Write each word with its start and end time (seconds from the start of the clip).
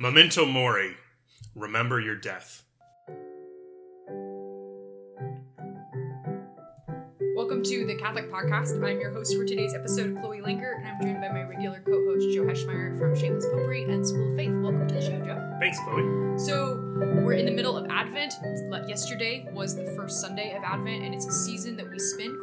Memento 0.00 0.46
Mori. 0.46 0.94
Remember 1.56 1.98
your 1.98 2.14
death. 2.14 2.62
Welcome 7.34 7.64
to 7.64 7.84
the 7.84 7.96
Catholic 7.96 8.30
Podcast. 8.30 8.80
I'm 8.80 9.00
your 9.00 9.10
host 9.10 9.36
for 9.36 9.44
today's 9.44 9.74
episode, 9.74 10.16
Chloe 10.20 10.40
Langr, 10.40 10.76
and 10.76 10.86
I'm 10.86 11.00
joined 11.02 11.20
by 11.20 11.30
my 11.30 11.42
regular 11.42 11.82
co-host 11.84 12.32
Joe 12.32 12.42
Heschmeyer 12.42 12.96
from 12.96 13.18
Shameless 13.18 13.46
Popery 13.46 13.92
and 13.92 14.06
School 14.06 14.30
of 14.30 14.36
Faith. 14.36 14.52
Welcome 14.62 14.86
to 14.86 14.94
the 14.94 15.00
show, 15.00 15.18
Joe. 15.18 15.56
Thanks, 15.58 15.80
Chloe. 15.80 16.38
So 16.38 16.76
we're 17.24 17.32
in 17.32 17.46
the 17.46 17.50
middle 17.50 17.76
of 17.76 17.90
Advent. 17.90 18.34
Yesterday 18.86 19.48
was 19.52 19.74
the 19.74 19.92
first 19.96 20.20
Sunday 20.20 20.54
of 20.56 20.62
Advent, 20.62 21.02
and 21.02 21.12
it's 21.12 21.26
a 21.26 21.32
season 21.32 21.76
that 21.76 21.90
we 21.90 21.98
spend 21.98 22.38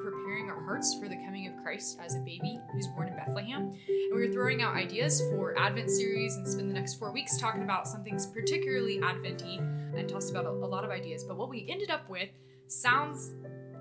hearts 0.65 0.97
for 0.99 1.07
the 1.07 1.15
coming 1.15 1.47
of 1.47 1.55
Christ 1.63 1.99
as 2.03 2.15
a 2.15 2.19
baby 2.19 2.59
who's 2.73 2.87
born 2.87 3.07
in 3.07 3.15
Bethlehem. 3.15 3.71
And 3.87 4.15
we 4.15 4.27
were 4.27 4.33
throwing 4.33 4.61
out 4.61 4.75
ideas 4.75 5.21
for 5.31 5.57
Advent 5.57 5.89
series 5.89 6.35
and 6.35 6.47
spend 6.47 6.69
the 6.69 6.73
next 6.73 6.95
four 6.95 7.11
weeks 7.11 7.37
talking 7.37 7.63
about 7.63 7.87
something 7.87 8.19
particularly 8.33 8.99
Adventy 9.01 9.57
and 9.57 10.09
tossed 10.09 10.31
about 10.31 10.45
a, 10.45 10.49
a 10.49 10.51
lot 10.51 10.83
of 10.83 10.89
ideas. 10.89 11.23
But 11.23 11.37
what 11.37 11.49
we 11.49 11.67
ended 11.69 11.91
up 11.91 12.09
with 12.09 12.29
sounds 12.67 13.31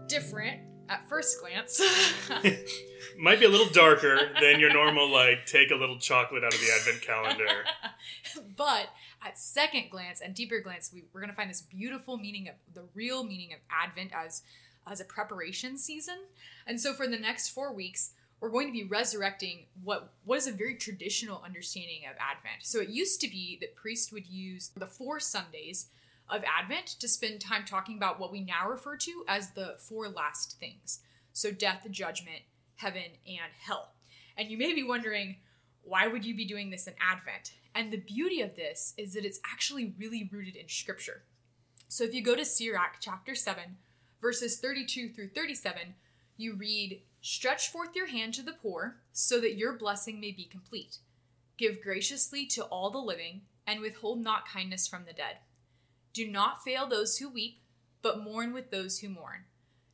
different 0.09 0.61
at 0.89 1.09
first 1.09 1.41
glance. 1.41 1.80
Might 3.19 3.41
be 3.41 3.47
a 3.47 3.48
little 3.48 3.70
darker 3.70 4.19
than 4.41 4.61
your 4.61 4.73
normal, 4.73 5.11
like, 5.11 5.47
take 5.47 5.70
a 5.70 5.75
little 5.75 5.98
chocolate 5.98 6.45
out 6.45 6.53
of 6.53 6.61
the 6.61 6.70
advent 6.78 7.03
calendar. 7.03 7.64
but 8.56 8.89
at 9.25 9.39
second 9.39 9.91
glance 9.91 10.20
and 10.20 10.34
deeper 10.34 10.61
glance, 10.61 10.91
we, 10.92 11.05
we're 11.12 11.20
going 11.20 11.30
to 11.30 11.37
find 11.37 11.48
this 11.48 11.62
beautiful 11.62 12.19
meaning 12.19 12.48
of 12.48 12.55
the 12.75 12.84
real 12.95 13.25
meaning 13.25 13.53
of 13.53 13.61
Advent 13.70 14.12
as 14.14 14.42
as 14.87 15.01
a 15.01 15.05
preparation 15.05 15.77
season. 15.77 16.19
And 16.66 16.80
so 16.80 16.92
for 16.92 17.06
the 17.06 17.19
next 17.19 17.51
four 17.51 17.73
weeks, 17.73 18.12
we're 18.41 18.51
going 18.51 18.66
to 18.66 18.73
be 18.73 18.84
resurrecting 18.84 19.66
what 19.83 20.12
what 20.25 20.37
is 20.37 20.47
a 20.47 20.52
very 20.52 20.75
traditional 20.75 21.42
understanding 21.45 22.02
of 22.11 22.16
Advent. 22.19 22.62
So 22.62 22.80
it 22.80 22.91
used 22.91 23.20
to 23.23 23.28
be 23.28 23.56
that 23.61 23.77
priests 23.77 24.12
would 24.12 24.27
use 24.27 24.70
the 24.77 24.87
four 24.87 25.19
Sundays 25.20 25.87
of 26.28 26.42
Advent 26.45 26.87
to 27.01 27.09
spend 27.09 27.41
time 27.41 27.64
talking 27.64 27.97
about 27.97 28.19
what 28.19 28.33
we 28.33 28.41
now 28.41 28.69
refer 28.69 28.97
to 28.97 29.25
as 29.28 29.50
the 29.50 29.77
four 29.78 30.09
last 30.09 30.59
things. 30.59 31.00
So 31.33 31.50
death, 31.50 31.87
judgment, 31.91 32.42
heaven, 32.77 33.16
and 33.27 33.53
hell. 33.61 33.92
And 34.37 34.50
you 34.50 34.59
may 34.59 34.75
be 34.75 34.83
wondering, 34.83 35.37
why 35.83 36.06
would 36.06 36.25
you 36.25 36.34
be 36.34 36.44
doing 36.44 36.70
this 36.70 36.87
in 36.87 36.94
Advent? 37.00 37.53
And 37.75 37.92
the 37.92 37.98
beauty 37.98 38.41
of 38.41 38.56
this 38.56 38.94
is 38.97 39.14
that 39.14 39.25
it's 39.25 39.41
actually 39.50 39.94
really 39.98 40.28
rooted 40.33 40.56
in 40.56 40.69
scripture. 40.69 41.22
So 41.89 42.05
if 42.05 42.14
you 42.14 42.22
go 42.22 42.34
to 42.34 42.44
Sirach 42.44 42.97
chapter 43.00 43.34
7, 43.34 43.77
verses 44.25 44.56
32 44.56 45.11
through 45.11 45.28
37, 45.28 45.94
you 46.39 46.55
read, 46.55 47.03
Stretch 47.20 47.69
forth 47.69 47.94
your 47.94 48.06
hand 48.06 48.33
to 48.33 48.42
the 48.42 48.55
poor, 48.55 48.97
so 49.12 49.39
that 49.39 49.58
your 49.58 49.75
blessing 49.75 50.19
may 50.19 50.33
be 50.33 50.47
complete. 50.47 50.97
Give 51.58 51.83
graciously 51.83 52.47
to 52.47 52.64
all 52.64 52.89
the 52.89 52.97
living, 52.97 53.42
and 53.66 53.83
withhold 53.83 54.25
not 54.25 54.48
kindness 54.48 54.89
from 54.89 55.05
the 55.05 55.12
dead. 55.12 55.36
Do 56.14 56.27
not 56.27 56.64
fail 56.64 56.89
those 56.89 57.19
who 57.19 57.28
weep, 57.28 57.58
but 58.00 58.25
mourn 58.25 58.55
with 58.55 58.70
those 58.70 59.00
who 59.00 59.11
mourn. 59.11 59.44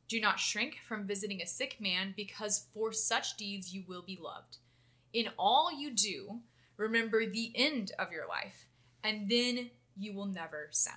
Do 0.07 0.21
not 0.21 0.39
shrink 0.39 0.77
from 0.87 1.05
visiting 1.05 1.41
a 1.41 1.45
sick 1.45 1.81
man, 1.81 2.13
because 2.15 2.67
for 2.73 2.93
such 2.93 3.35
deeds 3.35 3.73
you 3.73 3.83
will 3.85 4.01
be 4.01 4.17
loved. 4.21 4.59
In 5.11 5.27
all 5.37 5.77
you 5.77 5.91
do, 5.91 6.39
remember 6.77 7.25
the 7.25 7.51
end 7.53 7.91
of 7.99 8.13
your 8.13 8.29
life, 8.29 8.67
and 9.03 9.29
then 9.29 9.71
you 9.97 10.13
will 10.13 10.27
never 10.27 10.69
sin. 10.71 10.93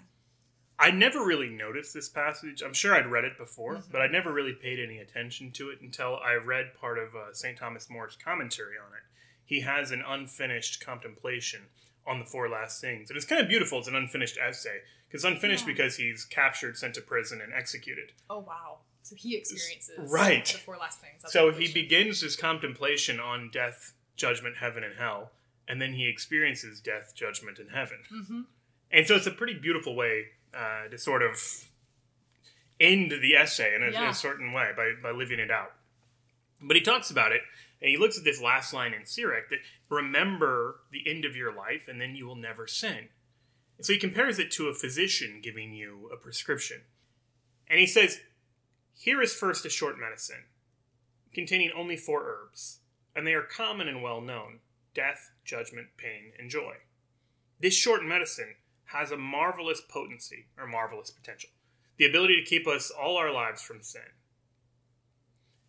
I 0.78 0.90
never 0.90 1.24
really 1.24 1.48
noticed 1.48 1.94
this 1.94 2.08
passage. 2.08 2.62
I'm 2.62 2.74
sure 2.74 2.94
I'd 2.94 3.10
read 3.10 3.24
it 3.24 3.38
before, 3.38 3.76
mm-hmm. 3.76 3.92
but 3.92 4.00
I 4.00 4.06
never 4.08 4.32
really 4.32 4.52
paid 4.52 4.80
any 4.80 4.98
attention 4.98 5.52
to 5.52 5.70
it 5.70 5.80
until 5.80 6.16
I 6.16 6.34
read 6.34 6.74
part 6.80 6.98
of 6.98 7.14
uh, 7.14 7.32
St. 7.32 7.56
Thomas 7.56 7.88
More's 7.88 8.16
commentary 8.16 8.76
on 8.76 8.92
it. 8.92 9.02
He 9.44 9.60
has 9.60 9.90
an 9.90 10.02
unfinished 10.06 10.84
contemplation 10.84 11.60
on 12.06 12.18
the 12.18 12.24
four 12.24 12.48
last 12.48 12.80
things. 12.80 13.10
And 13.10 13.16
it's 13.16 13.26
kind 13.26 13.40
of 13.40 13.48
beautiful. 13.48 13.78
It's 13.78 13.88
an 13.88 13.94
unfinished 13.94 14.38
essay. 14.38 14.80
Because 15.06 15.24
it's 15.24 15.32
unfinished 15.32 15.66
yeah. 15.66 15.72
because 15.72 15.96
he's 15.96 16.24
captured, 16.24 16.76
sent 16.76 16.94
to 16.94 17.00
prison, 17.00 17.40
and 17.40 17.52
executed. 17.52 18.12
Oh, 18.28 18.40
wow. 18.40 18.78
So 19.02 19.14
he 19.14 19.36
experiences 19.36 20.10
right. 20.10 20.46
the 20.46 20.58
four 20.58 20.76
last 20.78 21.00
things. 21.00 21.22
That's 21.22 21.32
so 21.32 21.52
he 21.52 21.72
begins 21.72 22.20
his 22.20 22.36
contemplation 22.36 23.20
on 23.20 23.50
death, 23.52 23.92
judgment, 24.16 24.56
heaven, 24.56 24.82
and 24.82 24.94
hell. 24.96 25.30
And 25.68 25.80
then 25.80 25.92
he 25.92 26.08
experiences 26.08 26.80
death, 26.80 27.12
judgment, 27.14 27.58
and 27.58 27.70
heaven. 27.70 27.98
Mm-hmm. 28.12 28.40
And 28.90 29.06
so 29.06 29.14
it's 29.14 29.26
a 29.26 29.30
pretty 29.30 29.54
beautiful 29.54 29.94
way 29.94 30.26
uh, 30.56 30.88
to 30.88 30.98
sort 30.98 31.22
of 31.22 31.68
end 32.80 33.12
the 33.22 33.34
essay 33.34 33.74
in 33.74 33.82
a, 33.82 33.90
yeah. 33.90 34.04
in 34.04 34.10
a, 34.10 34.14
certain 34.14 34.52
way 34.52 34.70
by, 34.76 34.92
by 35.02 35.10
living 35.10 35.38
it 35.38 35.50
out. 35.50 35.72
But 36.60 36.76
he 36.76 36.82
talks 36.82 37.10
about 37.10 37.32
it, 37.32 37.42
and 37.80 37.90
he 37.90 37.96
looks 37.96 38.18
at 38.18 38.24
this 38.24 38.40
last 38.40 38.72
line 38.72 38.94
in 38.94 39.06
Sirach 39.06 39.48
that 39.50 39.58
remember 39.88 40.80
the 40.90 41.08
end 41.08 41.24
of 41.24 41.36
your 41.36 41.54
life, 41.54 41.86
and 41.88 42.00
then 42.00 42.14
you 42.16 42.26
will 42.26 42.36
never 42.36 42.66
sin. 42.66 43.08
And 43.76 43.86
so 43.86 43.92
he 43.92 43.98
compares 43.98 44.38
it 44.38 44.50
to 44.52 44.68
a 44.68 44.74
physician 44.74 45.40
giving 45.42 45.72
you 45.72 46.08
a 46.12 46.16
prescription. 46.16 46.82
And 47.68 47.78
he 47.78 47.86
says, 47.86 48.20
Here 48.94 49.20
is 49.20 49.34
first 49.34 49.66
a 49.66 49.70
short 49.70 49.98
medicine, 49.98 50.44
containing 51.32 51.70
only 51.76 51.96
four 51.96 52.24
herbs, 52.24 52.80
and 53.14 53.26
they 53.26 53.34
are 53.34 53.42
common 53.42 53.88
and 53.88 54.02
well 54.02 54.20
known 54.20 54.60
death, 54.94 55.32
judgment, 55.44 55.88
pain, 55.96 56.32
and 56.38 56.48
joy. 56.48 56.74
This 57.60 57.74
short 57.74 58.04
medicine 58.04 58.54
has 58.86 59.10
a 59.10 59.16
marvelous 59.16 59.80
potency 59.88 60.46
or 60.58 60.66
marvelous 60.66 61.10
potential 61.10 61.50
the 61.96 62.06
ability 62.06 62.40
to 62.40 62.48
keep 62.48 62.66
us 62.66 62.90
all 62.90 63.16
our 63.16 63.32
lives 63.32 63.62
from 63.62 63.82
sin. 63.82 64.02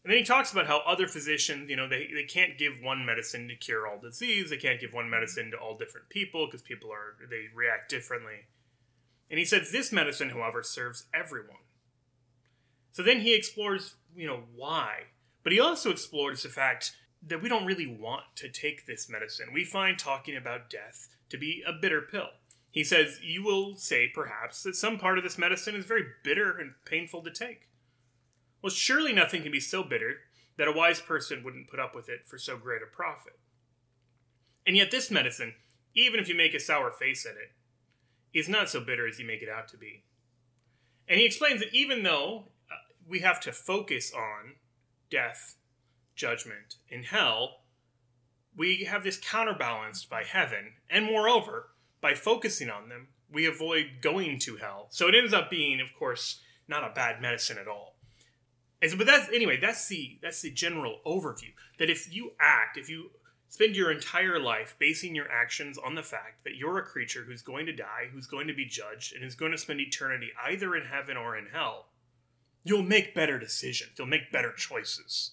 And 0.04 0.12
then 0.12 0.20
he 0.20 0.24
talks 0.24 0.52
about 0.52 0.68
how 0.68 0.80
other 0.86 1.08
physicians, 1.08 1.70
you 1.70 1.76
know, 1.76 1.88
they, 1.88 2.08
they 2.14 2.24
can't 2.24 2.60
give 2.60 2.74
one 2.82 3.06
medicine 3.06 3.48
to 3.48 3.56
cure 3.56 3.88
all 3.88 4.00
disease. 4.00 4.50
They 4.50 4.58
can't 4.58 4.80
give 4.80 4.94
one 4.94 5.10
medicine 5.10 5.50
to 5.52 5.58
all 5.58 5.78
different 5.78 6.10
people 6.10 6.46
because 6.46 6.62
people 6.62 6.92
are, 6.92 7.16
they 7.30 7.46
react 7.54 7.90
differently. 7.90 8.46
And 9.32 9.40
he 9.40 9.46
says 9.46 9.72
this 9.72 9.92
medicine, 9.92 10.30
however, 10.30 10.62
serves 10.62 11.08
everyone. 11.14 11.58
So 12.92 13.02
then 13.02 13.22
he 13.22 13.34
explores, 13.34 13.96
you 14.16 14.28
know, 14.28 14.44
why. 14.56 15.06
But 15.44 15.54
he 15.54 15.60
also 15.60 15.90
explores 15.90 16.44
the 16.44 16.50
fact 16.50 16.96
that 17.26 17.42
we 17.42 17.50
don't 17.50 17.66
really 17.66 17.88
want 17.88 18.24
to 18.36 18.50
take 18.50 18.86
this 18.86 19.10
medicine. 19.10 19.48
We 19.54 19.66
find 19.66 19.98
talking 19.98 20.38
about 20.38 20.70
death 20.70 21.10
to 21.30 21.38
be 21.38 21.64
a 21.66 21.74
bitter 21.74 22.02
pill. 22.02 22.30
He 22.76 22.84
says, 22.84 23.22
You 23.24 23.42
will 23.42 23.78
say, 23.78 24.12
perhaps, 24.14 24.62
that 24.64 24.76
some 24.76 24.98
part 24.98 25.18
of 25.18 25.24
this 25.24 25.38
medicine 25.38 25.76
is 25.76 25.86
very 25.86 26.04
bitter 26.26 26.58
and 26.58 26.74
painful 26.84 27.24
to 27.24 27.32
take. 27.32 27.70
Well, 28.62 28.70
surely 28.70 29.14
nothing 29.14 29.44
can 29.44 29.52
be 29.54 29.62
so 29.62 29.82
bitter 29.82 30.18
that 30.58 30.68
a 30.68 30.74
wise 30.74 31.00
person 31.00 31.42
wouldn't 31.42 31.70
put 31.70 31.80
up 31.80 31.96
with 31.96 32.10
it 32.10 32.28
for 32.28 32.38
so 32.38 32.58
great 32.58 32.82
a 32.82 32.86
profit. 32.94 33.40
And 34.68 34.76
yet, 34.76 34.92
this 34.92 35.10
medicine, 35.10 35.54
even 35.96 36.20
if 36.20 36.28
you 36.28 36.36
make 36.36 36.54
a 36.54 36.60
sour 36.60 36.92
face 36.92 37.26
at 37.26 37.38
it, 37.38 37.54
is 38.38 38.50
not 38.50 38.70
so 38.70 38.82
bitter 38.82 39.08
as 39.08 39.20
you 39.20 39.26
make 39.26 39.42
it 39.42 39.48
out 39.48 39.70
to 39.70 39.78
be. 39.78 40.04
And 41.08 41.18
he 41.18 41.26
explains 41.26 41.62
that 41.62 41.74
even 41.74 42.04
though 42.04 42.50
uh, 42.70 42.76
we 43.08 43.20
have 43.20 43.40
to 43.42 43.54
focus 43.54 44.12
on 44.14 44.56
death, 45.10 45.56
judgment, 46.18 46.76
and 46.92 47.06
hell, 47.06 47.62
we 48.54 48.84
have 48.84 49.06
this 49.06 49.18
counterbalanced 49.18 50.10
by 50.10 50.24
heaven, 50.24 50.74
and 50.90 51.06
moreover, 51.06 51.70
by 52.06 52.14
focusing 52.14 52.70
on 52.70 52.88
them, 52.88 53.08
we 53.32 53.48
avoid 53.48 53.86
going 54.00 54.38
to 54.38 54.58
hell. 54.58 54.86
So 54.92 55.08
it 55.08 55.16
ends 55.16 55.34
up 55.34 55.50
being, 55.50 55.82
of 55.82 55.88
course, 55.98 56.40
not 56.68 56.84
a 56.84 56.94
bad 56.94 57.20
medicine 57.20 57.58
at 57.58 57.68
all. 57.68 57.96
And 58.80 58.92
so, 58.92 58.98
but 58.98 59.08
that's 59.08 59.28
anyway. 59.30 59.58
That's 59.60 59.88
the 59.88 60.20
that's 60.22 60.40
the 60.40 60.52
general 60.52 61.00
overview. 61.04 61.54
That 61.80 61.90
if 61.90 62.14
you 62.14 62.34
act, 62.40 62.78
if 62.78 62.92
you 62.92 63.10
spend 63.50 63.76
your 63.76 63.92
entire 63.92 64.40
life 64.40 64.76
basing 64.78 65.16
your 65.16 65.32
actions 65.32 65.80
on 65.80 65.96
the 65.96 66.04
fact 66.04 66.44
that 66.44 66.58
you're 66.58 66.78
a 66.78 66.84
creature 66.84 67.24
who's 67.24 67.42
going 67.42 67.66
to 67.66 67.76
die, 67.76 68.06
who's 68.14 68.28
going 68.28 68.46
to 68.46 68.54
be 68.54 68.68
judged, 68.68 69.16
and 69.16 69.24
is 69.24 69.34
going 69.34 69.54
to 69.54 69.58
spend 69.58 69.80
eternity 69.80 70.30
either 70.48 70.76
in 70.76 70.86
heaven 70.86 71.18
or 71.18 71.36
in 71.36 71.48
hell, 71.52 71.88
you'll 72.64 72.84
make 72.84 73.16
better 73.16 73.40
decisions. 73.40 73.94
You'll 73.98 74.06
make 74.06 74.32
better 74.32 74.52
choices. 74.52 75.32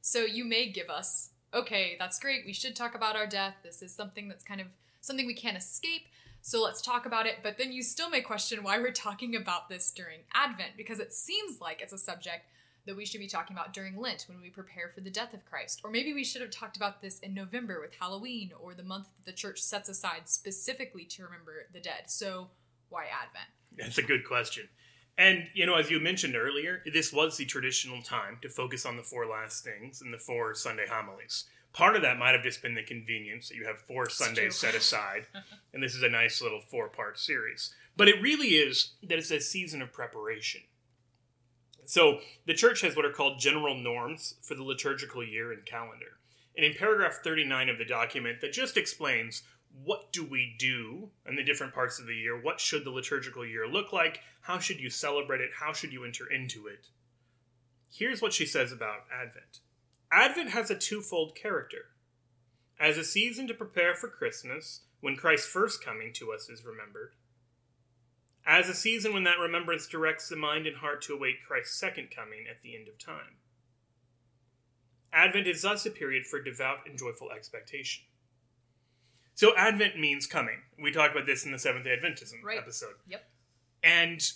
So 0.00 0.22
you 0.22 0.44
may 0.44 0.72
give 0.72 0.90
us, 0.90 1.30
okay, 1.54 1.94
that's 2.00 2.18
great. 2.18 2.44
We 2.44 2.52
should 2.52 2.74
talk 2.74 2.96
about 2.96 3.14
our 3.14 3.28
death. 3.28 3.54
This 3.62 3.80
is 3.80 3.94
something 3.94 4.26
that's 4.26 4.42
kind 4.42 4.60
of 4.60 4.66
something 5.00 5.26
we 5.26 5.34
can't 5.34 5.56
escape. 5.56 6.02
So 6.42 6.62
let's 6.62 6.80
talk 6.80 7.06
about 7.06 7.26
it. 7.26 7.36
But 7.42 7.58
then 7.58 7.72
you 7.72 7.82
still 7.82 8.10
may 8.10 8.20
question 8.20 8.62
why 8.62 8.78
we're 8.78 8.92
talking 8.92 9.36
about 9.36 9.68
this 9.68 9.90
during 9.90 10.20
Advent, 10.34 10.72
because 10.76 11.00
it 11.00 11.12
seems 11.12 11.60
like 11.60 11.80
it's 11.82 11.92
a 11.92 11.98
subject 11.98 12.46
that 12.86 12.96
we 12.96 13.04
should 13.04 13.20
be 13.20 13.28
talking 13.28 13.54
about 13.54 13.74
during 13.74 13.96
Lent 13.98 14.24
when 14.26 14.40
we 14.40 14.48
prepare 14.48 14.90
for 14.94 15.02
the 15.02 15.10
death 15.10 15.34
of 15.34 15.44
Christ. 15.44 15.82
Or 15.84 15.90
maybe 15.90 16.14
we 16.14 16.24
should 16.24 16.40
have 16.40 16.50
talked 16.50 16.78
about 16.78 17.02
this 17.02 17.18
in 17.18 17.34
November 17.34 17.78
with 17.78 17.94
Halloween 18.00 18.52
or 18.58 18.72
the 18.72 18.82
month 18.82 19.08
that 19.16 19.30
the 19.30 19.36
church 19.36 19.60
sets 19.60 19.90
aside 19.90 20.22
specifically 20.28 21.04
to 21.04 21.24
remember 21.24 21.66
the 21.74 21.80
dead. 21.80 22.04
So 22.06 22.48
why 22.88 23.04
Advent? 23.04 23.48
That's 23.76 23.98
a 23.98 24.02
good 24.02 24.24
question. 24.24 24.68
And, 25.18 25.48
you 25.52 25.66
know, 25.66 25.74
as 25.74 25.90
you 25.90 26.00
mentioned 26.00 26.34
earlier, 26.34 26.82
this 26.90 27.12
was 27.12 27.36
the 27.36 27.44
traditional 27.44 28.00
time 28.00 28.38
to 28.40 28.48
focus 28.48 28.86
on 28.86 28.96
the 28.96 29.02
four 29.02 29.26
last 29.26 29.62
things 29.62 30.00
and 30.00 30.14
the 30.14 30.18
four 30.18 30.54
Sunday 30.54 30.86
homilies. 30.90 31.44
Part 31.72 31.94
of 31.94 32.02
that 32.02 32.18
might 32.18 32.34
have 32.34 32.42
just 32.42 32.62
been 32.62 32.74
the 32.74 32.82
convenience 32.82 33.48
that 33.48 33.56
you 33.56 33.66
have 33.66 33.80
four 33.80 34.08
Sundays 34.08 34.56
set 34.56 34.74
aside, 34.74 35.26
and 35.72 35.82
this 35.82 35.94
is 35.94 36.02
a 36.02 36.08
nice 36.08 36.42
little 36.42 36.60
four 36.60 36.88
part 36.88 37.18
series. 37.18 37.74
But 37.96 38.08
it 38.08 38.20
really 38.20 38.48
is 38.48 38.92
that 39.02 39.18
it's 39.18 39.30
a 39.30 39.40
season 39.40 39.80
of 39.80 39.92
preparation. 39.92 40.62
So 41.84 42.20
the 42.46 42.54
church 42.54 42.80
has 42.82 42.96
what 42.96 43.04
are 43.04 43.12
called 43.12 43.40
general 43.40 43.76
norms 43.76 44.34
for 44.42 44.54
the 44.54 44.62
liturgical 44.62 45.24
year 45.24 45.52
and 45.52 45.64
calendar. 45.64 46.18
And 46.56 46.64
in 46.64 46.74
paragraph 46.74 47.18
39 47.22 47.68
of 47.68 47.78
the 47.78 47.84
document, 47.84 48.40
that 48.40 48.52
just 48.52 48.76
explains 48.76 49.42
what 49.84 50.12
do 50.12 50.24
we 50.24 50.54
do 50.58 51.10
in 51.26 51.36
the 51.36 51.44
different 51.44 51.74
parts 51.74 51.98
of 51.98 52.06
the 52.06 52.14
year? 52.14 52.40
What 52.40 52.60
should 52.60 52.84
the 52.84 52.90
liturgical 52.90 53.46
year 53.46 53.66
look 53.66 53.92
like? 53.92 54.20
How 54.42 54.58
should 54.58 54.80
you 54.80 54.90
celebrate 54.90 55.40
it? 55.40 55.50
How 55.58 55.72
should 55.72 55.92
you 55.92 56.04
enter 56.04 56.26
into 56.30 56.66
it? 56.66 56.86
Here's 57.88 58.20
what 58.20 58.32
she 58.32 58.46
says 58.46 58.72
about 58.72 59.04
Advent 59.12 59.60
Advent 60.12 60.50
has 60.50 60.70
a 60.70 60.76
twofold 60.78 61.34
character. 61.34 61.86
As 62.78 62.96
a 62.96 63.04
season 63.04 63.46
to 63.48 63.54
prepare 63.54 63.94
for 63.94 64.08
Christmas, 64.08 64.80
when 65.00 65.16
Christ's 65.16 65.48
first 65.48 65.84
coming 65.84 66.12
to 66.14 66.32
us 66.32 66.48
is 66.48 66.64
remembered, 66.64 67.12
as 68.46 68.68
a 68.68 68.74
season 68.74 69.12
when 69.12 69.24
that 69.24 69.38
remembrance 69.38 69.86
directs 69.86 70.28
the 70.28 70.36
mind 70.36 70.66
and 70.66 70.78
heart 70.78 71.02
to 71.02 71.12
await 71.14 71.44
Christ's 71.46 71.78
second 71.78 72.08
coming 72.14 72.46
at 72.50 72.62
the 72.62 72.74
end 72.74 72.88
of 72.88 72.98
time. 72.98 73.36
Advent 75.12 75.46
is 75.46 75.62
thus 75.62 75.84
a 75.86 75.90
period 75.90 76.24
for 76.26 76.40
devout 76.42 76.78
and 76.86 76.98
joyful 76.98 77.30
expectation. 77.30 78.04
So, 79.34 79.54
Advent 79.56 79.98
means 79.98 80.26
coming. 80.26 80.58
We 80.80 80.90
talked 80.92 81.14
about 81.14 81.26
this 81.26 81.44
in 81.44 81.52
the 81.52 81.58
Seventh 81.58 81.84
day 81.84 81.96
Adventism 81.96 82.42
Right. 82.42 82.58
episode. 82.58 82.94
Yep. 83.08 83.28
And 83.82 84.32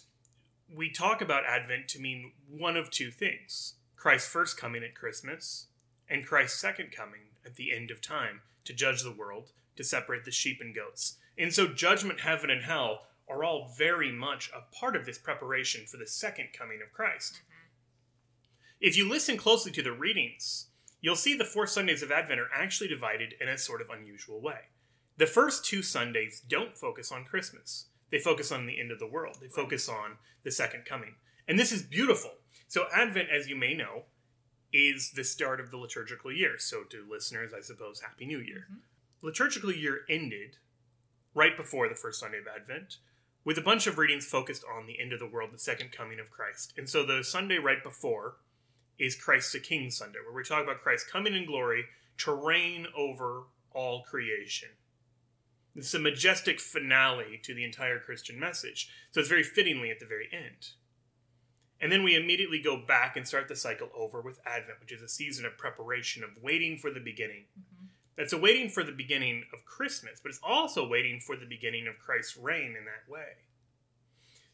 we 0.75 0.91
talk 0.91 1.21
about 1.21 1.45
Advent 1.47 1.89
to 1.89 2.01
mean 2.01 2.33
one 2.49 2.77
of 2.77 2.91
two 2.91 3.11
things 3.11 3.75
Christ's 4.05 4.29
first 4.29 4.59
coming 4.59 4.85
at 4.85 4.95
Christmas, 4.95 5.69
and 6.11 6.27
Christ's 6.27 6.61
second 6.61 6.93
coming 6.93 7.23
at 7.47 7.57
the 7.57 7.75
end 7.75 7.91
of 7.91 8.03
time 8.03 8.43
to 8.67 8.75
judge 8.75 9.03
the 9.03 9.11
world, 9.11 9.53
to 9.77 9.83
separate 9.83 10.27
the 10.27 10.31
sheep 10.31 10.59
and 10.61 10.75
goats. 10.75 11.17
And 11.39 11.51
so, 11.51 11.69
judgment, 11.69 12.21
heaven, 12.21 12.51
and 12.51 12.63
hell 12.63 13.07
are 13.31 13.43
all 13.43 13.73
very 13.79 14.13
much 14.13 14.51
a 14.55 14.71
part 14.79 14.95
of 14.95 15.07
this 15.07 15.17
preparation 15.17 15.87
for 15.87 15.97
the 15.97 16.07
second 16.07 16.49
coming 16.53 16.81
of 16.87 16.93
Christ. 16.93 17.37
Mm-hmm. 17.37 17.69
If 18.83 18.95
you 18.95 19.09
listen 19.09 19.39
closely 19.39 19.73
to 19.73 19.83
the 19.83 19.93
readings, 19.93 20.67
you'll 21.01 21.17
see 21.17 21.35
the 21.35 21.43
four 21.43 21.67
Sundays 21.67 22.03
of 22.03 22.13
Advent 22.13 22.41
are 22.41 22.51
actually 22.55 22.89
divided 22.89 23.33
in 23.41 23.49
a 23.49 23.57
sort 23.57 23.81
of 23.81 23.89
unusual 23.89 24.43
way. 24.43 24.69
The 25.17 25.27
first 25.27 25.65
two 25.65 25.81
Sundays 25.81 26.43
don't 26.47 26.77
focus 26.77 27.11
on 27.11 27.25
Christmas. 27.25 27.87
They 28.11 28.19
focus 28.19 28.53
on 28.53 28.67
the 28.67 28.79
end 28.79 28.93
of 28.93 28.99
the 28.99 29.09
world. 29.09 29.39
They 29.41 29.49
focus 29.49 29.89
on 29.89 30.19
the 30.43 30.51
second 30.51 30.85
coming. 30.85 31.15
And 31.49 31.59
this 31.59 31.73
is 31.73 31.83
beautiful. 31.83 32.33
So, 32.69 32.87
Advent, 32.95 33.29
as 33.31 33.49
you 33.49 33.57
may 33.57 33.75
know, 33.75 34.05
is 34.73 35.13
the 35.13 35.25
start 35.25 35.61
of 35.61 35.71
the 35.71 35.77
liturgical 35.77 36.33
year. 36.33 36.59
So, 36.59 36.83
to 36.85 37.07
listeners, 37.09 37.53
I 37.57 37.61
suppose, 37.61 38.01
Happy 38.01 38.27
New 38.27 38.41
Year. 38.41 38.67
Mm-hmm. 38.71 39.27
Liturgical 39.27 39.73
year 39.73 40.01
ended 40.09 40.57
right 41.35 41.57
before 41.57 41.89
the 41.89 41.95
first 41.95 42.21
Sunday 42.21 42.39
of 42.39 42.47
Advent 42.47 42.97
with 43.45 43.59
a 43.59 43.63
bunch 43.63 43.87
of 43.87 43.99
readings 43.99 44.27
focused 44.27 44.65
on 44.65 44.87
the 44.87 45.01
end 45.01 45.13
of 45.13 45.19
the 45.19 45.27
world, 45.27 45.51
the 45.53 45.59
second 45.59 45.93
coming 45.93 46.19
of 46.19 46.31
Christ. 46.31 46.75
And 46.77 46.89
so, 46.89 47.05
the 47.05 47.23
Sunday 47.23 47.59
right 47.59 47.83
before 47.83 48.37
is 48.99 49.17
Christ 49.17 49.53
the 49.53 49.61
King 49.61 49.91
Sunday, 49.91 50.19
where 50.25 50.35
we 50.35 50.45
talk 50.45 50.63
about 50.63 50.83
Christ 50.83 51.11
coming 51.11 51.35
in 51.35 51.47
glory 51.47 51.85
to 52.19 52.33
reign 52.33 52.87
over 52.97 53.45
all 53.73 54.03
creation. 54.03 54.69
It's 55.77 55.95
a 55.95 55.99
majestic 55.99 56.61
finale 56.61 57.41
to 57.43 57.55
the 57.55 57.65
entire 57.65 57.99
Christian 57.99 58.39
message. 58.39 58.89
So 59.11 59.21
it's 59.21 59.29
very 59.29 59.43
fittingly 59.43 59.91
at 59.91 59.99
the 59.99 60.07
very 60.07 60.29
end. 60.33 60.71
And 61.85 61.93
then 61.93 62.03
we 62.03 62.17
immediately 62.17 62.61
go 62.61 62.79
back 62.79 63.15
and 63.15 63.29
start 63.29 63.47
the 63.47 63.55
cycle 63.55 63.91
over 63.95 64.23
with 64.23 64.41
Advent, 64.47 64.81
which 64.81 64.91
is 64.91 65.03
a 65.03 65.09
season 65.09 65.45
of 65.45 65.59
preparation, 65.59 66.25
of 66.25 66.31
waiting 66.43 66.79
for 66.79 66.91
the 66.91 66.99
beginning. 66.99 67.45
Mm-hmm. 67.61 67.85
That's 68.17 68.33
a 68.33 68.39
waiting 68.39 68.71
for 68.71 68.83
the 68.83 68.91
beginning 68.91 69.45
of 69.53 69.67
Christmas, 69.67 70.19
but 70.19 70.31
it's 70.31 70.41
also 70.43 70.89
waiting 70.89 71.21
for 71.21 71.37
the 71.37 71.45
beginning 71.45 71.87
of 71.87 71.99
Christ's 71.99 72.39
reign 72.39 72.69
in 72.69 72.87
that 72.87 73.07
way. 73.07 73.37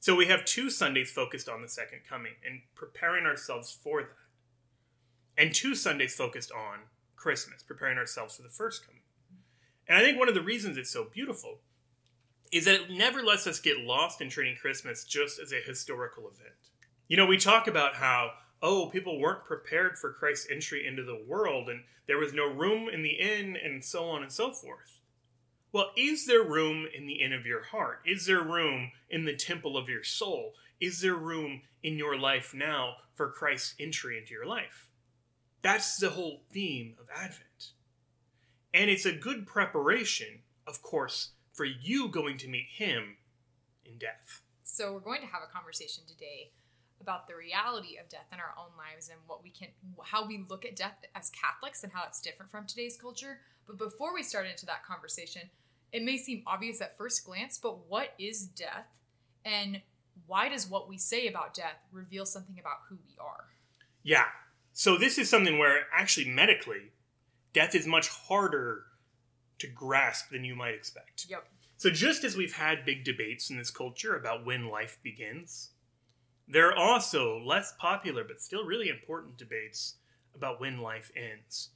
So 0.00 0.16
we 0.16 0.26
have 0.26 0.44
two 0.44 0.70
Sundays 0.70 1.12
focused 1.12 1.48
on 1.48 1.62
the 1.62 1.68
second 1.68 2.00
coming 2.08 2.32
and 2.44 2.62
preparing 2.74 3.26
ourselves 3.26 3.70
for 3.80 4.02
that. 4.02 5.40
And 5.40 5.54
two 5.54 5.76
Sundays 5.76 6.16
focused 6.16 6.50
on 6.50 6.78
Christmas, 7.14 7.62
preparing 7.62 7.96
ourselves 7.96 8.34
for 8.34 8.42
the 8.42 8.48
first 8.48 8.84
coming. 8.84 9.02
And 9.86 9.96
I 9.96 10.00
think 10.00 10.18
one 10.18 10.28
of 10.28 10.34
the 10.34 10.42
reasons 10.42 10.76
it's 10.76 10.90
so 10.90 11.04
beautiful 11.04 11.58
is 12.50 12.64
that 12.64 12.74
it 12.74 12.90
never 12.90 13.22
lets 13.22 13.46
us 13.46 13.60
get 13.60 13.78
lost 13.78 14.20
in 14.20 14.30
treating 14.30 14.56
Christmas 14.56 15.04
just 15.04 15.38
as 15.38 15.52
a 15.52 15.60
historical 15.64 16.24
event. 16.24 16.69
You 17.10 17.16
know, 17.16 17.26
we 17.26 17.38
talk 17.38 17.66
about 17.66 17.96
how, 17.96 18.34
oh, 18.62 18.86
people 18.86 19.18
weren't 19.18 19.44
prepared 19.44 19.98
for 19.98 20.12
Christ's 20.12 20.46
entry 20.48 20.86
into 20.86 21.02
the 21.02 21.20
world 21.26 21.68
and 21.68 21.82
there 22.06 22.18
was 22.18 22.32
no 22.32 22.46
room 22.46 22.88
in 22.88 23.02
the 23.02 23.18
inn 23.18 23.56
and 23.60 23.84
so 23.84 24.04
on 24.04 24.22
and 24.22 24.30
so 24.30 24.52
forth. 24.52 25.00
Well, 25.72 25.90
is 25.96 26.26
there 26.26 26.44
room 26.44 26.86
in 26.96 27.08
the 27.08 27.20
inn 27.20 27.32
of 27.32 27.46
your 27.46 27.64
heart? 27.64 27.98
Is 28.06 28.26
there 28.26 28.44
room 28.44 28.92
in 29.10 29.24
the 29.24 29.34
temple 29.34 29.76
of 29.76 29.88
your 29.88 30.04
soul? 30.04 30.52
Is 30.80 31.00
there 31.00 31.16
room 31.16 31.62
in 31.82 31.98
your 31.98 32.16
life 32.16 32.54
now 32.54 32.98
for 33.16 33.28
Christ's 33.28 33.74
entry 33.80 34.16
into 34.16 34.32
your 34.32 34.46
life? 34.46 34.88
That's 35.62 35.96
the 35.96 36.10
whole 36.10 36.42
theme 36.52 36.94
of 37.00 37.08
Advent. 37.12 37.72
And 38.72 38.88
it's 38.88 39.04
a 39.04 39.10
good 39.10 39.48
preparation, 39.48 40.42
of 40.64 40.80
course, 40.80 41.30
for 41.52 41.64
you 41.64 42.06
going 42.06 42.38
to 42.38 42.48
meet 42.48 42.68
Him 42.70 43.16
in 43.84 43.98
death. 43.98 44.42
So 44.62 44.92
we're 44.92 45.00
going 45.00 45.22
to 45.22 45.26
have 45.26 45.42
a 45.42 45.52
conversation 45.52 46.04
today 46.06 46.52
about 47.00 47.26
the 47.26 47.34
reality 47.34 47.96
of 47.96 48.08
death 48.08 48.26
in 48.32 48.38
our 48.38 48.54
own 48.58 48.70
lives 48.76 49.08
and 49.08 49.18
what 49.26 49.42
we 49.42 49.50
can 49.50 49.68
how 50.04 50.26
we 50.26 50.44
look 50.48 50.64
at 50.64 50.76
death 50.76 50.96
as 51.14 51.30
Catholics 51.30 51.82
and 51.82 51.92
how 51.92 52.04
it's 52.06 52.20
different 52.20 52.50
from 52.50 52.66
today's 52.66 52.96
culture. 52.96 53.40
But 53.66 53.78
before 53.78 54.14
we 54.14 54.22
start 54.22 54.46
into 54.46 54.66
that 54.66 54.84
conversation, 54.84 55.42
it 55.92 56.02
may 56.02 56.18
seem 56.18 56.42
obvious 56.46 56.80
at 56.80 56.96
first 56.96 57.24
glance, 57.24 57.58
but 57.58 57.88
what 57.88 58.14
is 58.18 58.46
death? 58.46 58.86
And 59.44 59.80
why 60.26 60.48
does 60.48 60.68
what 60.68 60.88
we 60.88 60.98
say 60.98 61.26
about 61.26 61.54
death 61.54 61.76
reveal 61.92 62.26
something 62.26 62.58
about 62.58 62.78
who 62.88 62.96
we 63.06 63.16
are? 63.20 63.46
Yeah. 64.02 64.26
So 64.72 64.96
this 64.96 65.18
is 65.18 65.28
something 65.28 65.58
where 65.58 65.86
actually 65.92 66.28
medically, 66.28 66.92
death 67.52 67.74
is 67.74 67.86
much 67.86 68.08
harder 68.08 68.84
to 69.58 69.66
grasp 69.66 70.30
than 70.30 70.44
you 70.44 70.54
might 70.54 70.74
expect. 70.74 71.26
Yep. 71.28 71.46
So 71.76 71.90
just 71.90 72.24
as 72.24 72.36
we've 72.36 72.54
had 72.54 72.84
big 72.84 73.04
debates 73.04 73.50
in 73.50 73.56
this 73.56 73.70
culture 73.70 74.14
about 74.16 74.44
when 74.44 74.68
life 74.68 74.98
begins, 75.02 75.70
there 76.50 76.68
are 76.68 76.76
also 76.76 77.38
less 77.38 77.72
popular 77.78 78.24
but 78.24 78.40
still 78.40 78.64
really 78.64 78.88
important 78.88 79.36
debates 79.36 79.94
about 80.34 80.60
when 80.60 80.80
life 80.80 81.12
ends. 81.16 81.70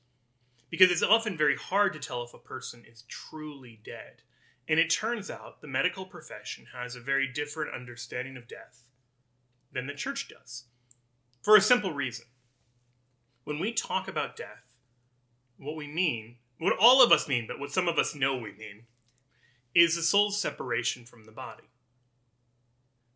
Because 0.69 0.91
it's 0.91 1.03
often 1.03 1.37
very 1.37 1.57
hard 1.57 1.93
to 1.93 2.01
tell 2.01 2.25
if 2.25 2.35
a 2.35 2.39
person 2.39 2.83
is 2.91 3.05
truly 3.09 3.81
dead. 3.85 4.23
And 4.69 4.81
it 4.81 4.91
turns 4.91 5.31
out 5.31 5.61
the 5.61 5.69
medical 5.69 6.07
profession 6.07 6.67
has 6.75 6.97
a 6.97 7.01
very 7.01 7.29
different 7.33 7.75
understanding 7.75 8.37
of 8.37 8.49
death 8.49 8.89
than 9.73 9.87
the 9.87 9.95
church 9.95 10.29
does. 10.29 10.65
For 11.43 11.57
a 11.57 11.61
simple 11.61 11.93
reason. 11.93 12.27
When 13.45 13.61
we 13.61 13.73
talk 13.73 14.09
about 14.09 14.37
death, 14.37 14.75
what 15.59 15.77
we 15.77 15.87
mean, 15.87 16.37
what 16.59 16.77
all 16.81 17.05
of 17.05 17.13
us 17.13 17.29
mean, 17.29 17.47
but 17.47 17.61
what 17.61 17.71
some 17.71 17.87
of 17.87 17.99
us 17.99 18.15
know 18.15 18.35
we 18.35 18.53
mean, 18.53 18.87
is 19.75 19.95
the 19.95 20.03
soul's 20.03 20.41
separation 20.41 21.05
from 21.05 21.27
the 21.27 21.33
body. 21.33 21.65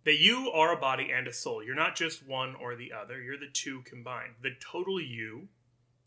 That 0.08 0.20
you 0.20 0.50
are 0.54 0.72
a 0.72 0.80
body 0.80 1.10
and 1.14 1.28
a 1.28 1.34
soul. 1.34 1.62
You're 1.62 1.74
not 1.74 1.94
just 1.94 2.26
one 2.26 2.54
or 2.54 2.74
the 2.74 2.94
other, 2.98 3.20
you're 3.20 3.36
the 3.36 3.52
two 3.52 3.82
combined. 3.82 4.36
The 4.42 4.56
total 4.58 4.98
you 4.98 5.48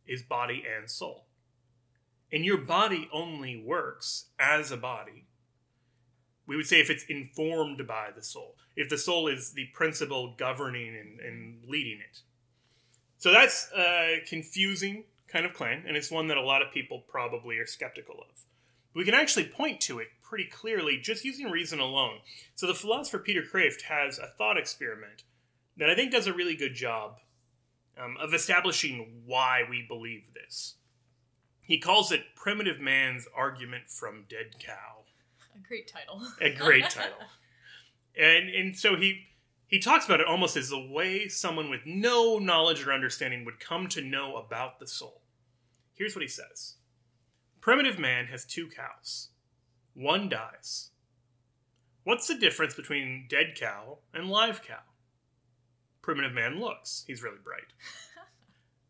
is 0.07 0.23
body 0.23 0.63
and 0.75 0.89
soul. 0.89 1.27
And 2.31 2.43
your 2.43 2.57
body 2.57 3.07
only 3.13 3.63
works 3.63 4.31
as 4.39 4.71
a 4.71 4.77
body. 4.77 5.27
We 6.47 6.57
would 6.57 6.65
say 6.65 6.79
if 6.81 6.89
it's 6.89 7.03
informed 7.09 7.85
by 7.87 8.09
the 8.15 8.23
soul, 8.23 8.55
if 8.75 8.89
the 8.89 8.97
soul 8.97 9.27
is 9.27 9.53
the 9.53 9.67
principle 9.71 10.33
governing 10.35 10.95
and, 10.95 11.19
and 11.19 11.63
leading 11.67 11.99
it. 11.99 12.21
So 13.19 13.31
that's 13.31 13.69
a 13.77 14.23
confusing 14.27 15.03
kind 15.27 15.45
of 15.45 15.53
claim, 15.53 15.83
and 15.87 15.95
it's 15.95 16.09
one 16.09 16.27
that 16.29 16.37
a 16.37 16.41
lot 16.41 16.63
of 16.63 16.73
people 16.73 17.03
probably 17.07 17.59
are 17.59 17.67
skeptical 17.67 18.15
of. 18.15 18.45
We 18.93 19.05
can 19.05 19.13
actually 19.13 19.45
point 19.45 19.79
to 19.81 19.99
it 19.99 20.07
pretty 20.21 20.45
clearly 20.45 20.97
just 20.97 21.25
using 21.25 21.49
reason 21.49 21.79
alone. 21.79 22.19
So 22.55 22.67
the 22.67 22.73
philosopher 22.73 23.19
Peter 23.19 23.41
Kreeft 23.41 23.83
has 23.83 24.17
a 24.17 24.27
thought 24.37 24.57
experiment 24.57 25.23
that 25.77 25.89
I 25.89 25.95
think 25.95 26.11
does 26.11 26.27
a 26.27 26.33
really 26.33 26.55
good 26.55 26.73
job 26.73 27.17
um, 28.01 28.17
of 28.19 28.33
establishing 28.33 29.23
why 29.25 29.63
we 29.69 29.85
believe 29.87 30.23
this. 30.33 30.75
He 31.61 31.79
calls 31.79 32.11
it 32.11 32.35
Primitive 32.35 32.79
Man's 32.79 33.27
Argument 33.35 33.89
from 33.89 34.25
Dead 34.29 34.55
Cow. 34.59 35.03
A 35.55 35.67
great 35.67 35.87
title. 35.87 36.21
A 36.41 36.53
great 36.53 36.89
title. 36.89 37.17
And 38.17 38.49
and 38.49 38.77
so 38.77 38.95
he 38.95 39.27
he 39.67 39.79
talks 39.79 40.05
about 40.05 40.19
it 40.19 40.27
almost 40.27 40.57
as 40.57 40.69
the 40.69 40.85
way 40.91 41.27
someone 41.27 41.69
with 41.69 41.81
no 41.85 42.39
knowledge 42.39 42.85
or 42.85 42.91
understanding 42.91 43.45
would 43.45 43.59
come 43.59 43.87
to 43.89 44.01
know 44.01 44.35
about 44.35 44.79
the 44.79 44.87
soul. 44.87 45.21
Here's 45.93 46.15
what 46.15 46.23
he 46.23 46.27
says. 46.27 46.75
Primitive 47.61 47.99
man 47.99 48.25
has 48.25 48.43
two 48.43 48.67
cows. 48.67 49.29
One 49.93 50.27
dies. 50.27 50.89
What's 52.03 52.27
the 52.27 52.35
difference 52.35 52.73
between 52.73 53.27
dead 53.29 53.53
cow 53.55 53.99
and 54.13 54.29
live 54.29 54.63
cow? 54.63 54.81
Primitive 56.01 56.33
man 56.33 56.59
looks. 56.59 57.03
He's 57.07 57.23
really 57.23 57.37
bright. 57.43 57.73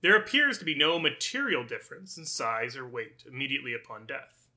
There 0.02 0.16
appears 0.16 0.58
to 0.58 0.66
be 0.66 0.76
no 0.76 0.98
material 0.98 1.64
difference 1.64 2.18
in 2.18 2.26
size 2.26 2.76
or 2.76 2.88
weight 2.88 3.24
immediately 3.32 3.76
upon 3.76 4.08
death. 4.08 4.48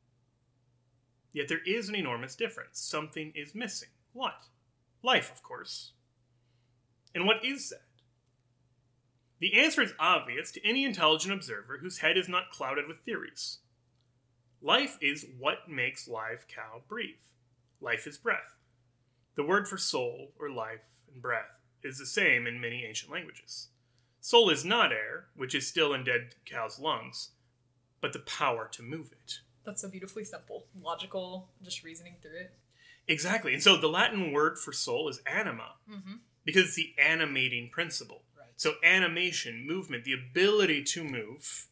Yet 1.35 1.49
there 1.49 1.61
is 1.67 1.89
an 1.89 1.95
enormous 1.95 2.35
difference. 2.35 2.81
Something 2.81 3.31
is 3.35 3.55
missing. 3.55 3.91
What? 4.15 4.47
Life, 5.03 5.31
of 5.31 5.43
course. 5.43 5.93
And 7.15 7.27
what 7.27 7.45
is 7.45 7.69
that? 7.69 7.83
The 9.41 9.61
answer 9.61 9.83
is 9.83 9.93
obvious 9.99 10.51
to 10.53 10.67
any 10.67 10.85
intelligent 10.85 11.35
observer 11.35 11.79
whose 11.83 11.99
head 11.99 12.17
is 12.17 12.29
not 12.29 12.51
clouded 12.51 12.89
with 12.89 13.01
theories. 13.01 13.59
Life 14.65 14.97
is 15.03 15.27
what 15.39 15.69
makes 15.69 16.09
live 16.09 16.47
cow 16.49 16.81
breathe. 16.89 17.17
Life 17.83 18.07
is 18.07 18.17
breath. 18.17 18.57
The 19.37 19.45
word 19.45 19.69
for 19.69 19.77
soul, 19.77 20.31
or 20.39 20.49
life, 20.51 20.81
and 21.13 21.21
breath 21.21 21.61
is 21.83 21.99
the 21.99 22.07
same 22.07 22.47
in 22.47 22.63
many 22.63 22.83
ancient 22.87 23.13
languages. 23.13 23.69
Soul 24.23 24.49
is 24.49 24.65
not 24.65 24.91
air, 24.91 25.27
which 25.37 25.55
is 25.55 25.67
still 25.67 25.93
in 25.93 26.03
dead 26.05 26.35
cow's 26.47 26.79
lungs, 26.81 27.33
but 28.01 28.15
the 28.15 28.21
power 28.21 28.67
to 28.73 28.83
move 28.83 29.13
it. 29.13 29.41
That's 29.67 29.83
so 29.83 29.89
beautifully 29.91 30.25
simple, 30.25 30.65
logical, 30.83 31.49
just 31.63 31.85
reasoning 31.85 32.15
through 32.23 32.39
it. 32.39 32.55
Exactly. 33.07 33.53
And 33.53 33.63
so 33.63 33.77
the 33.77 33.89
Latin 33.89 34.33
word 34.33 34.59
for 34.59 34.73
soul 34.73 35.09
is 35.11 35.21
anima, 35.27 35.73
Mm-hmm. 35.91 36.15
because 36.45 36.65
it's 36.69 36.77
the 36.77 36.95
animating 36.99 37.69
principle. 37.71 38.23
Right. 38.39 38.49
So, 38.57 38.75
animation, 38.83 39.67
movement, 39.67 40.05
the 40.05 40.15
ability 40.15 40.85
to 40.85 41.05
move, 41.05 41.67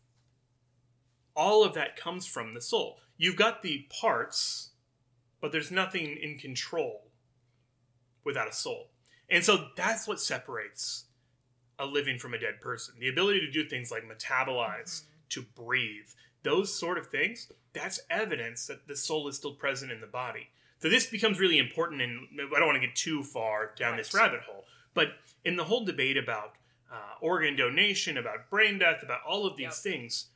all 1.35 1.65
of 1.65 1.75
that 1.75 1.97
comes 1.97 2.27
from 2.27 2.55
the 2.55 2.61
soul. 2.61 2.99
You've 3.17 3.37
got 3.37 3.63
the 3.63 3.87
parts, 4.01 4.71
but 5.41 5.53
there's 5.53 5.71
nothing 5.71 6.17
in 6.21 6.39
control 6.39 7.11
without 8.25 8.49
a 8.49 8.53
soul. 8.53 8.91
And 9.29 9.45
so 9.45 9.69
that's 9.77 10.07
what 10.07 10.21
separates 10.21 11.05
a 11.79 11.87
living 11.87 12.19
from 12.19 12.35
a 12.35 12.39
dead 12.39 12.61
person. 12.61 12.95
The 12.99 13.09
ability 13.09 13.41
to 13.41 13.51
do 13.51 13.65
things 13.65 13.91
like 13.91 14.05
metabolize, 14.05 15.03
to 15.31 15.43
breathe, 15.57 16.07
those 16.43 16.75
sort 16.75 16.99
of 16.99 17.07
things, 17.07 17.51
that's 17.73 18.01
evidence 18.11 18.67
that 18.67 18.87
the 18.87 18.97
soul 18.97 19.29
is 19.29 19.37
still 19.37 19.55
present 19.55 19.91
in 19.91 20.01
the 20.01 20.07
body. 20.07 20.49
So 20.81 20.89
this 20.89 21.07
becomes 21.07 21.39
really 21.39 21.59
important, 21.59 22.03
and 22.03 22.27
I 22.55 22.59
don't 22.59 22.67
want 22.67 22.81
to 22.81 22.87
get 22.87 22.97
too 22.97 23.23
far 23.23 23.73
down 23.79 23.97
this 23.97 24.13
rabbit 24.13 24.41
hole, 24.41 24.65
but 24.95 25.09
in 25.45 25.57
the 25.57 25.65
whole 25.65 25.85
debate 25.85 26.17
about 26.17 26.55
uh, 26.93 26.97
organ 27.21 27.57
donation, 27.57 28.19
about 28.19 28.51
brain 28.51 28.79
death, 28.79 29.03
about 29.03 29.21
all 29.27 29.47
of 29.47 29.57
these 29.57 29.65
Yep. 29.67 29.75
things, 29.75 30.27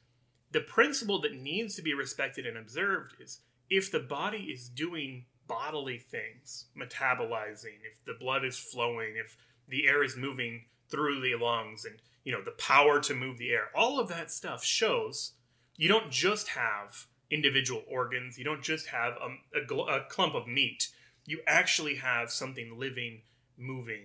the 0.53 0.61
principle 0.61 1.21
that 1.23 1.35
needs 1.35 1.75
to 1.77 1.83
be 1.83 1.95
respected 1.95 2.47
and 2.47 2.57
observed 2.57 3.15
is 3.21 3.41
if 3.69 3.91
the 3.91 4.01
body 4.01 4.45
is 4.53 4.69
doing 4.69 5.25
bodily 5.47 5.99
things, 5.99 6.67
metabolizing, 6.77 7.79
if 7.91 8.05
the 8.05 8.17
blood 8.19 8.45
is 8.45 8.59
flowing, 8.59 9.15
if 9.17 9.37
the 9.69 9.87
air 9.87 10.03
is 10.03 10.17
moving 10.17 10.65
through 10.89 11.21
the 11.21 11.35
lungs, 11.35 11.85
and 11.85 11.97
you 12.25 12.33
know 12.33 12.43
the 12.43 12.53
power 12.53 13.01
to 13.01 13.15
move 13.15 13.39
the 13.39 13.51
air, 13.51 13.69
all 13.75 13.99
of 13.99 14.09
that 14.09 14.31
stuff 14.31 14.65
shows 14.65 15.33
you 15.77 15.89
don't 15.89 16.11
just 16.11 16.49
have 16.49 17.07
individual 17.31 17.83
organs, 17.91 18.39
you 18.39 18.45
don't 18.45 18.63
just 18.63 18.87
have 18.89 19.15
um, 19.23 19.41
a, 19.55 19.61
gl- 19.61 19.91
a 19.91 20.05
clump 20.09 20.35
of 20.35 20.47
meat, 20.47 20.89
you 21.27 21.41
actually 21.47 21.97
have 21.97 22.31
something 22.31 22.79
living, 22.79 23.23
moving, 23.59 24.05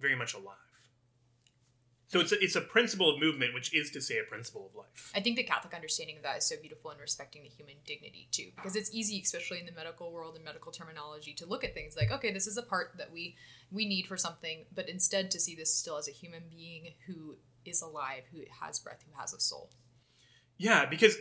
very 0.00 0.14
much 0.14 0.34
alive. 0.34 0.67
So 2.08 2.20
it's 2.20 2.32
a, 2.32 2.42
it's 2.42 2.56
a 2.56 2.62
principle 2.62 3.10
of 3.12 3.20
movement, 3.20 3.52
which 3.52 3.74
is 3.74 3.90
to 3.90 4.00
say 4.00 4.18
a 4.18 4.24
principle 4.24 4.70
of 4.70 4.74
life. 4.74 5.12
I 5.14 5.20
think 5.20 5.36
the 5.36 5.42
Catholic 5.42 5.74
understanding 5.74 6.16
of 6.16 6.22
that 6.22 6.38
is 6.38 6.44
so 6.48 6.56
beautiful 6.58 6.90
in 6.90 6.98
respecting 6.98 7.42
the 7.42 7.50
human 7.50 7.76
dignity 7.86 8.28
too, 8.32 8.50
because 8.56 8.76
it's 8.76 8.92
easy, 8.94 9.20
especially 9.20 9.60
in 9.60 9.66
the 9.66 9.72
medical 9.72 10.10
world 10.10 10.34
and 10.34 10.42
medical 10.42 10.72
terminology, 10.72 11.34
to 11.34 11.44
look 11.46 11.64
at 11.64 11.74
things 11.74 11.96
like, 11.96 12.10
okay, 12.10 12.32
this 12.32 12.46
is 12.46 12.56
a 12.56 12.62
part 12.62 12.92
that 12.96 13.12
we 13.12 13.36
we 13.70 13.84
need 13.86 14.06
for 14.06 14.16
something, 14.16 14.64
but 14.74 14.88
instead 14.88 15.30
to 15.32 15.38
see 15.38 15.54
this 15.54 15.74
still 15.74 15.98
as 15.98 16.08
a 16.08 16.12
human 16.12 16.44
being 16.50 16.94
who 17.06 17.36
is 17.66 17.82
alive, 17.82 18.22
who 18.32 18.40
has 18.62 18.78
breath, 18.78 19.04
who 19.06 19.20
has 19.20 19.34
a 19.34 19.40
soul. 19.40 19.68
Yeah, 20.56 20.86
because 20.86 21.16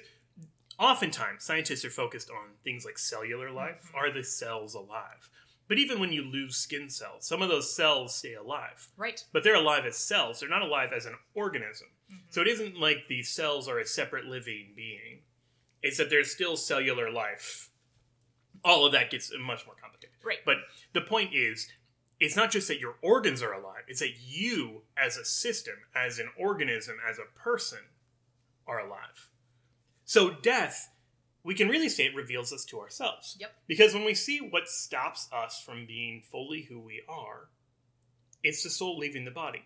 oftentimes 0.79 1.43
scientists 1.43 1.83
are 1.83 1.89
focused 1.89 2.29
on 2.29 2.53
things 2.63 2.85
like 2.85 2.97
cellular 2.97 3.51
life. 3.51 3.87
Mm-hmm. 3.87 3.97
Are 3.97 4.11
the 4.11 4.23
cells 4.23 4.73
alive? 4.73 5.29
But 5.67 5.77
even 5.77 5.99
when 5.99 6.13
you 6.13 6.23
lose 6.23 6.55
skin 6.55 6.89
cells, 6.89 7.25
some 7.25 7.41
of 7.41 7.49
those 7.49 7.75
cells 7.75 8.15
stay 8.15 8.35
alive. 8.35 8.87
Right. 8.95 9.23
But 9.33 9.43
they're 9.43 9.55
alive 9.55 9.85
as 9.85 9.97
cells. 9.97 10.39
They're 10.39 10.49
not 10.49 10.61
alive 10.61 10.89
as 10.95 11.05
an 11.05 11.15
organism. 11.33 11.87
Mm-hmm. 12.11 12.27
So 12.29 12.41
it 12.41 12.47
isn't 12.47 12.79
like 12.79 13.07
the 13.09 13.23
cells 13.23 13.67
are 13.67 13.79
a 13.79 13.85
separate 13.85 14.25
living 14.25 14.73
being. 14.75 15.23
It's 15.83 15.97
that 15.97 16.09
there's 16.09 16.31
still 16.31 16.55
cellular 16.55 17.11
life. 17.11 17.69
All 18.63 18.85
of 18.85 18.93
that 18.93 19.11
gets 19.11 19.31
much 19.39 19.65
more 19.65 19.75
complicated. 19.79 20.15
Right. 20.23 20.39
But 20.45 20.57
the 20.93 21.01
point 21.01 21.33
is, 21.33 21.67
it's 22.19 22.35
not 22.35 22.49
just 22.49 22.67
that 22.69 22.79
your 22.79 22.95
organs 23.01 23.43
are 23.43 23.53
alive, 23.53 23.83
it's 23.87 23.99
that 23.99 24.15
you, 24.19 24.81
as 24.97 25.17
a 25.17 25.25
system, 25.25 25.75
as 25.95 26.17
an 26.17 26.29
organism, 26.37 26.97
as 27.07 27.19
a 27.19 27.39
person, 27.39 27.79
are 28.65 28.79
alive. 28.79 29.29
So 30.03 30.31
death, 30.31 30.89
we 31.47 31.55
can 31.55 31.69
really 31.69 31.87
say 31.87 32.03
it 32.03 32.13
reveals 32.13 32.51
us 32.51 32.65
to 32.65 32.79
ourselves. 32.81 33.37
Yep. 33.39 33.51
Because 33.67 33.93
when 33.93 34.03
we 34.03 34.13
see 34.13 34.39
what 34.39 34.67
stops 34.67 35.29
us 35.31 35.63
from 35.65 35.85
being 35.87 36.21
fully 36.29 36.63
who 36.63 36.77
we 36.77 37.01
are, 37.07 37.47
it's 38.43 38.63
the 38.63 38.69
soul 38.69 38.97
leaving 38.97 39.23
the 39.23 39.31
body. 39.31 39.63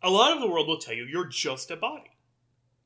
A 0.00 0.08
lot 0.10 0.32
of 0.32 0.40
the 0.40 0.46
world 0.46 0.68
will 0.68 0.78
tell 0.78 0.94
you 0.94 1.04
you're 1.04 1.26
just 1.26 1.72
a 1.72 1.76
body. 1.76 2.12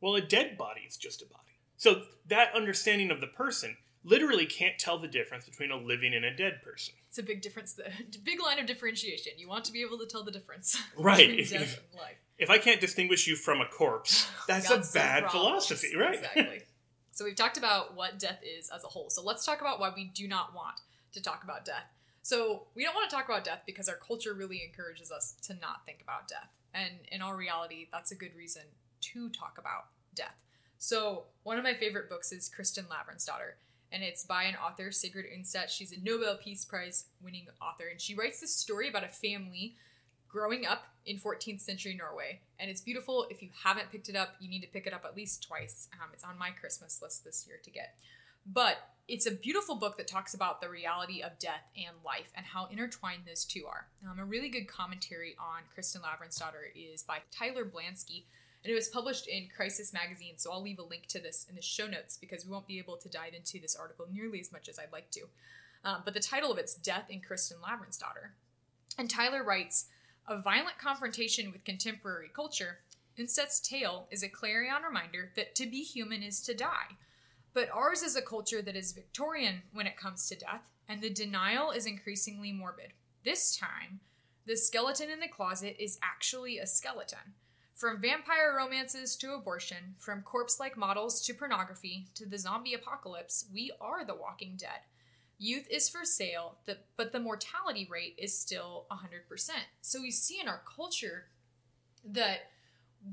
Well, 0.01 0.15
a 0.15 0.23
dead 0.23 0.57
body 0.57 0.81
is 0.89 0.97
just 0.97 1.21
a 1.21 1.27
body. 1.27 1.43
So 1.77 2.05
that 2.29 2.55
understanding 2.55 3.11
of 3.11 3.21
the 3.21 3.27
person 3.27 3.77
literally 4.03 4.47
can't 4.47 4.79
tell 4.79 4.99
the 4.99 5.09
difference 5.09 5.45
between 5.45 5.71
a 5.71 5.77
living 5.77 6.15
and 6.15 6.25
a 6.25 6.35
dead 6.35 6.63
person. 6.63 6.95
It's 7.11 7.19
a 7.19 7.23
big 7.23 7.43
difference, 7.43 7.75
the 7.75 7.85
big 8.25 8.41
line 8.43 8.59
of 8.59 8.65
differentiation. 8.65 9.33
You 9.37 9.47
want 9.47 9.67
to 9.67 9.73
be 9.73 9.83
able 9.83 9.99
to 9.99 10.07
tell 10.07 10.25
the 10.25 10.31
difference 10.33 10.81
Right. 10.99 11.19
between 11.37 11.61
death 11.61 11.81
and 11.93 12.01
life. 12.01 12.17
If 12.39 12.49
I 12.49 12.57
can't 12.57 12.81
distinguish 12.81 13.27
you 13.27 13.37
from 13.37 13.61
a 13.61 13.67
corpse, 13.67 14.27
that's 14.49 14.71
Got 14.71 14.89
a 14.89 14.93
bad 14.95 15.25
problems. 15.25 15.67
philosophy, 15.67 15.97
right? 15.97 16.15
Exactly. 16.15 16.63
So 17.17 17.25
we've 17.25 17.35
talked 17.35 17.57
about 17.57 17.97
what 17.97 18.19
death 18.19 18.41
is 18.45 18.69
as 18.69 18.85
a 18.85 18.89
whole. 18.89 19.09
So 19.09 19.25
let's 19.25 19.47
talk 19.47 19.63
about 19.63 19.81
why 19.81 19.91
we 19.97 20.05
do 20.05 20.29
not 20.29 20.55
want 20.55 20.83
to 21.15 21.23
talk 21.23 21.45
about 21.45 21.65
death. 21.65 21.87
So 22.21 22.65
we 22.75 22.85
don't 22.85 22.95
want 22.95 23.09
to 23.09 23.17
talk 23.17 23.25
about 23.25 23.43
death 23.43 23.63
because 23.65 23.89
our 23.89 23.97
culture 23.97 24.35
really 24.35 24.63
encourages 24.63 25.11
us 25.11 25.35
to 25.45 25.55
not 25.55 25.87
think 25.87 26.03
about 26.03 26.29
death. 26.29 26.51
And 26.75 26.93
in 27.11 27.23
all 27.23 27.33
reality, 27.33 27.89
that's 27.91 28.13
a 28.13 28.17
good 28.17 28.37
reason 28.37 28.65
to 29.01 29.31
talk 29.31 29.57
about 29.57 29.87
death. 30.15 30.35
So 30.77 31.23
one 31.43 31.57
of 31.57 31.65
my 31.65 31.73
favorite 31.73 32.11
books 32.11 32.33
is 32.33 32.51
Kristin 32.55 32.85
Lavransdatter. 32.85 33.53
And 33.91 34.03
it's 34.03 34.25
by 34.25 34.43
an 34.43 34.57
author, 34.57 34.93
Sigrid 34.93 35.25
Undset. 35.25 35.71
She's 35.71 35.93
a 35.93 36.01
Nobel 36.05 36.37
Peace 36.37 36.67
Prize 36.67 37.07
winning 37.23 37.47
author. 37.63 37.89
And 37.91 37.99
she 37.99 38.15
writes 38.15 38.41
this 38.41 38.55
story 38.55 38.91
about 38.91 39.05
a 39.05 39.09
family 39.09 39.77
growing 40.29 40.67
up 40.67 40.85
in 41.05 41.19
14th 41.19 41.61
century 41.61 41.95
Norway. 41.95 42.41
And 42.59 42.71
it's 42.71 42.81
beautiful. 42.81 43.27
If 43.31 43.43
you 43.43 43.51
haven't 43.65 43.91
picked 43.91 44.09
it 44.09 44.17
up, 44.17 44.35
you 44.41 44.49
need 44.49 44.63
to 44.63 44.69
pick 44.69 44.87
it 44.87 44.93
up 44.93 45.05
at 45.05 45.17
least 45.17 45.43
twice. 45.47 45.89
Um, 45.95 46.11
it's 46.13 46.25
on 46.25 46.39
my 46.39 46.51
Christmas 46.51 47.01
list 47.03 47.25
this 47.25 47.45
year 47.47 47.59
to 47.63 47.71
get. 47.71 47.99
But 48.47 48.77
it's 49.09 49.27
a 49.27 49.31
beautiful 49.31 49.77
book 49.77 49.97
that 49.99 50.09
talks 50.09 50.35
about 50.35 50.61
the 50.61 50.69
reality 50.69 51.23
of 51.23 51.39
death 51.39 51.63
and 51.77 51.97
life 52.05 52.33
and 52.35 52.45
how 52.45 52.67
intertwined 52.67 53.23
those 53.27 53.45
two 53.45 53.65
are. 53.67 53.87
Um, 54.09 54.19
a 54.19 54.25
really 54.25 54.49
good 54.49 54.67
commentary 54.67 55.37
on 55.39 55.63
Kristin 55.77 56.03
Lavransdatter 56.03 56.75
is 56.75 57.03
by 57.03 57.19
Tyler 57.31 57.65
Blanski. 57.65 58.25
And 58.65 58.73
it 58.73 58.75
was 58.75 58.89
published 58.89 59.29
in 59.29 59.49
Crisis 59.55 59.93
Magazine, 59.93 60.35
so 60.39 60.51
I'll 60.51 60.63
leave 60.63 60.81
a 60.81 60.83
link 60.83 61.07
to 61.09 61.21
this 61.21 61.47
in 61.49 61.55
the 61.55 61.63
show 61.63 61.87
notes 61.87 62.19
because 62.21 62.45
we 62.45 62.51
won't 62.51 62.67
be 62.67 62.81
able 62.81 62.97
to 62.97 63.09
dive 63.09 63.33
into 63.33 63.61
this 63.61 63.77
article 63.77 64.09
nearly 64.13 64.41
as 64.41 64.51
much 64.51 64.69
as 64.69 64.77
I'd 64.77 64.93
like 64.93 65.09
to. 65.13 65.21
Um, 65.85 66.03
but 66.05 66.15
the 66.15 66.21
title 66.21 66.51
of 66.51 66.59
it's 66.59 66.75
Death 66.75 67.09
in 67.09 67.21
Kristin 67.21 67.61
Lavransdatter. 67.63 68.31
And 68.99 69.09
Tyler 69.09 69.45
writes 69.45 69.87
A 70.29 70.41
violent 70.41 70.77
confrontation 70.79 71.53
with 71.53 71.63
contemporary 71.63 72.31
culture, 72.35 72.79
Undset's 73.17 73.61
tale 73.61 74.09
is 74.11 74.25
a 74.25 74.29
clarion 74.29 74.83
reminder 74.83 75.31
that 75.37 75.55
to 75.55 75.67
be 75.67 75.83
human 75.83 76.23
is 76.25 76.41
to 76.43 76.55
die. 76.55 76.97
But 77.55 77.71
ours 77.71 78.03
is 78.03 78.17
a 78.17 78.23
culture 78.23 78.61
that 78.61 78.75
is 78.75 78.91
Victorian 78.91 79.63
when 79.73 79.87
it 79.87 79.97
comes 79.97 80.29
to 80.29 80.35
death, 80.35 80.69
and 80.89 81.01
the 81.01 81.11
denial 81.11 81.71
is 81.71 81.87
increasingly 81.87 82.53
morbid. 82.53 82.93
This 83.25 83.57
time, 83.57 84.01
the 84.47 84.57
skeleton 84.57 85.11
in 85.11 85.21
the 85.21 85.29
closet 85.29 85.77
is 85.79 85.99
actually 86.03 86.59
a 86.59 86.67
skeleton. 86.67 87.35
From 87.77 88.01
vampire 88.01 88.53
romances 88.57 89.15
to 89.17 89.35
abortion, 89.35 89.95
from 89.99 90.23
corpse 90.23 90.59
like 90.59 90.77
models 90.77 91.25
to 91.27 91.35
pornography 91.35 92.09
to 92.17 92.27
the 92.27 92.39
zombie 92.39 92.75
apocalypse, 92.75 93.47
we 93.55 93.71
are 93.81 94.05
the 94.05 94.15
walking 94.15 94.57
dead. 94.57 94.81
Youth 95.39 95.67
is 95.71 95.89
for 95.89 96.05
sale, 96.05 96.57
but 96.97 97.13
the 97.13 97.21
mortality 97.21 97.87
rate 97.91 98.15
is 98.17 98.39
still 98.39 98.87
100%. 98.91 99.51
So 99.83 100.01
we 100.01 100.11
see 100.11 100.41
in 100.41 100.49
our 100.49 100.63
culture 100.77 101.27
that 102.05 102.51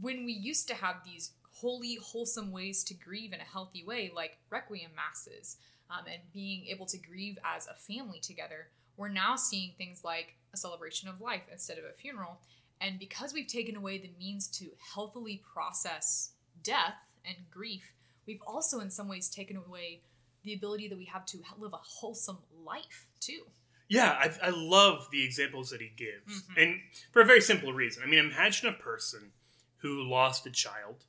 when 0.01 0.25
we 0.25 0.31
used 0.31 0.67
to 0.69 0.75
have 0.75 1.03
these 1.03 1.31
holy, 1.51 1.97
wholesome 2.01 2.51
ways 2.51 2.83
to 2.85 2.93
grieve 2.93 3.33
in 3.33 3.39
a 3.39 3.43
healthy 3.43 3.83
way, 3.83 4.11
like 4.13 4.37
requiem 4.49 4.91
masses, 4.95 5.57
um, 5.89 6.05
and 6.11 6.21
being 6.31 6.65
able 6.67 6.85
to 6.87 6.97
grieve 6.97 7.37
as 7.43 7.67
a 7.67 7.73
family 7.73 8.19
together, 8.19 8.67
we're 8.97 9.09
now 9.09 9.35
seeing 9.35 9.71
things 9.77 10.03
like 10.03 10.35
a 10.53 10.57
celebration 10.57 11.09
of 11.09 11.21
life 11.21 11.43
instead 11.51 11.77
of 11.77 11.83
a 11.83 11.93
funeral. 11.93 12.39
And 12.79 12.99
because 12.99 13.33
we've 13.33 13.47
taken 13.47 13.75
away 13.75 13.97
the 13.97 14.11
means 14.17 14.47
to 14.59 14.71
healthily 14.93 15.41
process 15.53 16.31
death 16.63 16.95
and 17.25 17.35
grief, 17.51 17.93
we've 18.25 18.41
also, 18.45 18.79
in 18.79 18.89
some 18.89 19.07
ways, 19.07 19.29
taken 19.29 19.57
away 19.57 20.01
the 20.43 20.53
ability 20.53 20.87
that 20.89 20.97
we 20.97 21.05
have 21.05 21.25
to 21.27 21.37
live 21.57 21.73
a 21.73 21.77
wholesome 21.77 22.39
life, 22.65 23.07
too. 23.19 23.43
Yeah, 23.87 24.11
I, 24.11 24.47
I 24.47 24.49
love 24.49 25.07
the 25.11 25.23
examples 25.23 25.69
that 25.69 25.81
he 25.81 25.89
gives. 25.95 26.43
Mhm. 26.43 26.61
And 26.63 26.81
for 27.11 27.21
a 27.21 27.25
very 27.25 27.41
simple 27.41 27.73
reason. 27.73 28.03
I 28.03 28.07
mean, 28.07 28.19
imagine 28.19 28.67
a 28.69 28.73
person 28.73 29.33
who 29.77 30.01
lost 30.03 30.45
a 30.45 30.51
child 30.51 31.05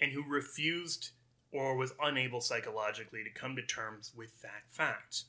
and 0.00 0.12
who 0.12 0.24
refused 0.26 1.10
or 1.50 1.76
was 1.76 1.92
unable 2.00 2.40
psychologically 2.40 3.22
to 3.24 3.30
come 3.30 3.54
to 3.56 3.62
terms 3.62 4.12
with 4.16 4.40
that 4.42 4.62
fact. 4.70 5.24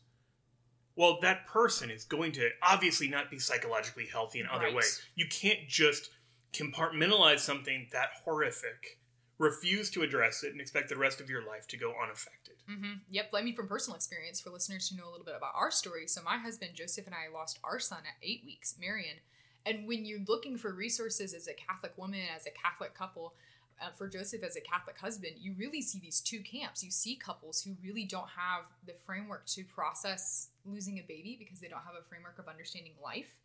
Well, 0.95 1.19
that 1.21 1.47
person 1.47 1.89
is 1.89 2.05
going 2.05 2.31
to 2.33 2.51
obviously 2.61 3.07
not 3.07 3.29
be 3.31 3.39
psychologically 3.39 4.05
healthy 4.05 4.39
in 4.39 4.47
other 4.47 4.65
Right. 4.65 4.75
ways. 4.75 5.01
You 5.15 5.27
can't 5.27 5.67
just 5.67 6.09
compartmentalize 6.53 7.39
something 7.39 7.89
that 7.91 8.11
horrific, 8.23 8.99
refuse 9.43 9.89
to 9.91 10.01
address 10.01 10.43
it 10.43 10.51
and 10.51 10.61
expect 10.61 10.89
the 10.89 10.97
rest 10.97 11.21
of 11.21 11.29
your 11.29 11.45
life 11.45 11.67
to 11.67 11.77
go 11.77 11.93
unaffected. 12.01 12.55
Mm-hmm. 12.69 12.93
Yep. 13.09 13.31
I 13.33 13.41
mean, 13.41 13.55
from 13.55 13.67
personal 13.67 13.95
experience, 13.95 14.41
for 14.41 14.49
listeners 14.49 14.89
who 14.89 14.97
know 14.97 15.07
a 15.07 15.11
little 15.11 15.25
bit 15.25 15.35
about 15.37 15.53
our 15.55 15.71
story. 15.71 16.07
So, 16.07 16.21
my 16.23 16.37
husband 16.37 16.71
Joseph 16.73 17.05
and 17.05 17.15
I 17.15 17.33
lost 17.33 17.59
our 17.63 17.79
son 17.79 17.99
at 17.99 18.15
eight 18.23 18.43
weeks, 18.45 18.75
Marion. 18.79 19.17
And 19.65 19.87
when 19.87 20.05
you're 20.05 20.19
looking 20.27 20.57
for 20.57 20.73
resources 20.73 21.33
as 21.33 21.47
a 21.47 21.53
Catholic 21.53 21.97
woman, 21.97 22.21
as 22.35 22.45
a 22.45 22.51
Catholic 22.51 22.93
couple, 22.93 23.33
uh, 23.81 23.89
for 23.91 24.07
Joseph 24.07 24.43
as 24.43 24.55
a 24.55 24.61
Catholic 24.61 24.97
husband, 24.97 25.33
you 25.39 25.53
really 25.57 25.81
see 25.81 25.99
these 25.99 26.19
two 26.19 26.41
camps. 26.41 26.83
You 26.83 26.91
see 26.91 27.15
couples 27.15 27.61
who 27.61 27.75
really 27.83 28.05
don't 28.05 28.29
have 28.29 28.65
the 28.85 28.93
framework 29.05 29.45
to 29.47 29.63
process 29.63 30.49
losing 30.65 30.99
a 30.99 31.03
baby 31.03 31.35
because 31.37 31.59
they 31.59 31.67
don't 31.67 31.83
have 31.85 31.95
a 31.99 32.07
framework 32.07 32.39
of 32.39 32.47
understanding 32.47 32.93
life. 33.03 33.35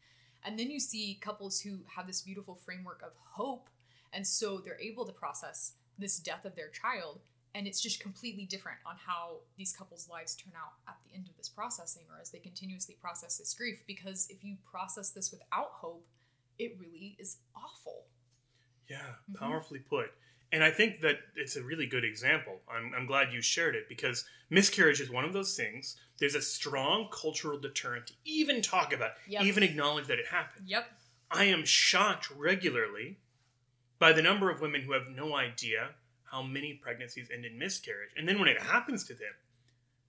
And 0.45 0.59
then 0.59 0.71
you 0.71 0.81
see 0.81 1.19
couples 1.21 1.61
who 1.61 1.79
have 1.97 2.07
this 2.07 2.23
beautiful 2.23 2.55
framework 2.55 3.03
of 3.03 3.13
hope. 3.33 3.69
And 4.13 4.27
so 4.27 4.59
they're 4.59 4.81
able 4.81 5.05
to 5.07 5.13
process 5.13 5.73
this 5.99 6.19
death 6.19 6.45
of 6.45 6.55
their 6.57 6.69
child. 6.69 7.21
And 7.55 7.67
it's 7.67 7.81
just 7.81 7.99
completely 8.01 8.45
different 8.45 8.79
on 8.87 8.97
how 9.05 9.39
these 9.57 9.73
couples' 9.73 10.09
lives 10.09 10.35
turn 10.37 10.53
out 10.57 10.73
at 10.87 10.97
the 11.09 11.17
end 11.17 11.29
of 11.29 11.37
this 11.37 11.49
processing 11.49 12.03
or 12.11 12.21
as 12.21 12.31
they 12.31 12.39
continuously 12.39 12.97
process 13.01 13.39
this 13.39 13.55
grief. 13.55 13.83
Because 13.87 14.29
if 14.31 14.45
you 14.45 14.57
process 14.71 15.11
this 15.11 15.31
without 15.33 15.71
hope, 15.73 16.07
it 16.59 16.77
really 16.79 17.17
is 17.19 17.39
awful. 17.57 18.05
Yeah, 18.89 18.99
Mm-hmm. 18.99 19.35
powerfully 19.45 19.81
put. 19.81 20.11
And 20.53 20.63
I 20.65 20.71
think 20.71 21.01
that 21.03 21.17
it's 21.37 21.57
a 21.57 21.63
really 21.63 21.87
good 21.87 22.05
example. 22.05 22.61
I'm, 22.71 22.93
I'm 22.97 23.07
glad 23.07 23.33
you 23.33 23.43
shared 23.43 23.75
it 23.75 23.87
because 23.89 24.25
miscarriage 24.51 25.01
is 25.01 25.11
one 25.11 25.25
of 25.25 25.33
those 25.35 25.55
things. 25.57 25.97
There's 26.19 26.35
a 26.35 26.41
strong 26.41 27.09
cultural 27.13 27.59
deterrent 27.59 28.07
to 28.09 28.13
even 28.25 28.63
talk 28.63 28.93
about, 28.95 29.11
Yep. 29.27 29.43
even 29.45 29.63
acknowledge 29.63 30.07
that 30.07 30.19
it 30.19 30.27
happened. 30.27 30.67
Yep. 30.69 30.87
I 31.31 31.45
am 31.45 31.65
shocked 31.67 32.31
regularly 32.31 33.19
by 33.99 34.13
the 34.13 34.23
number 34.23 34.51
of 34.51 34.61
women 34.61 34.83
who 34.83 34.93
have 34.93 35.09
no 35.15 35.35
idea 35.37 35.91
how 36.31 36.43
many 36.43 36.75
pregnancies 36.75 37.29
end 37.33 37.45
in 37.45 37.59
miscarriage. 37.59 38.11
And 38.17 38.29
then 38.29 38.39
when 38.39 38.49
it 38.49 38.61
happens 38.61 39.05
to 39.05 39.15
them, 39.15 39.33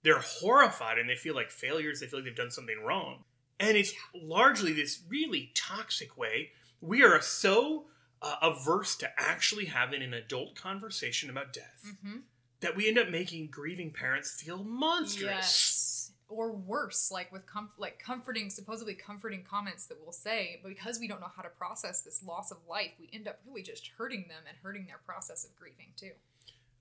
they're 0.02 0.20
horrified 0.20 0.98
and 0.98 1.08
they 1.08 1.16
feel 1.16 1.34
like 1.34 1.50
failures. 1.50 2.00
They 2.00 2.06
feel 2.06 2.20
like 2.20 2.26
they've 2.26 2.36
done 2.36 2.50
something 2.50 2.82
wrong. 2.84 3.24
And 3.58 3.76
it's 3.76 3.92
largely 4.14 4.72
this 4.72 5.02
really 5.08 5.50
toxic 5.54 6.16
way. 6.16 6.50
We 6.80 7.02
are 7.02 7.20
so 7.20 7.86
uh, 8.22 8.36
averse 8.42 8.96
to 8.96 9.10
actually 9.18 9.66
having 9.66 10.02
an 10.02 10.14
adult 10.14 10.54
conversation 10.54 11.28
about 11.30 11.52
death 11.52 11.84
Mm-hmm. 11.86 12.18
that 12.60 12.76
we 12.76 12.88
end 12.88 12.98
up 12.98 13.08
making 13.08 13.48
grieving 13.48 13.90
parents 13.90 14.40
feel 14.40 14.62
monstrous. 14.64 15.22
Yes. 15.30 15.99
Or 16.30 16.52
worse, 16.52 17.10
like 17.10 17.32
with 17.32 17.42
like 17.76 17.98
comforting, 17.98 18.50
supposedly 18.50 18.94
comforting 18.94 19.42
comments 19.42 19.86
that 19.86 19.98
we'll 20.00 20.12
say, 20.12 20.60
but 20.62 20.68
because 20.68 21.00
we 21.00 21.08
don't 21.08 21.20
know 21.20 21.30
how 21.34 21.42
to 21.42 21.48
process 21.48 22.02
this 22.02 22.22
loss 22.22 22.50
of 22.52 22.58
life, 22.68 22.92
we 23.00 23.10
end 23.12 23.26
up 23.26 23.40
really 23.46 23.62
just 23.62 23.90
hurting 23.98 24.26
them 24.28 24.42
and 24.48 24.56
hurting 24.62 24.86
their 24.86 25.00
process 25.04 25.44
of 25.44 25.54
grieving 25.56 25.88
too. 25.96 26.12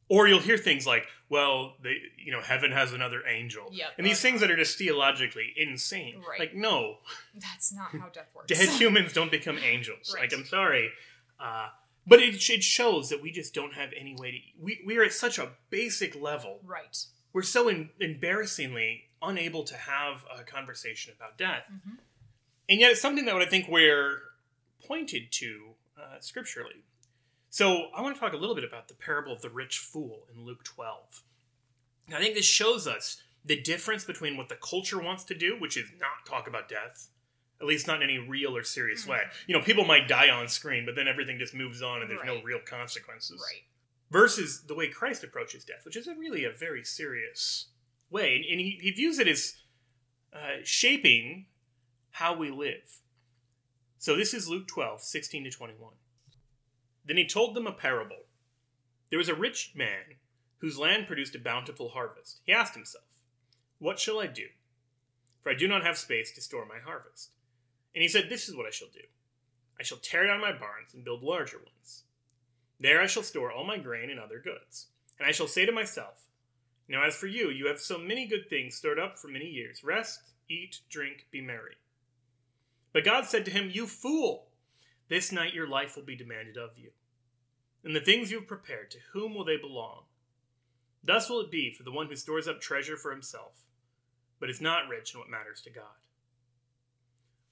Or 0.08 0.28
you'll 0.28 0.40
hear 0.40 0.58
things 0.58 0.88
like, 0.88 1.06
"Well, 1.30 1.76
they, 1.84 1.98
you 2.18 2.32
know, 2.32 2.42
heaven 2.42 2.72
has 2.72 2.94
another 2.94 3.22
angel," 3.28 3.70
Yep. 3.72 3.90
and 3.98 4.08
these 4.08 4.20
things 4.22 4.42
that 4.42 4.50
are 4.50 4.56
just 4.56 4.78
theologically 4.78 5.54
insane. 5.56 6.24
Right. 6.28 6.40
Like, 6.40 6.56
no, 6.56 6.98
That's 7.36 7.72
not 7.74 7.92
how 7.92 8.10
death 8.10 8.30
works. 8.34 8.48
dead 8.48 8.70
humans 8.70 9.14
don't 9.14 9.32
become 9.32 9.58
angels. 9.60 10.12
Right. 10.16 10.24
Like, 10.32 10.34
I'm 10.40 10.46
sorry, 10.46 10.90
uh, 11.40 11.70
but 12.08 12.20
it, 12.22 12.36
it 12.50 12.64
shows 12.64 13.10
that 13.10 13.22
we 13.22 13.32
just 13.32 13.54
don't 13.54 13.74
have 13.76 13.92
any 14.00 14.16
way 14.16 14.32
to. 14.32 14.38
We 14.64 14.82
we 14.86 14.98
are 14.98 15.04
at 15.04 15.14
such 15.14 15.38
a 15.38 15.50
basic 15.70 16.16
level. 16.20 16.60
right. 16.64 16.98
We're 17.32 17.44
so 17.44 17.68
in, 17.68 17.90
embarrassingly 18.00 19.09
unable 19.22 19.64
to 19.64 19.76
have 19.76 20.24
a 20.34 20.44
conversation 20.44 21.14
about 21.16 21.38
death, 21.38 21.66
Mhm. 21.72 21.98
and 22.70 22.80
yet 22.80 22.92
it's 22.92 23.02
something 23.02 23.26
that 23.26 23.36
I 23.36 23.46
think 23.46 23.68
we're 23.68 24.22
pointed 24.86 25.32
to 25.34 25.76
uh, 25.98 26.20
scripturally. 26.22 26.84
So 27.50 27.90
I 27.94 28.02
want 28.02 28.16
to 28.16 28.20
talk 28.20 28.32
a 28.34 28.38
little 28.38 28.56
bit 28.56 28.64
about 28.64 28.88
the 28.88 28.94
parable 28.94 29.34
of 29.34 29.42
the 29.42 29.50
rich 29.50 29.80
fool 29.80 30.28
in 30.34 30.46
Luke 30.46 30.64
12. 30.64 31.24
And 32.08 32.16
I 32.16 32.20
think 32.20 32.36
this 32.36 32.46
shows 32.46 32.88
us 32.88 33.22
the 33.44 33.60
difference 33.60 34.06
between 34.06 34.38
what 34.38 34.48
the 34.50 34.56
culture 34.56 35.00
wants 35.00 35.24
to 35.26 35.36
do, 35.36 35.58
which 35.60 35.76
is 35.76 35.90
not 36.00 36.26
talk 36.26 36.48
about 36.48 36.70
death, 36.70 37.10
at 37.60 37.68
least 37.68 37.88
not 37.88 37.98
in 38.02 38.10
any 38.10 38.18
real 38.18 38.56
or 38.56 38.64
serious 38.64 39.06
way. 39.06 39.24
You 39.48 39.58
know, 39.58 39.64
people 39.64 39.84
might 39.86 40.08
die 40.08 40.30
on 40.30 40.48
screen, 40.48 40.86
but 40.86 40.96
then 40.96 41.08
everything 41.08 41.38
just 41.38 41.54
moves 41.54 41.82
on 41.82 42.02
and 42.02 42.10
there's 42.10 42.26
no 42.26 42.42
real 42.42 42.60
consequences. 42.60 43.42
Right. 43.42 43.64
Versus 44.12 44.64
the 44.66 44.76
way 44.76 44.88
Christ 44.88 45.24
approaches 45.24 45.66
death, 45.66 45.84
which 45.86 45.96
is 45.98 46.08
a 46.08 46.16
really 46.16 46.46
a 46.46 46.52
very 46.52 46.84
serious 46.84 47.69
way. 48.10 48.36
And, 48.36 48.46
and 48.46 48.60
he, 48.60 48.80
he 48.82 48.92
views 48.92 49.20
it 49.20 49.28
as 49.28 49.56
uh, 50.34 50.62
shaping 50.64 51.46
how 52.12 52.36
we 52.36 52.50
live. 52.52 53.02
So 53.98 54.16
this 54.16 54.34
is 54.34 54.48
Luke 54.48 54.68
12, 54.68 55.02
16 55.02 55.44
to 55.46 55.52
21. 55.52 55.94
Then 57.06 57.18
he 57.18 57.26
told 57.26 57.56
them 57.56 57.68
a 57.68 57.72
parable. 57.72 58.24
There 59.10 59.20
was 59.20 59.30
a 59.30 59.36
rich 59.36 59.74
man 59.76 60.18
whose 60.60 60.78
land 60.78 61.08
produced 61.08 61.36
a 61.36 61.40
bountiful 61.40 61.90
harvest. 61.90 62.42
He 62.46 62.54
asked 62.54 62.76
himself, 62.76 63.06
What 63.80 64.00
shall 64.00 64.20
I 64.20 64.28
do? 64.28 64.46
For 65.42 65.52
I 65.52 65.56
do 65.56 65.68
not 65.68 65.84
have 65.84 65.98
space 65.98 66.32
to 66.34 66.42
store 66.42 66.66
my 66.66 66.80
harvest. 66.84 67.32
And 67.96 68.02
he 68.02 68.08
said, 68.08 68.30
This 68.30 68.48
is 68.48 68.56
what 68.56 68.68
I 68.68 68.72
shall 68.72 68.90
do 68.94 69.02
I 69.80 69.84
shall 69.84 69.98
tear 69.98 70.28
down 70.28 70.42
my 70.42 70.52
barns 70.52 70.94
and 70.94 71.04
build 71.04 71.24
larger 71.24 71.58
ones. 71.58 72.04
There 72.80 73.02
I 73.02 73.08
shall 73.08 73.24
store 73.24 73.52
all 73.52 73.66
my 73.66 73.78
grain 73.78 74.10
and 74.10 74.20
other 74.20 74.40
goods. 74.40 74.88
And 75.18 75.28
I 75.28 75.32
shall 75.32 75.48
say 75.48 75.66
to 75.66 75.72
myself, 75.72 76.26
Now 76.90 77.04
as 77.06 77.16
for 77.16 77.28
you, 77.28 77.52
you 77.52 77.68
have 77.68 77.80
so 77.80 78.00
many 78.00 78.26
good 78.26 78.50
things 78.50 78.76
stored 78.76 79.00
up 79.00 79.20
for 79.20 79.28
many 79.28 79.46
years. 79.46 79.84
Rest, 79.84 80.22
eat, 80.50 80.80
drink, 80.90 81.28
be 81.32 81.40
merry. 81.40 81.78
But 82.92 83.06
God 83.06 83.26
said 83.26 83.46
to 83.46 83.52
him, 83.52 83.70
You 83.72 83.86
fool! 83.86 84.48
This 85.08 85.32
night 85.32 85.54
your 85.54 85.68
life 85.68 85.96
will 85.96 86.04
be 86.04 86.16
demanded 86.16 86.58
of 86.58 86.72
you. 86.76 86.90
And 87.84 87.96
the 87.96 88.02
things 88.02 88.32
you 88.32 88.40
have 88.40 88.48
prepared, 88.48 88.92
to 88.92 88.98
whom 89.14 89.36
will 89.36 89.46
they 89.46 89.58
belong? 89.58 90.04
Thus 91.04 91.30
will 91.30 91.42
it 91.42 91.52
be 91.52 91.72
for 91.72 91.84
the 91.84 91.92
one 91.92 92.08
who 92.08 92.16
stores 92.16 92.48
up 92.48 92.60
treasure 92.60 92.98
for 92.98 93.12
himself, 93.12 93.64
but 94.40 94.50
is 94.50 94.60
not 94.60 94.90
rich 94.90 95.14
in 95.14 95.20
what 95.20 95.30
matters 95.30 95.62
to 95.62 95.70
God. 95.70 95.86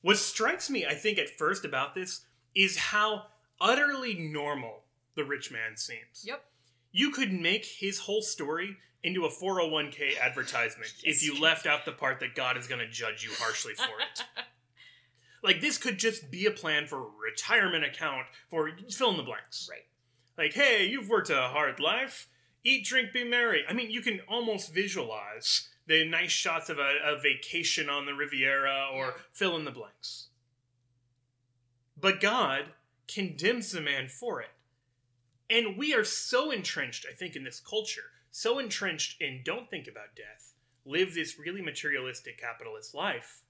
What 0.01 0.17
strikes 0.17 0.69
me, 0.69 0.85
I 0.85 0.95
think, 0.95 1.17
at 1.17 1.37
first 1.37 1.63
about 1.63 1.95
this 1.95 2.25
is 2.55 2.77
how 2.77 3.27
utterly 3.61 4.15
normal 4.15 4.83
the 5.15 5.23
rich 5.23 5.51
man 5.51 5.75
seems. 5.77 6.23
Yep. 6.25 6.43
You 6.97 7.11
could 7.11 7.31
make 7.31 7.63
his 7.63 7.99
whole 7.99 8.23
story 8.23 8.75
into 9.03 9.25
a 9.25 9.29
401k 9.29 10.19
advertisement 10.19 10.91
if 11.03 11.23
you 11.23 11.39
left 11.39 11.67
out 11.67 11.85
the 11.85 11.91
part 11.91 12.19
that 12.21 12.33
God 12.33 12.57
is 12.57 12.65
going 12.65 12.79
to 12.79 12.89
judge 12.89 13.23
you 13.23 13.29
harshly 13.35 13.75
for 13.75 13.83
it. 13.83 14.23
like, 15.43 15.61
this 15.61 15.77
could 15.77 15.99
just 15.99 16.31
be 16.31 16.47
a 16.47 16.51
plan 16.51 16.87
for 16.87 16.97
a 16.97 17.09
retirement 17.23 17.85
account 17.85 18.25
for 18.49 18.71
fill 18.89 19.11
in 19.11 19.17
the 19.17 19.21
blanks. 19.21 19.69
Right. 19.69 19.85
Like, 20.43 20.55
hey, 20.55 20.87
you've 20.87 21.07
worked 21.07 21.29
a 21.29 21.49
hard 21.49 21.79
life. 21.79 22.29
Eat, 22.63 22.83
drink, 22.83 23.13
be 23.13 23.23
merry. 23.23 23.63
I 23.69 23.73
mean, 23.73 23.91
you 23.91 24.01
can 24.01 24.21
almost 24.27 24.73
visualize 24.73 25.69
the 25.85 26.03
nice 26.03 26.31
shots 26.31 26.71
of 26.71 26.79
a, 26.79 26.97
a 27.05 27.21
vacation 27.21 27.91
on 27.91 28.07
the 28.07 28.15
Riviera 28.15 28.87
or 28.91 29.17
fill 29.33 29.55
in 29.55 29.65
the 29.65 29.71
blanks. 29.71 30.29
But 31.95 32.21
God 32.21 32.65
condemns 33.07 33.71
the 33.71 33.81
man 33.81 34.07
for 34.07 34.41
it. 34.41 34.49
And 35.49 35.77
we 35.77 35.93
are 35.93 36.03
so 36.03 36.51
entrenched, 36.51 37.05
I 37.09 37.13
think, 37.13 37.35
in 37.35 37.43
this 37.43 37.59
culture, 37.59 38.11
so 38.31 38.59
entrenched 38.59 39.21
in 39.21 39.41
don't 39.43 39.69
think 39.69 39.87
about 39.87 40.15
death, 40.15 40.53
live 40.85 41.13
this 41.13 41.39
really 41.39 41.61
materialistic 41.61 42.39
capitalist 42.39 42.93
life, 42.93 43.41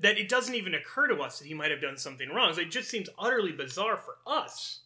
that 0.00 0.18
it 0.18 0.28
doesn't 0.28 0.54
even 0.56 0.74
occur 0.74 1.06
to 1.06 1.20
us 1.20 1.38
that 1.38 1.46
he 1.46 1.54
might 1.54 1.70
have 1.70 1.80
done 1.80 1.96
something 1.96 2.28
wrong. 2.30 2.52
So 2.54 2.60
it 2.62 2.70
just 2.72 2.90
seems 2.90 3.08
utterly 3.18 3.52
bizarre 3.52 3.96
for 3.98 4.16
us 4.26 4.80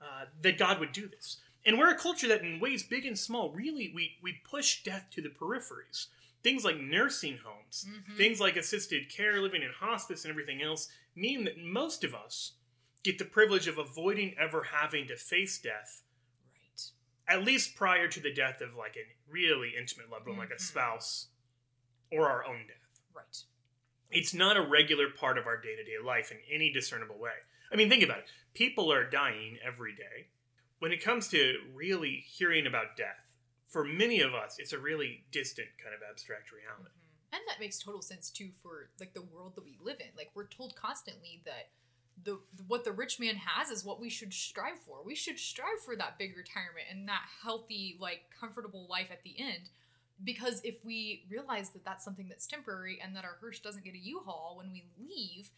uh, 0.00 0.26
that 0.42 0.58
God 0.58 0.80
would 0.80 0.92
do 0.92 1.08
this. 1.08 1.38
And 1.66 1.78
we're 1.78 1.90
a 1.90 1.98
culture 1.98 2.28
that, 2.28 2.42
in 2.42 2.60
ways 2.60 2.82
big 2.82 3.06
and 3.06 3.18
small, 3.18 3.50
really 3.50 3.92
we, 3.94 4.16
we 4.22 4.40
push 4.48 4.82
death 4.82 5.06
to 5.12 5.22
the 5.22 5.28
peripheries. 5.30 6.06
Things 6.42 6.64
like 6.64 6.78
nursing 6.78 7.38
homes, 7.42 7.86
Mhm. 7.88 8.16
things 8.16 8.40
like 8.40 8.56
assisted 8.56 9.08
care, 9.08 9.40
living 9.40 9.62
in 9.62 9.70
hospice, 9.70 10.24
and 10.24 10.30
everything 10.30 10.62
else 10.62 10.88
mean 11.14 11.44
that 11.44 11.58
most 11.58 12.04
of 12.04 12.14
us 12.14 12.52
get 13.04 13.18
the 13.18 13.24
privilege 13.24 13.68
of 13.68 13.78
avoiding 13.78 14.34
ever 14.38 14.64
having 14.64 15.06
to 15.06 15.16
face 15.16 15.58
death, 15.58 16.02
Right. 16.52 16.90
at 17.28 17.44
least 17.44 17.76
prior 17.76 18.08
to 18.08 18.18
the 18.20 18.32
death 18.32 18.60
of 18.60 18.74
like 18.74 18.96
a 18.96 19.04
really 19.28 19.76
intimate 19.76 20.08
loved 20.10 20.26
one, 20.26 20.38
like 20.38 20.50
a 20.50 20.54
Mhm. 20.54 20.60
spouse 20.60 21.28
or 22.10 22.28
our 22.28 22.44
own 22.44 22.66
death. 22.66 23.00
Right. 23.12 23.44
It's 24.10 24.34
not 24.34 24.56
a 24.56 24.62
regular 24.62 25.10
part 25.10 25.38
of 25.38 25.46
our 25.46 25.60
day 25.60 25.76
to 25.76 25.84
day 25.84 25.98
life 25.98 26.32
in 26.32 26.40
any 26.48 26.70
discernible 26.72 27.18
way. 27.18 27.42
I 27.70 27.76
mean, 27.76 27.88
think 27.88 28.02
about 28.02 28.18
it. 28.20 28.30
People 28.54 28.92
are 28.92 29.08
dying 29.08 29.58
every 29.60 29.94
day. 29.94 30.30
When 30.78 30.92
it 30.92 31.02
comes 31.02 31.28
to 31.28 31.70
really 31.72 32.20
hearing 32.20 32.66
about 32.66 32.96
death, 32.96 33.26
for 33.68 33.84
many 33.84 34.20
of 34.20 34.34
us, 34.34 34.58
it's 34.58 34.72
a 34.72 34.78
really 34.78 35.26
distant 35.30 35.76
kind 35.78 35.94
of 35.94 36.02
abstract 36.02 36.52
reality. 36.52 36.94
And 37.32 37.42
that 37.48 37.58
makes 37.58 37.78
total 37.78 38.02
sense 38.02 38.30
too 38.30 38.52
for 38.52 38.90
like 39.00 39.12
the 39.12 39.22
world 39.22 39.56
that 39.56 39.64
we 39.64 39.76
live 39.78 40.00
in. 40.00 40.14
Like 40.14 40.30
we're 40.34 40.46
told 40.46 40.76
constantly 40.76 41.42
that 41.44 41.70
the 42.22 42.38
what 42.68 42.84
the 42.84 42.92
rich 42.92 43.18
man 43.18 43.36
has 43.36 43.70
is 43.70 43.84
what 43.84 44.00
we 44.00 44.08
should 44.08 44.32
strive 44.32 44.78
for. 44.86 44.98
We 45.04 45.14
should 45.14 45.38
strive 45.38 45.80
for 45.84 45.96
that 45.96 46.18
big 46.18 46.36
retirement 46.36 46.86
and 46.90 47.08
that 47.08 47.22
healthy, 47.42 47.96
like 48.00 48.22
comfortable 48.38 48.86
life 48.88 49.08
at 49.10 49.22
the 49.22 49.34
end. 49.38 49.70
Because 50.22 50.60
if 50.62 50.84
we 50.84 51.24
realize 51.28 51.70
that 51.70 51.84
that's 51.84 52.04
something 52.04 52.28
that's 52.28 52.46
temporary 52.46 53.00
and 53.02 53.16
that 53.16 53.24
our 53.24 53.36
hearse 53.40 53.58
doesn't 53.58 53.84
get 53.84 53.94
a 53.94 53.98
U-Haul 53.98 54.54
when 54.58 54.72
we 54.72 54.84
leave, 54.98 55.50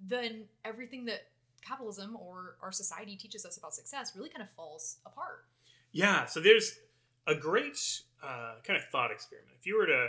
then 0.00 0.44
everything 0.64 1.06
that 1.06 1.26
capitalism 1.66 2.16
or 2.16 2.56
our 2.62 2.70
society 2.70 3.16
teaches 3.16 3.44
us 3.44 3.56
about 3.56 3.74
success 3.74 4.12
really 4.14 4.28
kind 4.28 4.42
of 4.42 4.48
falls 4.54 4.98
apart. 5.04 5.46
Yeah, 5.90 6.26
so 6.26 6.40
there's 6.40 6.78
a 7.26 7.34
great 7.34 7.76
uh, 8.22 8.54
kind 8.64 8.76
of 8.76 8.84
thought 8.90 9.10
experiment. 9.10 9.56
If 9.58 9.66
you 9.66 9.78
were 9.78 9.86
to 9.86 10.08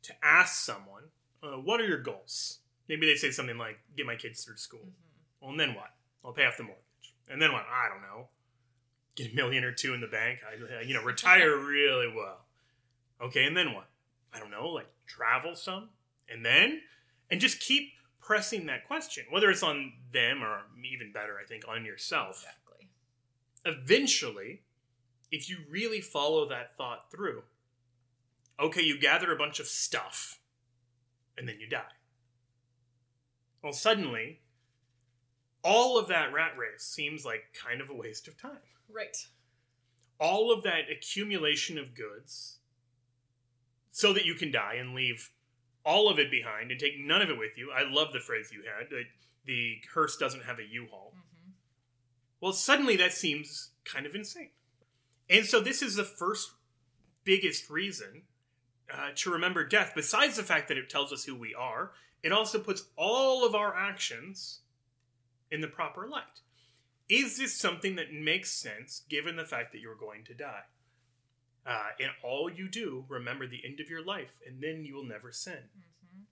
to 0.00 0.12
ask 0.22 0.64
someone, 0.64 1.04
uh, 1.42 1.56
"What 1.56 1.80
are 1.80 1.86
your 1.86 2.02
goals?" 2.02 2.60
Maybe 2.88 3.06
they 3.06 3.16
say 3.16 3.30
something 3.30 3.58
like, 3.58 3.78
"Get 3.96 4.06
my 4.06 4.16
kids 4.16 4.44
through 4.44 4.56
school." 4.56 4.80
Mm-hmm. 4.80 5.07
Well, 5.40 5.50
and 5.50 5.60
then 5.60 5.74
what? 5.74 5.90
I'll 6.24 6.32
pay 6.32 6.44
off 6.44 6.56
the 6.56 6.64
mortgage, 6.64 7.14
and 7.30 7.40
then 7.40 7.52
what? 7.52 7.64
I 7.70 7.88
don't 7.88 8.02
know. 8.02 8.28
Get 9.16 9.32
a 9.32 9.34
million 9.34 9.64
or 9.64 9.72
two 9.72 9.94
in 9.94 10.00
the 10.00 10.06
bank. 10.06 10.40
I, 10.46 10.82
you 10.82 10.94
know, 10.94 11.02
retire 11.02 11.56
really 11.64 12.12
well. 12.14 12.46
Okay, 13.20 13.44
and 13.44 13.56
then 13.56 13.74
what? 13.74 13.88
I 14.32 14.38
don't 14.38 14.50
know. 14.50 14.68
Like 14.68 14.88
travel 15.06 15.54
some, 15.54 15.90
and 16.28 16.44
then, 16.44 16.80
and 17.30 17.40
just 17.40 17.60
keep 17.60 17.92
pressing 18.20 18.66
that 18.66 18.86
question, 18.86 19.24
whether 19.30 19.50
it's 19.50 19.62
on 19.62 19.92
them 20.12 20.42
or 20.42 20.60
even 20.84 21.12
better, 21.12 21.38
I 21.42 21.46
think, 21.46 21.64
on 21.66 21.84
yourself. 21.84 22.44
Exactly. 22.44 22.90
Eventually, 23.64 24.62
if 25.30 25.48
you 25.48 25.58
really 25.70 26.00
follow 26.00 26.48
that 26.48 26.76
thought 26.76 27.10
through, 27.10 27.42
okay, 28.60 28.82
you 28.82 29.00
gather 29.00 29.32
a 29.32 29.36
bunch 29.36 29.60
of 29.60 29.66
stuff 29.66 30.40
and 31.38 31.48
then 31.48 31.56
you 31.60 31.68
die. 31.68 31.82
Well, 33.62 33.72
suddenly, 33.72 34.40
all 35.62 35.98
of 35.98 36.08
that 36.08 36.32
rat 36.32 36.52
race 36.56 36.82
seems 36.82 37.24
like 37.24 37.52
kind 37.52 37.80
of 37.80 37.90
a 37.90 37.94
waste 37.94 38.28
of 38.28 38.40
time. 38.40 38.58
Right. 38.90 39.16
All 40.20 40.52
of 40.52 40.62
that 40.64 40.90
accumulation 40.90 41.78
of 41.78 41.94
goods 41.94 42.58
so 43.90 44.12
that 44.12 44.24
you 44.24 44.34
can 44.34 44.50
die 44.50 44.74
and 44.74 44.94
leave 44.94 45.30
all 45.84 46.08
of 46.10 46.18
it 46.18 46.30
behind 46.30 46.70
and 46.70 46.78
take 46.78 46.98
none 46.98 47.22
of 47.22 47.30
it 47.30 47.38
with 47.38 47.56
you. 47.56 47.70
I 47.72 47.88
love 47.88 48.12
the 48.12 48.20
phrase 48.20 48.50
you 48.52 48.62
had 48.62 48.90
that 48.90 49.04
the 49.44 49.78
hearse 49.94 50.16
doesn't 50.16 50.44
have 50.44 50.58
a 50.58 50.64
U-Haul. 50.64 51.12
hmm 51.14 51.50
Well, 52.40 52.52
suddenly 52.52 52.96
that 52.96 53.12
seems 53.12 53.70
kind 53.84 54.06
of 54.06 54.14
insane. 54.14 54.50
And 55.30 55.44
so 55.46 55.60
this 55.60 55.82
is 55.82 55.96
the 55.96 56.04
first 56.04 56.52
biggest 57.24 57.68
reason 57.70 58.22
uh, 58.92 59.10
to 59.16 59.30
remember 59.30 59.64
death. 59.64 59.92
Besides 59.94 60.36
the 60.36 60.42
fact 60.42 60.68
that 60.68 60.78
it 60.78 60.88
tells 60.88 61.12
us 61.12 61.24
who 61.24 61.34
we 61.34 61.54
are, 61.54 61.92
it 62.22 62.32
also 62.32 62.58
puts 62.58 62.84
all 62.96 63.46
of 63.46 63.54
our 63.54 63.76
actions 63.76 64.60
in 65.50 65.60
the 65.60 65.68
proper 65.68 66.06
light. 66.06 66.40
Is 67.08 67.38
this 67.38 67.54
something 67.54 67.96
that 67.96 68.12
makes 68.12 68.50
sense 68.52 69.02
given 69.08 69.36
the 69.36 69.44
fact 69.44 69.72
that 69.72 69.80
you're 69.80 69.94
going 69.94 70.24
to 70.24 70.34
die? 70.34 70.64
Uh, 71.66 71.88
and 72.00 72.10
all 72.22 72.50
you 72.50 72.68
do, 72.68 73.04
remember 73.08 73.46
the 73.46 73.62
end 73.64 73.80
of 73.80 73.90
your 73.90 74.04
life, 74.04 74.40
and 74.46 74.62
then 74.62 74.84
you 74.84 74.94
will 74.94 75.04
never 75.04 75.32
sin. 75.32 75.58
hmm 76.14 76.22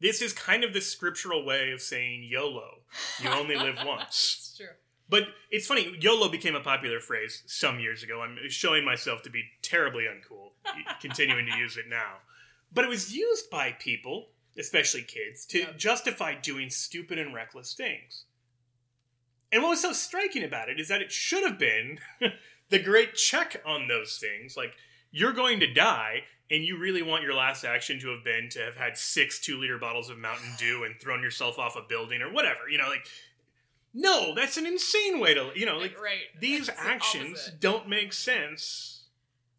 This 0.00 0.20
is 0.22 0.32
kind 0.32 0.64
of 0.64 0.72
the 0.72 0.80
scriptural 0.80 1.44
way 1.44 1.70
of 1.72 1.80
saying 1.80 2.24
YOLO. 2.24 2.78
You 3.22 3.30
only 3.30 3.56
live 3.56 3.76
once. 3.86 4.36
It's 4.38 4.56
true. 4.56 4.66
But 5.08 5.28
it's 5.52 5.66
funny, 5.68 5.96
YOLO 6.00 6.28
became 6.28 6.56
a 6.56 6.60
popular 6.60 6.98
phrase 6.98 7.44
some 7.46 7.78
years 7.78 8.02
ago. 8.02 8.22
I'm 8.22 8.36
showing 8.48 8.84
myself 8.84 9.22
to 9.22 9.30
be 9.30 9.44
terribly 9.62 10.04
uncool, 10.04 10.50
continuing 11.00 11.46
to 11.46 11.56
use 11.58 11.76
it 11.76 11.84
now. 11.88 12.14
But 12.72 12.84
it 12.84 12.88
was 12.88 13.14
used 13.14 13.48
by 13.48 13.72
people, 13.78 14.28
especially 14.58 15.02
kids, 15.02 15.46
to 15.46 15.58
Yep. 15.60 15.78
justify 15.78 16.34
doing 16.34 16.70
stupid 16.70 17.18
and 17.20 17.32
reckless 17.32 17.72
things. 17.74 18.24
And 19.52 19.62
what 19.62 19.70
was 19.70 19.82
so 19.82 19.92
striking 19.92 20.42
about 20.42 20.68
it 20.68 20.80
is 20.80 20.88
that 20.88 21.02
it 21.02 21.12
should 21.12 21.44
have 21.44 21.58
been 21.58 21.98
the 22.68 22.78
great 22.78 23.14
check 23.14 23.62
on 23.64 23.88
those 23.88 24.18
things. 24.18 24.56
Like, 24.56 24.74
you're 25.10 25.32
going 25.32 25.60
to 25.60 25.72
die, 25.72 26.24
and 26.50 26.64
you 26.64 26.78
really 26.78 27.02
want 27.02 27.22
your 27.22 27.34
last 27.34 27.64
action 27.64 27.98
to 28.00 28.08
have 28.08 28.24
been 28.24 28.48
to 28.50 28.60
have 28.60 28.76
had 28.76 28.98
six 28.98 29.40
two 29.40 29.58
liter 29.58 29.78
bottles 29.78 30.10
of 30.10 30.18
Mountain 30.18 30.52
Dew 30.58 30.84
and 30.84 31.00
thrown 31.00 31.22
yourself 31.22 31.58
off 31.58 31.76
a 31.76 31.82
building 31.88 32.22
or 32.22 32.32
whatever. 32.32 32.68
You 32.68 32.78
know, 32.78 32.88
like, 32.88 33.06
no, 33.94 34.34
that's 34.34 34.56
an 34.56 34.66
insane 34.66 35.20
way 35.20 35.34
to, 35.34 35.50
you 35.54 35.64
know, 35.64 35.78
like, 35.78 36.00
right. 36.00 36.24
these 36.40 36.66
the 36.66 36.78
actions 36.80 37.38
opposite. 37.38 37.60
don't 37.60 37.88
make 37.88 38.12
sense 38.12 39.04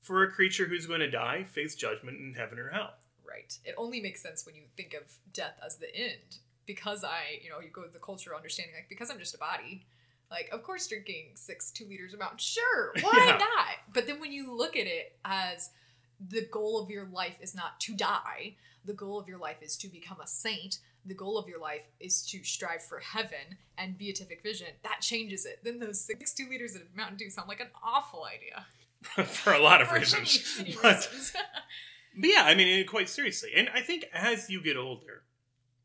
for 0.01 0.23
a 0.23 0.31
creature 0.31 0.65
who's 0.67 0.85
going 0.85 0.99
to 0.99 1.09
die, 1.09 1.45
face 1.51 1.75
judgment 1.75 2.19
in 2.19 2.33
heaven 2.35 2.59
or 2.59 2.69
hell. 2.69 2.93
Right. 3.27 3.57
It 3.65 3.75
only 3.77 3.99
makes 3.99 4.21
sense 4.21 4.45
when 4.45 4.55
you 4.55 4.63
think 4.75 4.93
of 4.93 5.17
death 5.33 5.59
as 5.65 5.77
the 5.77 5.93
end. 5.93 6.39
Because 6.67 7.03
I, 7.03 7.39
you 7.43 7.49
know, 7.49 7.59
you 7.59 7.69
go 7.71 7.81
with 7.81 7.93
the 7.93 7.99
cultural 7.99 8.35
understanding, 8.37 8.75
like, 8.75 8.89
because 8.89 9.09
I'm 9.09 9.17
just 9.19 9.33
a 9.33 9.37
body, 9.39 9.87
like, 10.29 10.49
of 10.51 10.61
course, 10.61 10.85
drinking 10.87 11.31
six 11.35 11.71
two 11.71 11.85
liters 11.87 12.13
of 12.13 12.19
Mountain, 12.19 12.37
sure, 12.39 12.93
why 13.01 13.13
Yeah. 13.25 13.37
not? 13.37 13.75
But 13.93 14.05
then 14.05 14.19
when 14.19 14.31
you 14.31 14.53
look 14.55 14.75
at 14.75 14.85
it 14.85 15.17
as 15.25 15.71
the 16.19 16.45
goal 16.51 16.79
of 16.81 16.89
your 16.89 17.05
life 17.05 17.37
is 17.41 17.55
not 17.55 17.79
to 17.81 17.95
die, 17.95 18.55
the 18.85 18.93
goal 18.93 19.17
of 19.19 19.27
your 19.27 19.37
life 19.39 19.57
is 19.61 19.77
to 19.77 19.87
become 19.87 20.17
a 20.21 20.27
saint, 20.27 20.79
the 21.05 21.13
goal 21.13 21.37
of 21.37 21.47
your 21.47 21.59
life 21.59 21.83
is 22.01 22.21
to 22.27 22.43
strive 22.43 22.83
for 22.83 22.99
heaven 22.99 23.57
and 23.77 23.97
beatific 23.97 24.43
vision, 24.43 24.67
that 24.83 24.99
changes 25.01 25.45
it. 25.45 25.59
Then 25.63 25.79
those 25.79 26.01
six 26.01 26.33
two 26.33 26.47
liters 26.49 26.75
of 26.75 26.81
Mountain 26.95 27.17
Dew 27.17 27.29
sound 27.29 27.47
like 27.47 27.61
an 27.61 27.69
awful 27.83 28.25
idea. 28.25 28.65
for 29.25 29.53
a 29.53 29.59
lot 29.61 29.81
of 29.81 29.87
many, 29.91 29.99
reasons. 29.99 30.55
many 30.57 30.75
But, 30.81 30.95
reasons. 31.11 31.31
but 32.19 32.29
yeah, 32.29 32.43
I 32.45 32.55
mean, 32.55 32.85
quite 32.87 33.07
seriously. 33.07 33.51
And 33.55 33.69
I 33.73 33.79
think 33.81 34.05
as 34.11 34.49
you 34.49 34.61
get 34.61 34.75
older, 34.75 35.23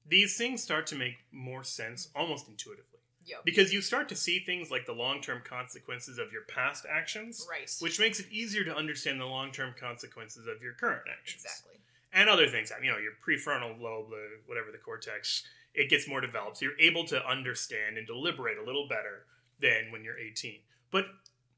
these 0.06 0.36
things 0.36 0.62
start 0.62 0.86
to 0.88 0.96
make 0.96 1.16
more 1.30 1.64
sense 1.64 2.08
almost 2.14 2.48
intuitively. 2.48 3.00
yep. 3.24 3.44
Because 3.44 3.72
you 3.72 3.80
start 3.80 4.08
to 4.08 4.16
see 4.16 4.40
things 4.40 4.70
like 4.70 4.84
the 4.86 4.92
long 4.92 5.20
term 5.20 5.40
consequences 5.44 6.18
of 6.18 6.32
your 6.32 6.42
past 6.42 6.84
actions, 6.90 7.46
Right. 7.48 7.70
which 7.80 8.00
makes 8.00 8.18
it 8.20 8.26
easier 8.30 8.64
to 8.64 8.74
understand 8.76 9.20
the 9.20 9.26
long 9.26 9.52
term 9.52 9.74
consequences 9.78 10.46
of 10.46 10.60
your 10.62 10.72
current 10.74 11.04
actions. 11.10 11.44
exactly. 11.44 11.78
and 12.14 12.28
other 12.28 12.46
things. 12.48 12.70
You 12.82 12.90
know, 12.90 12.98
your 12.98 13.12
prefrontal 13.26 13.80
lobe, 13.80 14.12
whatever 14.46 14.70
the 14.70 14.76
cortex, 14.78 15.44
it 15.72 15.88
gets 15.88 16.06
more 16.08 16.20
developed. 16.20 16.58
So 16.58 16.66
you're 16.66 16.78
able 16.80 17.06
to 17.06 17.26
understand 17.26 17.96
and 17.96 18.06
deliberate 18.06 18.58
a 18.58 18.62
little 18.64 18.86
better 18.88 19.24
than 19.60 19.90
when 19.92 20.04
you're 20.04 20.18
18. 20.18 20.60
But 20.90 21.06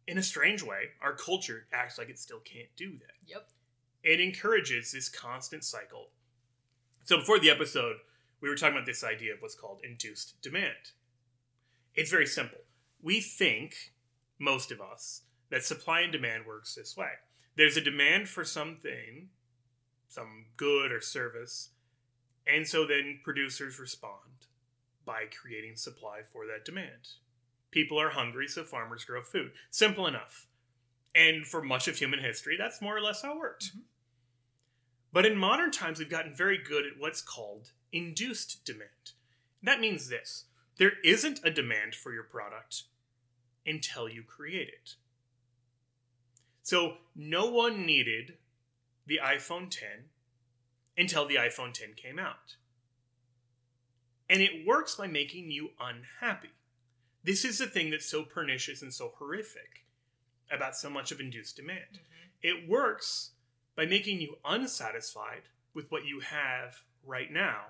in 0.06 0.18
a 0.18 0.22
strange 0.22 0.62
way, 0.62 0.90
our 1.00 1.14
culture 1.14 1.66
acts 1.72 1.98
like 1.98 2.08
it 2.10 2.18
still 2.20 2.38
can't 2.40 2.68
do 2.76 2.92
that. 2.98 3.16
Yep. 3.26 3.48
It 4.04 4.20
encourages 4.20 4.92
this 4.92 5.08
constant 5.08 5.64
cycle. 5.64 6.10
So 7.04 7.16
before 7.18 7.40
the 7.40 7.50
episode, 7.50 7.96
we 8.44 8.50
were 8.50 8.56
talking 8.56 8.76
about 8.76 8.84
this 8.84 9.02
idea 9.02 9.32
of 9.32 9.40
what's 9.40 9.54
called 9.54 9.80
induced 9.82 10.34
demand. 10.42 10.92
It's 11.94 12.10
very 12.10 12.26
simple. 12.26 12.58
We 13.02 13.22
think, 13.22 13.94
most 14.38 14.70
of 14.70 14.82
us, 14.82 15.22
that 15.48 15.64
supply 15.64 16.00
and 16.00 16.12
demand 16.12 16.44
works 16.44 16.74
this 16.74 16.94
way. 16.94 17.08
There's 17.56 17.78
a 17.78 17.80
demand 17.80 18.28
for 18.28 18.44
something, 18.44 19.30
some 20.08 20.44
good 20.58 20.92
or 20.92 21.00
service, 21.00 21.70
and 22.46 22.68
so 22.68 22.86
then 22.86 23.20
producers 23.24 23.78
respond 23.78 24.48
by 25.06 25.24
creating 25.24 25.76
supply 25.76 26.20
for 26.30 26.46
that 26.46 26.66
demand. 26.66 27.14
People 27.70 27.98
are 27.98 28.10
hungry, 28.10 28.46
so 28.46 28.62
farmers 28.62 29.06
grow 29.06 29.22
food. 29.22 29.52
Simple 29.70 30.06
enough. 30.06 30.48
And 31.14 31.46
for 31.46 31.62
much 31.62 31.88
of 31.88 31.96
human 31.96 32.20
history, 32.20 32.56
that's 32.58 32.82
more 32.82 32.94
or 32.94 33.00
less 33.00 33.22
how 33.22 33.36
it 33.36 33.38
worked. 33.38 33.74
Mhm. 33.74 33.84
But 35.14 35.24
in 35.24 35.38
modern 35.38 35.70
times, 35.70 35.98
we've 35.98 36.10
gotten 36.10 36.34
very 36.34 36.58
good 36.58 36.84
at 36.84 36.98
what's 36.98 37.22
called 37.22 37.72
induced 37.94 38.64
demand. 38.64 39.12
That 39.62 39.80
means 39.80 40.08
this 40.08 40.44
there 40.76 40.92
isn't 41.04 41.40
a 41.44 41.50
demand 41.50 41.94
for 41.94 42.12
your 42.12 42.24
product 42.24 42.82
until 43.64 44.08
you 44.08 44.22
create 44.22 44.68
it. 44.68 44.94
So 46.62 46.94
no 47.14 47.46
one 47.50 47.86
needed 47.86 48.34
the 49.06 49.20
iPhone 49.22 49.70
10 49.70 49.88
until 50.98 51.26
the 51.26 51.36
iPhone 51.36 51.72
10 51.72 51.94
came 51.94 52.18
out. 52.18 52.56
And 54.28 54.40
it 54.40 54.66
works 54.66 54.96
by 54.96 55.06
making 55.06 55.50
you 55.50 55.70
unhappy. 55.80 56.50
This 57.22 57.44
is 57.44 57.58
the 57.58 57.66
thing 57.66 57.90
that's 57.90 58.06
so 58.06 58.22
pernicious 58.22 58.82
and 58.82 58.92
so 58.92 59.12
horrific 59.18 59.84
about 60.50 60.76
so 60.76 60.90
much 60.90 61.12
of 61.12 61.20
induced 61.20 61.56
demand. 61.56 61.80
Mm-hmm. 61.92 62.64
It 62.64 62.68
works 62.68 63.30
by 63.76 63.86
making 63.86 64.20
you 64.20 64.36
unsatisfied 64.44 65.42
with 65.74 65.90
what 65.90 66.06
you 66.06 66.20
have 66.20 66.82
right 67.06 67.30
now. 67.30 67.60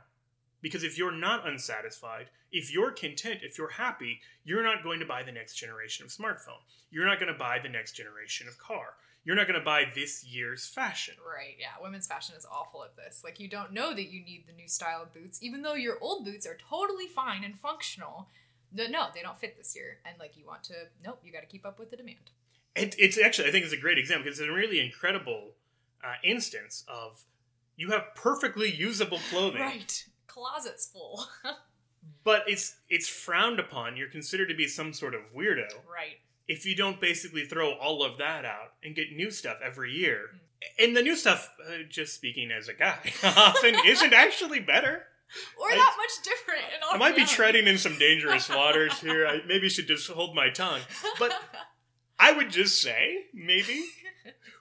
Because 0.65 0.83
if 0.83 0.97
you're 0.97 1.13
not 1.13 1.47
unsatisfied, 1.47 2.31
if 2.51 2.73
you're 2.73 2.91
content, 2.91 3.41
if 3.43 3.59
you're 3.59 3.69
happy, 3.69 4.21
you're 4.45 4.63
not 4.63 4.83
going 4.83 4.99
to 4.99 5.05
buy 5.05 5.23
the 5.23 5.31
next 5.31 5.57
generation 5.57 6.07
of 6.07 6.11
smartphone. 6.11 6.65
You're 6.91 7.05
not 7.05 7.21
going 7.21 7.31
to 7.31 7.39
buy 7.39 7.59
the 7.63 7.69
next 7.69 7.93
generation 7.93 8.49
of 8.49 8.59
car. 8.59 8.95
You're 9.27 9.37
not 9.37 9.47
going 9.47 9.59
to 9.59 9.65
buy 9.65 9.85
this 9.95 10.25
year's 10.25 10.67
fashion. 10.67 11.17
Right, 11.21 11.57
yeah. 11.61 11.83
Women's 11.83 12.07
fashion 12.07 12.35
is 12.35 12.47
awful 12.51 12.83
at 12.83 12.97
this. 12.97 13.21
Like, 13.23 13.39
you 13.39 13.47
don't 13.47 13.75
know 13.75 13.93
that 13.93 14.11
you 14.11 14.25
need 14.25 14.45
the 14.47 14.55
new 14.55 14.67
style 14.67 15.03
of 15.03 15.13
boots, 15.13 15.43
even 15.43 15.61
though 15.61 15.75
your 15.75 15.99
old 16.01 16.25
boots 16.25 16.47
are 16.47 16.57
totally 16.71 17.09
fine 17.09 17.45
and 17.45 17.61
functional. 17.61 18.29
No, 18.73 18.87
no, 18.87 19.09
they 19.15 19.21
don't 19.21 19.39
fit 19.39 19.59
this 19.59 19.77
year. 19.77 19.99
And, 20.07 20.17
like, 20.19 20.35
you 20.35 20.47
want 20.47 20.63
to, 20.65 20.75
nope, 21.05 21.21
you 21.23 21.31
got 21.31 21.41
to 21.41 21.47
keep 21.47 21.67
up 21.67 21.79
with 21.79 21.91
the 21.91 21.99
demand. 21.99 22.31
It, 22.75 22.95
it's 22.99 23.19
actually, 23.19 23.49
I 23.49 23.53
think, 23.53 23.67
it's 23.67 23.75
a 23.75 23.79
great 23.79 23.99
example 23.99 24.25
because 24.25 24.41
it's 24.41 24.49
a 24.49 24.53
really 24.53 24.81
incredible 24.81 25.51
uh, 26.03 26.15
instance 26.25 26.85
of 26.89 27.23
you 27.77 27.91
have 27.91 28.15
perfectly 28.15 28.75
usable 28.75 29.21
clothing, 29.29 29.61
Right. 29.61 30.07
Closet's 30.27 30.87
full. 30.87 31.27
but 32.25 32.45
it's 32.47 32.77
it's 32.89 33.09
frowned 33.09 33.61
upon. 33.61 33.97
You're 33.97 34.09
considered 34.09 34.49
to 34.49 34.55
be 34.55 34.67
some 34.67 34.93
sort 34.93 35.15
of 35.15 35.21
weirdo 35.37 35.69
right. 35.91 36.19
if 36.49 36.67
you 36.67 36.75
don't 36.75 37.01
basically 37.01 37.45
throw 37.45 37.73
all 37.73 38.03
of 38.03 38.19
that 38.19 38.45
out 38.45 38.73
and 38.83 38.95
get 38.95 39.13
new 39.13 39.31
stuff 39.31 39.59
every 39.65 39.93
year. 39.93 40.31
And 40.79 40.97
the 40.97 41.03
new 41.03 41.15
stuff, 41.15 41.51
uh, 41.67 41.83
just 41.91 42.15
speaking 42.15 42.51
as 42.51 42.69
a 42.69 42.75
guy, 42.75 43.13
often 43.23 43.77
isn't 43.87 44.15
actually 44.15 44.61
better. 44.61 45.07
or 45.61 45.71
I- 45.71 45.77
that 45.77 45.97
much 45.99 46.25
different. 46.25 46.63
I 46.91 46.97
might 46.97 47.17
be 47.17 47.27
treading 47.27 47.67
in 47.67 47.77
some 47.77 47.99
dangerous 47.99 48.49
waters 48.55 48.99
here. 49.01 49.27
I 49.27 49.41
maybe 49.47 49.69
should 49.69 49.87
just 49.87 50.09
hold 50.11 50.35
my 50.35 50.49
tongue. 50.49 50.81
But 51.19 51.33
I 52.19 52.33
would 52.33 52.51
just 52.51 52.81
say, 52.81 53.27
maybe, 53.35 53.85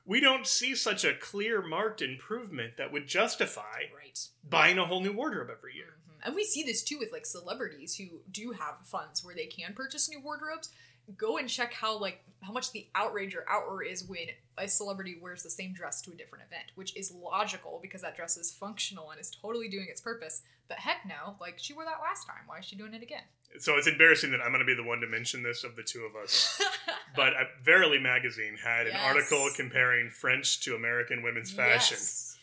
we 0.06 0.20
don't 0.20 0.46
see 0.48 0.76
such 0.76 1.04
a 1.04 1.13
clear, 1.13 1.62
marked 1.62 2.02
improvement 2.02 2.78
that 2.78 2.92
would 2.92 3.08
justify 3.08 3.84
right. 3.96 4.28
buying 4.44 4.78
a 4.78 4.86
whole 4.86 5.02
new 5.02 5.13
wardrobe 5.13 5.50
every 5.50 5.76
year. 5.76 5.96
Mhm. 6.10 6.26
And 6.26 6.36
we 6.36 6.44
see 6.44 6.63
this 6.63 6.84
too 6.84 6.98
with 7.00 7.12
like 7.12 7.26
celebrities 7.26 7.96
who 7.96 8.22
do 8.32 8.52
have 8.52 8.86
funds 8.86 9.24
where 9.24 9.36
they 9.36 9.46
can 9.46 9.74
purchase 9.74 10.10
new 10.10 10.20
wardrobes. 10.20 10.70
Go 11.18 11.38
and 11.38 11.50
check 11.50 11.74
how 11.74 11.98
like 11.98 12.24
how 12.42 12.52
much 12.54 12.72
the 12.72 12.88
outrage 12.96 13.36
or 13.36 13.46
outroar 13.50 13.86
is 13.86 14.04
when 14.04 14.28
a 14.58 14.68
celebrity 14.68 15.18
wears 15.22 15.44
the 15.44 15.50
same 15.50 15.74
dress 15.74 16.02
to 16.02 16.12
a 16.12 16.16
different 16.16 16.46
event, 16.46 16.72
which 16.76 16.96
is 16.96 17.12
logical 17.12 17.80
because 17.82 18.02
that 18.02 18.16
dress 18.16 18.38
is 18.38 18.52
functional 18.52 19.12
and 19.12 19.20
is 19.20 19.30
totally 19.30 19.68
doing 19.68 19.88
its 19.89 20.02
purpose. 20.02 20.44
But 20.68 20.80
heck 20.80 21.06
no, 21.06 21.36
like 21.42 21.56
she 21.58 21.74
wore 21.74 21.86
that 21.86 22.00
last 22.02 22.26
time. 22.26 22.44
Why 22.46 22.60
is 22.60 22.66
she 22.66 22.76
doing 22.76 22.94
it 22.94 23.04
again? 23.04 23.24
So 23.60 23.76
it's 23.78 23.88
embarrassing 23.88 24.32
that 24.32 24.42
I'm 24.42 24.50
going 24.52 24.60
to 24.60 24.66
be 24.66 24.76
the 24.76 24.84
one 24.84 25.00
to 25.02 25.08
mention 25.08 25.44
this 25.44 25.63
of 25.63 25.76
the 25.76 25.84
two 25.84 26.02
of 26.06 26.16
us. 26.16 26.62
But 27.16 27.34
uh, 27.34 27.44
Verily 27.63 28.00
magazine 28.00 28.58
had 28.63 28.88
an 28.88 28.94
Yes. 28.94 29.02
article 29.06 29.48
comparing 29.56 30.10
French 30.10 30.62
to 30.62 30.74
American 30.76 31.22
women's 31.22 31.52
fashion. 31.52 31.98
Yes. 32.00 32.39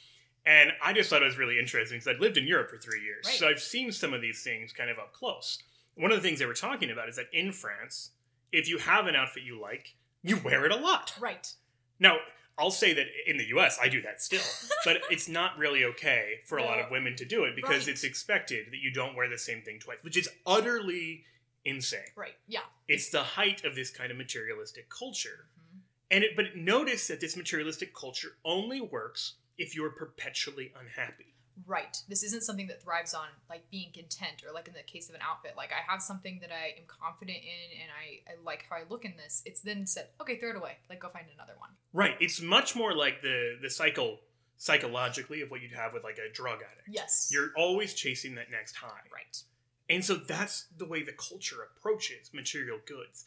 And 0.46 0.70
I 0.80 0.92
just 0.92 1.10
thought 1.10 1.22
it 1.22 1.26
was 1.26 1.36
really 1.36 1.58
interesting 1.58 1.98
because 1.98 2.06
I'd 2.06 2.20
lived 2.20 2.36
in 2.36 2.46
Europe 2.46 2.70
for 2.70 2.78
three 2.78 3.02
years. 3.02 3.24
Right. 3.26 3.34
So 3.34 3.48
I've 3.48 3.58
seen 3.60 3.90
some 3.90 4.14
of 4.14 4.20
these 4.20 4.44
things 4.44 4.72
kind 4.72 4.88
of 4.88 4.96
up 5.00 5.12
close. 5.12 5.58
One 5.96 6.12
of 6.12 6.18
the 6.18 6.22
things 6.22 6.38
they 6.38 6.46
were 6.46 6.54
talking 6.54 6.88
about 6.88 7.08
is 7.08 7.16
that 7.16 7.26
in 7.32 7.50
France, 7.50 8.10
if 8.52 8.68
you 8.68 8.78
have 8.78 9.08
an 9.08 9.16
outfit 9.16 9.42
you 9.42 9.60
like, 9.60 9.96
you 10.22 10.36
wear 10.36 10.64
it 10.66 10.70
a 10.70 10.76
lot. 10.76 11.14
Right. 11.18 11.52
Now, 11.98 12.18
I'll 12.60 12.70
say 12.70 12.92
that 12.92 13.06
in 13.26 13.38
the 13.38 13.46
US, 13.56 13.78
I 13.82 13.88
do 13.88 14.02
that 14.02 14.20
still, 14.20 14.42
but 14.84 15.00
it's 15.10 15.28
not 15.28 15.56
really 15.58 15.84
okay 15.86 16.40
for 16.44 16.58
a 16.58 16.64
lot 16.64 16.78
of 16.78 16.90
women 16.90 17.16
to 17.16 17.24
do 17.24 17.44
it 17.44 17.56
because 17.56 17.86
Right. 17.86 17.88
it's 17.88 18.04
expected 18.04 18.66
that 18.70 18.78
you 18.78 18.90
don't 18.92 19.16
wear 19.16 19.28
the 19.28 19.38
same 19.38 19.62
thing 19.62 19.78
twice, 19.80 19.98
which 20.02 20.16
is 20.18 20.28
utterly 20.46 21.24
insane. 21.64 22.00
Right. 22.14 22.36
Yeah. 22.46 22.60
It's 22.86 23.10
the 23.10 23.22
height 23.22 23.64
of 23.64 23.74
this 23.74 23.90
kind 23.90 24.10
of 24.10 24.16
materialistic 24.18 24.88
culture. 24.90 25.46
Mhm. 25.58 25.80
And 26.10 26.24
it, 26.24 26.36
but 26.36 26.56
notice 26.56 27.06
that 27.08 27.20
this 27.20 27.36
materialistic 27.36 27.94
culture 27.94 28.36
only 28.44 28.80
works 28.80 29.34
if 29.58 29.74
you're 29.74 29.90
perpetually 29.90 30.72
unhappy. 30.78 31.34
Right. 31.66 31.96
This 32.08 32.22
isn't 32.22 32.42
something 32.42 32.66
that 32.68 32.82
thrives 32.82 33.14
on 33.14 33.26
like 33.48 33.70
being 33.70 33.90
content 33.92 34.42
or 34.46 34.52
like 34.52 34.68
in 34.68 34.74
the 34.74 34.82
case 34.82 35.08
of 35.08 35.14
an 35.14 35.20
outfit. 35.22 35.54
Like 35.56 35.70
I 35.72 35.90
have 35.90 36.02
something 36.02 36.38
that 36.40 36.50
I 36.50 36.78
am 36.78 36.84
confident 36.86 37.38
in 37.38 37.80
and 37.82 37.90
I, 37.90 38.32
I 38.32 38.44
like 38.44 38.66
how 38.68 38.76
I 38.76 38.82
look 38.88 39.04
in 39.04 39.14
this. 39.16 39.42
It's 39.44 39.60
then 39.60 39.86
said, 39.86 40.08
okay, 40.20 40.38
throw 40.38 40.50
it 40.50 40.56
away. 40.56 40.78
Like 40.88 41.00
go 41.00 41.08
find 41.08 41.26
another 41.34 41.54
one. 41.58 41.70
Right. 41.92 42.14
It's 42.20 42.40
much 42.40 42.74
more 42.76 42.94
like 42.94 43.22
the 43.22 43.58
the 43.60 43.70
cycle 43.70 44.18
psychologically 44.56 45.40
of 45.40 45.50
what 45.50 45.62
you'd 45.62 45.72
have 45.72 45.92
with 45.92 46.04
like 46.04 46.18
a 46.18 46.32
drug 46.32 46.58
addict. 46.58 46.88
Yes. 46.88 47.30
You're 47.32 47.50
always 47.56 47.94
chasing 47.94 48.34
that 48.34 48.50
next 48.50 48.76
high. 48.76 48.88
right. 49.12 49.42
And 49.88 50.04
so 50.04 50.14
that's 50.14 50.66
the 50.78 50.86
way 50.86 51.02
the 51.02 51.12
culture 51.12 51.56
approaches 51.76 52.30
material 52.32 52.78
goods. 52.86 53.24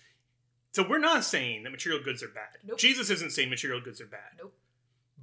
So 0.72 0.88
we're 0.88 0.98
not 1.00 1.24
saying 1.24 1.64
that 1.64 1.72
material 1.72 2.02
goods 2.04 2.24
are 2.24 2.30
bad. 2.30 2.58
Nope. 2.66 2.80
Jesus 2.80 3.10
isn't 3.10 3.32
saying 3.32 3.50
material 3.50 3.82
goods 3.82 4.00
are 4.02 4.08
bad. 4.08 4.38
Nope. 4.40 4.54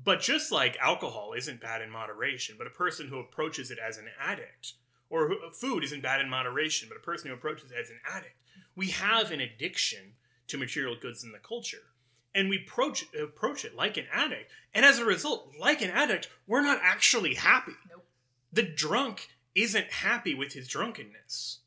But 0.03 0.21
just 0.21 0.51
like 0.51 0.79
alcohol 0.81 1.35
isn't 1.37 1.61
bad 1.61 1.83
in 1.83 1.91
moderation, 1.91 2.57
but 2.57 2.67
a 2.67 2.71
person 2.71 3.09
who 3.09 3.19
approaches 3.19 3.71
it 3.71 3.79
as 3.79 3.99
an 3.99 4.07
addict, 4.21 4.75
or 5.11 5.29
who, 5.29 5.37
food 5.53 5.85
isn't 5.85 6.03
bad 6.03 6.21
in 6.21 6.29
moderation, 6.29 6.89
but 6.89 6.97
a 6.97 7.05
person 7.05 7.29
who 7.29 7.35
approaches 7.35 7.71
it 7.71 7.77
as 7.79 7.91
an 7.91 8.01
addict, 8.11 8.37
we 8.75 8.89
have 8.89 9.31
an 9.31 9.41
addiction 9.41 10.15
to 10.47 10.57
material 10.59 10.97
goods 11.01 11.23
in 11.23 11.33
the 11.33 11.39
culture. 11.39 11.83
And 12.35 12.49
we 12.49 12.59
approach, 12.59 13.05
approach 13.21 13.65
it 13.65 13.75
like 13.75 13.97
an 13.97 14.07
addict. 14.13 14.53
And 14.73 14.85
as 14.85 14.99
a 14.99 15.05
result, 15.05 15.53
like 15.59 15.83
an 15.83 15.91
addict, 15.91 16.29
we're 16.47 16.63
not 16.63 16.79
actually 16.83 17.35
happy. 17.35 17.73
Nope. 17.91 18.05
The 18.53 18.63
drunk 18.63 19.29
isn't 19.55 19.91
happy 19.91 20.35
with 20.35 20.53
his 20.53 20.69
drunkenness. 20.69 21.59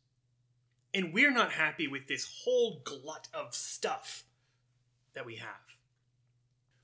And 0.94 1.14
we're 1.14 1.34
not 1.34 1.52
happy 1.52 1.88
with 1.88 2.08
this 2.08 2.44
whole 2.44 2.82
glut 2.84 3.28
of 3.34 3.54
stuff 3.54 4.24
that 5.14 5.26
we 5.26 5.36
have. 5.36 5.50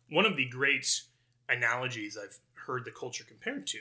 One 0.10 0.26
of 0.26 0.36
the 0.36 0.50
great 0.50 0.86
analogies 1.50 2.18
I've 2.22 2.40
heard 2.54 2.86
the 2.86 2.92
culture 2.92 3.24
compared 3.24 3.68
to 3.68 3.80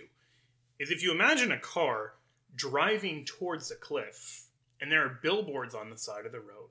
is 0.79 0.91
if 0.91 1.03
you 1.03 1.13
imagine 1.13 1.53
a 1.53 1.59
car 1.59 2.15
driving 2.55 3.25
towards 3.25 3.71
a 3.71 3.77
cliff 3.77 4.47
and 4.81 4.91
there 4.91 5.05
are 5.05 5.19
billboards 5.23 5.75
on 5.75 5.91
the 5.91 5.99
side 5.99 6.27
of 6.27 6.33
the 6.33 6.41
road. 6.41 6.71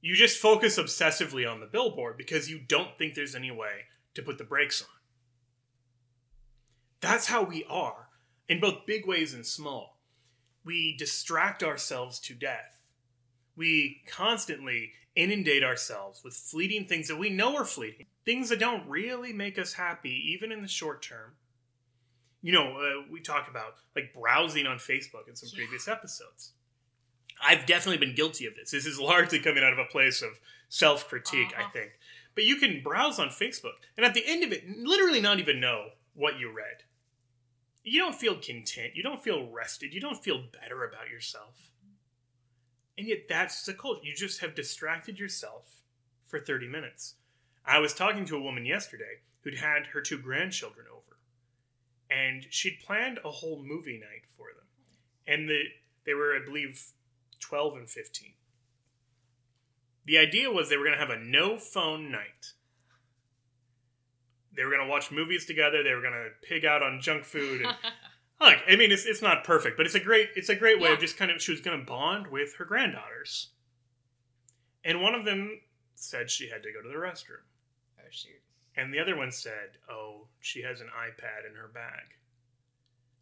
You 0.00 0.14
just 0.16 0.38
focus 0.38 0.78
obsessively 0.78 1.50
on 1.50 1.60
the 1.60 1.66
billboard 1.66 2.16
because 2.16 2.50
you 2.50 2.58
don't 2.58 2.96
think 2.98 3.14
there's 3.14 3.34
any 3.34 3.50
way 3.50 3.86
to 4.14 4.22
put 4.22 4.38
the 4.38 4.44
brakes 4.44 4.82
on. 4.82 4.88
That's 7.00 7.26
how 7.26 7.42
we 7.42 7.64
are 7.68 8.08
in 8.48 8.60
both 8.60 8.86
big 8.86 9.06
ways 9.06 9.34
and 9.34 9.46
small. 9.46 9.98
We 10.64 10.96
distract 10.96 11.62
ourselves 11.62 12.20
to 12.20 12.34
death. 12.34 12.80
We 13.56 14.02
constantly 14.08 14.92
inundate 15.14 15.64
ourselves 15.64 16.22
with 16.24 16.34
fleeting 16.34 16.86
things 16.86 17.08
that 17.08 17.18
we 17.18 17.30
know 17.30 17.56
are 17.56 17.64
fleeting, 17.64 18.06
things 18.24 18.48
that 18.48 18.58
don't 18.60 18.88
really 18.88 19.32
make 19.32 19.58
us 19.58 19.72
happy, 19.74 20.32
even 20.32 20.52
in 20.52 20.62
the 20.62 20.68
short 20.68 21.02
term. 21.02 21.32
You 22.40 22.52
know, 22.52 22.76
uh, 22.76 23.04
we 23.10 23.20
talk 23.20 23.48
about 23.48 23.76
like 23.94 24.12
browsing 24.14 24.66
on 24.66 24.78
Facebook 24.78 25.28
in 25.28 25.36
some 25.36 25.48
Yeah. 25.52 25.64
previous 25.64 25.88
episodes. 25.88 26.52
I've 27.42 27.66
definitely 27.66 28.04
been 28.04 28.14
guilty 28.14 28.46
of 28.46 28.54
this. 28.54 28.70
This 28.70 28.86
is 28.86 28.98
largely 29.00 29.40
coming 29.40 29.64
out 29.64 29.72
of 29.72 29.78
a 29.78 29.84
place 29.84 30.22
of 30.22 30.40
self 30.68 31.08
critique, 31.08 31.52
I 31.56 31.62
Uh-huh. 31.62 31.70
think. 31.72 31.92
But 32.34 32.44
you 32.44 32.56
can 32.56 32.82
browse 32.82 33.18
on 33.18 33.28
Facebook, 33.28 33.74
and 33.96 34.06
at 34.06 34.14
the 34.14 34.24
end 34.26 34.42
of 34.42 34.52
it, 34.52 34.66
literally 34.68 35.20
not 35.20 35.38
even 35.38 35.60
know 35.60 35.92
what 36.14 36.38
you 36.38 36.50
read. 36.50 36.84
You 37.84 37.98
don't 37.98 38.18
feel 38.18 38.38
content. 38.40 38.94
You 38.96 39.02
don't 39.02 39.22
feel 39.22 39.48
rested. 39.50 39.92
You 39.92 40.00
don't 40.00 40.22
feel 40.22 40.38
better 40.38 40.84
about 40.84 41.10
yourself. 41.10 41.70
And 42.96 43.06
yet, 43.08 43.28
that's 43.28 43.64
the 43.64 43.74
culture. 43.74 44.04
You 44.04 44.14
just 44.14 44.40
have 44.40 44.54
distracted 44.54 45.18
yourself 45.18 45.82
for 46.26 46.38
30 46.40 46.68
minutes. 46.68 47.16
I 47.66 47.78
was 47.78 47.94
talking 47.94 48.24
to 48.26 48.36
a 48.36 48.42
woman 48.42 48.66
yesterday 48.66 49.20
who'd 49.42 49.58
had 49.58 49.86
her 49.92 50.00
two 50.00 50.18
grandchildren 50.18 50.86
over, 50.90 51.18
and 52.10 52.46
she'd 52.50 52.80
planned 52.84 53.18
a 53.24 53.30
whole 53.30 53.62
movie 53.64 53.98
night 53.98 54.24
for 54.36 54.46
them. 54.56 54.66
And 55.26 55.48
the, 55.48 55.62
they 56.04 56.14
were, 56.14 56.34
I 56.34 56.44
believe, 56.44 56.92
12 57.40 57.76
and 57.76 57.90
15. 57.90 58.32
The 60.04 60.18
idea 60.18 60.50
was 60.50 60.68
they 60.68 60.76
were 60.76 60.84
going 60.84 60.98
to 60.98 61.04
have 61.06 61.10
a 61.10 61.18
no 61.18 61.58
phone 61.58 62.10
night. 62.10 62.54
They 64.54 64.64
were 64.64 64.70
going 64.70 64.84
to 64.84 64.90
watch 64.90 65.10
movies 65.10 65.46
together. 65.46 65.82
They 65.82 65.94
were 65.94 66.02
going 66.02 66.12
to 66.12 66.46
pig 66.46 66.64
out 66.64 66.82
on 66.82 67.00
junk 67.00 67.24
food. 67.24 67.62
And, 67.62 67.74
look, 68.40 68.58
I 68.68 68.76
mean, 68.76 68.90
it's, 68.90 69.06
it's 69.06 69.22
not 69.22 69.44
perfect, 69.44 69.76
but 69.76 69.86
it's 69.86 69.94
a 69.94 70.00
great 70.00 70.30
it's 70.34 70.48
a 70.48 70.54
great 70.54 70.80
way 70.80 70.92
of 70.92 70.98
just 70.98 71.16
kind 71.16 71.30
of 71.30 71.40
she 71.40 71.52
was 71.52 71.60
going 71.60 71.78
to 71.78 71.86
bond 71.86 72.26
with 72.26 72.56
her 72.56 72.64
granddaughters. 72.64 73.50
And 74.84 75.00
one 75.00 75.14
of 75.14 75.24
them 75.24 75.60
said 75.94 76.30
she 76.30 76.50
had 76.50 76.62
to 76.64 76.72
go 76.72 76.82
to 76.82 76.88
the 76.88 76.94
restroom, 76.96 77.44
shoot. 78.12 78.40
and 78.76 78.92
the 78.92 78.98
other 79.00 79.16
one 79.16 79.32
said, 79.32 79.78
"Oh, 79.88 80.28
she 80.40 80.62
has 80.62 80.80
an 80.80 80.88
iPad 80.88 81.48
in 81.48 81.56
her 81.56 81.68
bag." 81.68 82.16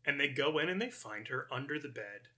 And 0.05 0.19
they 0.19 0.29
go 0.29 0.59
in 0.59 0.69
and 0.69 0.81
they 0.81 0.91
find 0.91 1.29
her 1.29 1.47
under 1.53 1.79
the 1.79 1.89
bed 1.89 2.29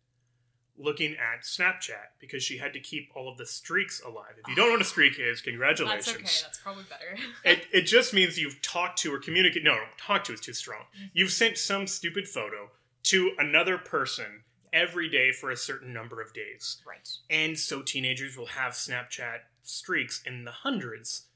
looking 0.76 1.12
at 1.12 1.42
Snapchat 1.42 2.16
because 2.18 2.42
she 2.42 2.58
had 2.58 2.72
to 2.72 2.80
keep 2.80 3.10
all 3.14 3.28
of 3.30 3.36
the 3.38 3.46
streaks 3.46 4.02
alive. 4.02 4.34
If 4.38 4.48
you 4.48 4.54
don't 4.54 4.66
know 4.68 4.72
what 4.72 4.80
a 4.80 4.84
streak 4.84 5.18
is, 5.18 5.40
congratulations. 5.40 6.06
That's 6.06 6.16
okay. 6.16 6.42
That's 6.42 6.58
probably 6.58 6.84
better. 6.84 7.16
It, 7.44 7.66
it 7.72 7.82
just 7.82 8.14
means 8.14 8.38
you've 8.38 8.62
talked 8.62 8.98
to 9.00 9.12
or 9.12 9.18
communicated. 9.18 9.64
No, 9.64 9.78
talk 9.98 10.24
to 10.24 10.32
is 10.32 10.40
too 10.40 10.52
strong. 10.52 10.82
Mm-hmm. 10.96 11.06
You've 11.12 11.32
sent 11.32 11.58
some 11.58 11.86
stupid 11.86 12.26
photo 12.26 12.70
to 13.04 13.32
another 13.38 13.78
person 13.78 14.42
every 14.72 15.08
day 15.08 15.32
for 15.32 15.50
a 15.50 15.56
certain 15.56 15.92
number 15.92 16.20
of 16.20 16.32
days. 16.32 16.78
right. 16.86 17.08
And 17.28 17.58
so 17.58 17.82
teenagers 17.82 18.36
will 18.36 18.46
have 18.46 18.72
Snapchat 18.72 19.40
streaks 19.62 20.22
in 20.24 20.44
the 20.44 20.50
hundreds, 20.50 21.26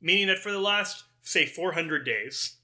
meaning 0.00 0.26
that 0.28 0.38
for 0.38 0.52
the 0.52 0.60
last, 0.60 1.04
say, 1.22 1.46
400 1.46 2.04
days, 2.04 2.56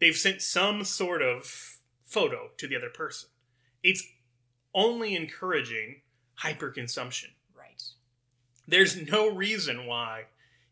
they've 0.00 0.16
sent 0.16 0.42
some 0.42 0.84
sort 0.84 1.22
of 1.22 1.78
photo 2.04 2.50
to 2.58 2.66
the 2.66 2.76
other 2.76 2.90
person. 2.90 3.28
It's 3.82 4.06
only 4.74 5.14
encouraging 5.14 6.02
hyperconsumption. 6.42 7.30
Right. 7.56 7.82
There's 8.66 8.96
no 9.10 9.34
reason 9.34 9.86
why 9.86 10.24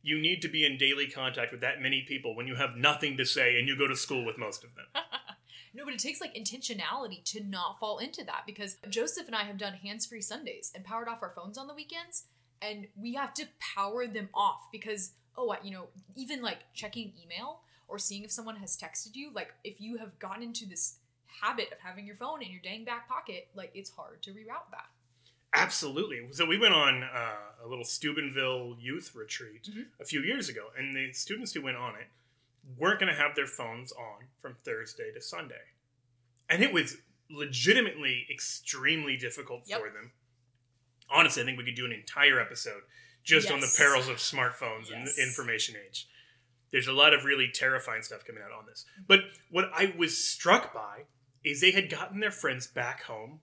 you 0.02 0.18
need 0.20 0.42
to 0.42 0.48
be 0.48 0.64
in 0.64 0.78
daily 0.78 1.06
contact 1.06 1.52
with 1.52 1.60
that 1.60 1.82
many 1.82 2.04
people 2.06 2.34
when 2.34 2.46
you 2.46 2.54
have 2.56 2.76
nothing 2.76 3.16
to 3.18 3.26
say 3.26 3.58
and 3.58 3.68
you 3.68 3.76
go 3.76 3.86
to 3.86 3.96
school 3.96 4.24
with 4.24 4.38
most 4.38 4.64
of 4.64 4.70
them. 4.74 4.86
No, 5.72 5.84
but 5.84 5.94
it 5.94 6.00
takes 6.00 6.20
like 6.20 6.34
intentionality 6.34 7.22
to 7.32 7.44
not 7.44 7.78
fall 7.78 7.98
into 7.98 8.24
that 8.24 8.42
because 8.46 8.76
Joseph 8.88 9.26
and 9.26 9.36
I 9.36 9.44
have 9.44 9.58
done 9.58 9.74
hands 9.74 10.06
free 10.06 10.20
Sundays 10.20 10.72
and 10.74 10.84
powered 10.84 11.08
off 11.08 11.22
our 11.22 11.32
phones 11.34 11.56
on 11.56 11.68
the 11.68 11.74
weekends, 11.74 12.24
and 12.60 12.88
we 12.96 13.14
have 13.14 13.32
to 13.34 13.46
power 13.76 14.06
them 14.06 14.30
off 14.34 14.68
because, 14.72 15.12
oh, 15.40 15.50
I- 15.50 15.60
you 15.62 15.70
know, 15.70 15.88
even 16.14 16.42
like 16.42 16.58
checking 16.74 17.12
email 17.22 17.62
or 17.88 17.98
seeing 17.98 18.22
if 18.24 18.30
someone 18.30 18.56
has 18.56 18.76
texted 18.76 19.14
you, 19.16 19.30
like 19.32 19.52
if 19.64 19.80
you 19.80 19.96
have 19.96 20.18
gotten 20.18 20.42
into 20.42 20.66
this 20.66 20.96
habit 21.40 21.72
of 21.72 21.78
having 21.78 22.06
your 22.06 22.16
phone 22.16 22.42
in 22.42 22.50
your 22.50 22.60
dang 22.60 22.84
back 22.84 23.08
pocket, 23.08 23.48
like 23.54 23.70
it's 23.74 23.90
hard 23.90 24.22
to 24.22 24.30
reroute 24.32 24.70
that. 24.70 24.86
Absolutely. 25.52 26.28
So 26.32 26.44
we 26.46 26.58
went 26.58 26.74
on 26.74 27.02
uh, 27.02 27.64
a 27.64 27.66
little 27.66 27.84
Steubenville 27.84 28.76
youth 28.78 29.14
retreat 29.14 29.64
Mhm. 29.72 29.86
a 29.98 30.04
few 30.04 30.22
years 30.22 30.48
ago, 30.48 30.70
and 30.76 30.94
the 30.94 31.12
students 31.12 31.52
who 31.52 31.62
went 31.62 31.76
on 31.76 31.96
it 31.96 32.08
weren't 32.76 33.00
going 33.00 33.12
to 33.12 33.18
have 33.18 33.34
their 33.34 33.46
phones 33.48 33.90
on 33.92 34.28
from 34.38 34.54
Thursday 34.64 35.10
to 35.12 35.20
Sunday. 35.20 35.64
And 36.48 36.62
it 36.62 36.72
was 36.72 36.98
legitimately 37.30 38.26
extremely 38.30 39.16
difficult 39.16 39.62
Yep. 39.66 39.80
for 39.80 39.90
them. 39.90 40.12
Honestly, 41.08 41.42
I 41.42 41.46
think 41.46 41.58
we 41.58 41.64
could 41.64 41.74
do 41.74 41.86
an 41.86 41.92
entire 41.92 42.38
episode 42.40 42.82
just 43.24 43.50
on 43.50 43.60
the 43.60 43.72
perils 43.76 44.08
of 44.08 44.16
smartphones 44.16 44.92
and 44.92 45.06
the 45.06 45.14
information 45.22 45.76
age. 45.86 46.08
There's 46.72 46.86
a 46.88 46.92
lot 46.92 47.12
of 47.14 47.24
really 47.24 47.48
terrifying 47.52 48.02
stuff 48.02 48.24
coming 48.24 48.42
out 48.44 48.52
on 48.56 48.66
this. 48.66 48.84
But 49.06 49.20
what 49.50 49.70
I 49.74 49.92
was 49.96 50.16
struck 50.16 50.72
by 50.72 51.02
is 51.44 51.60
they 51.60 51.72
had 51.72 51.90
gotten 51.90 52.20
their 52.20 52.30
friends 52.30 52.66
back 52.66 53.02
home 53.04 53.40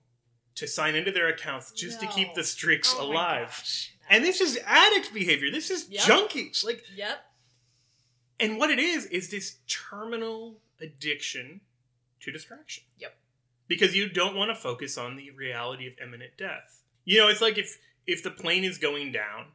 to 0.54 0.66
sign 0.66 0.94
into 0.94 1.12
their 1.12 1.28
accounts 1.28 1.70
just 1.72 2.00
to 2.00 2.06
keep 2.08 2.34
the 2.34 2.42
streaks 2.44 2.94
Oh 2.96 3.04
alive. 3.06 3.62
And 4.10 4.24
this 4.24 4.40
is 4.40 4.58
addict 4.66 5.12
behavior. 5.12 5.50
This 5.50 5.70
is 5.70 5.88
Yep. 5.88 6.02
junkies. 6.04 6.64
Like 6.64 6.82
Yep. 6.94 7.18
and 8.40 8.58
what 8.58 8.70
it 8.70 8.78
is 8.78 9.06
is 9.06 9.30
this 9.30 9.56
terminal 9.68 10.60
addiction 10.80 11.60
to 12.20 12.32
distraction. 12.32 12.84
Yep. 12.98 13.16
Because 13.66 13.94
you 13.94 14.08
don't 14.08 14.34
want 14.34 14.50
to 14.50 14.54
focus 14.54 14.96
on 14.96 15.16
the 15.16 15.30
reality 15.32 15.86
of 15.86 15.92
imminent 16.02 16.36
death. 16.38 16.82
You 17.04 17.18
know, 17.18 17.28
it's 17.28 17.40
like 17.42 17.58
if 17.58 17.78
if 18.06 18.22
the 18.22 18.30
plane 18.30 18.64
is 18.64 18.78
going 18.78 19.12
down 19.12 19.48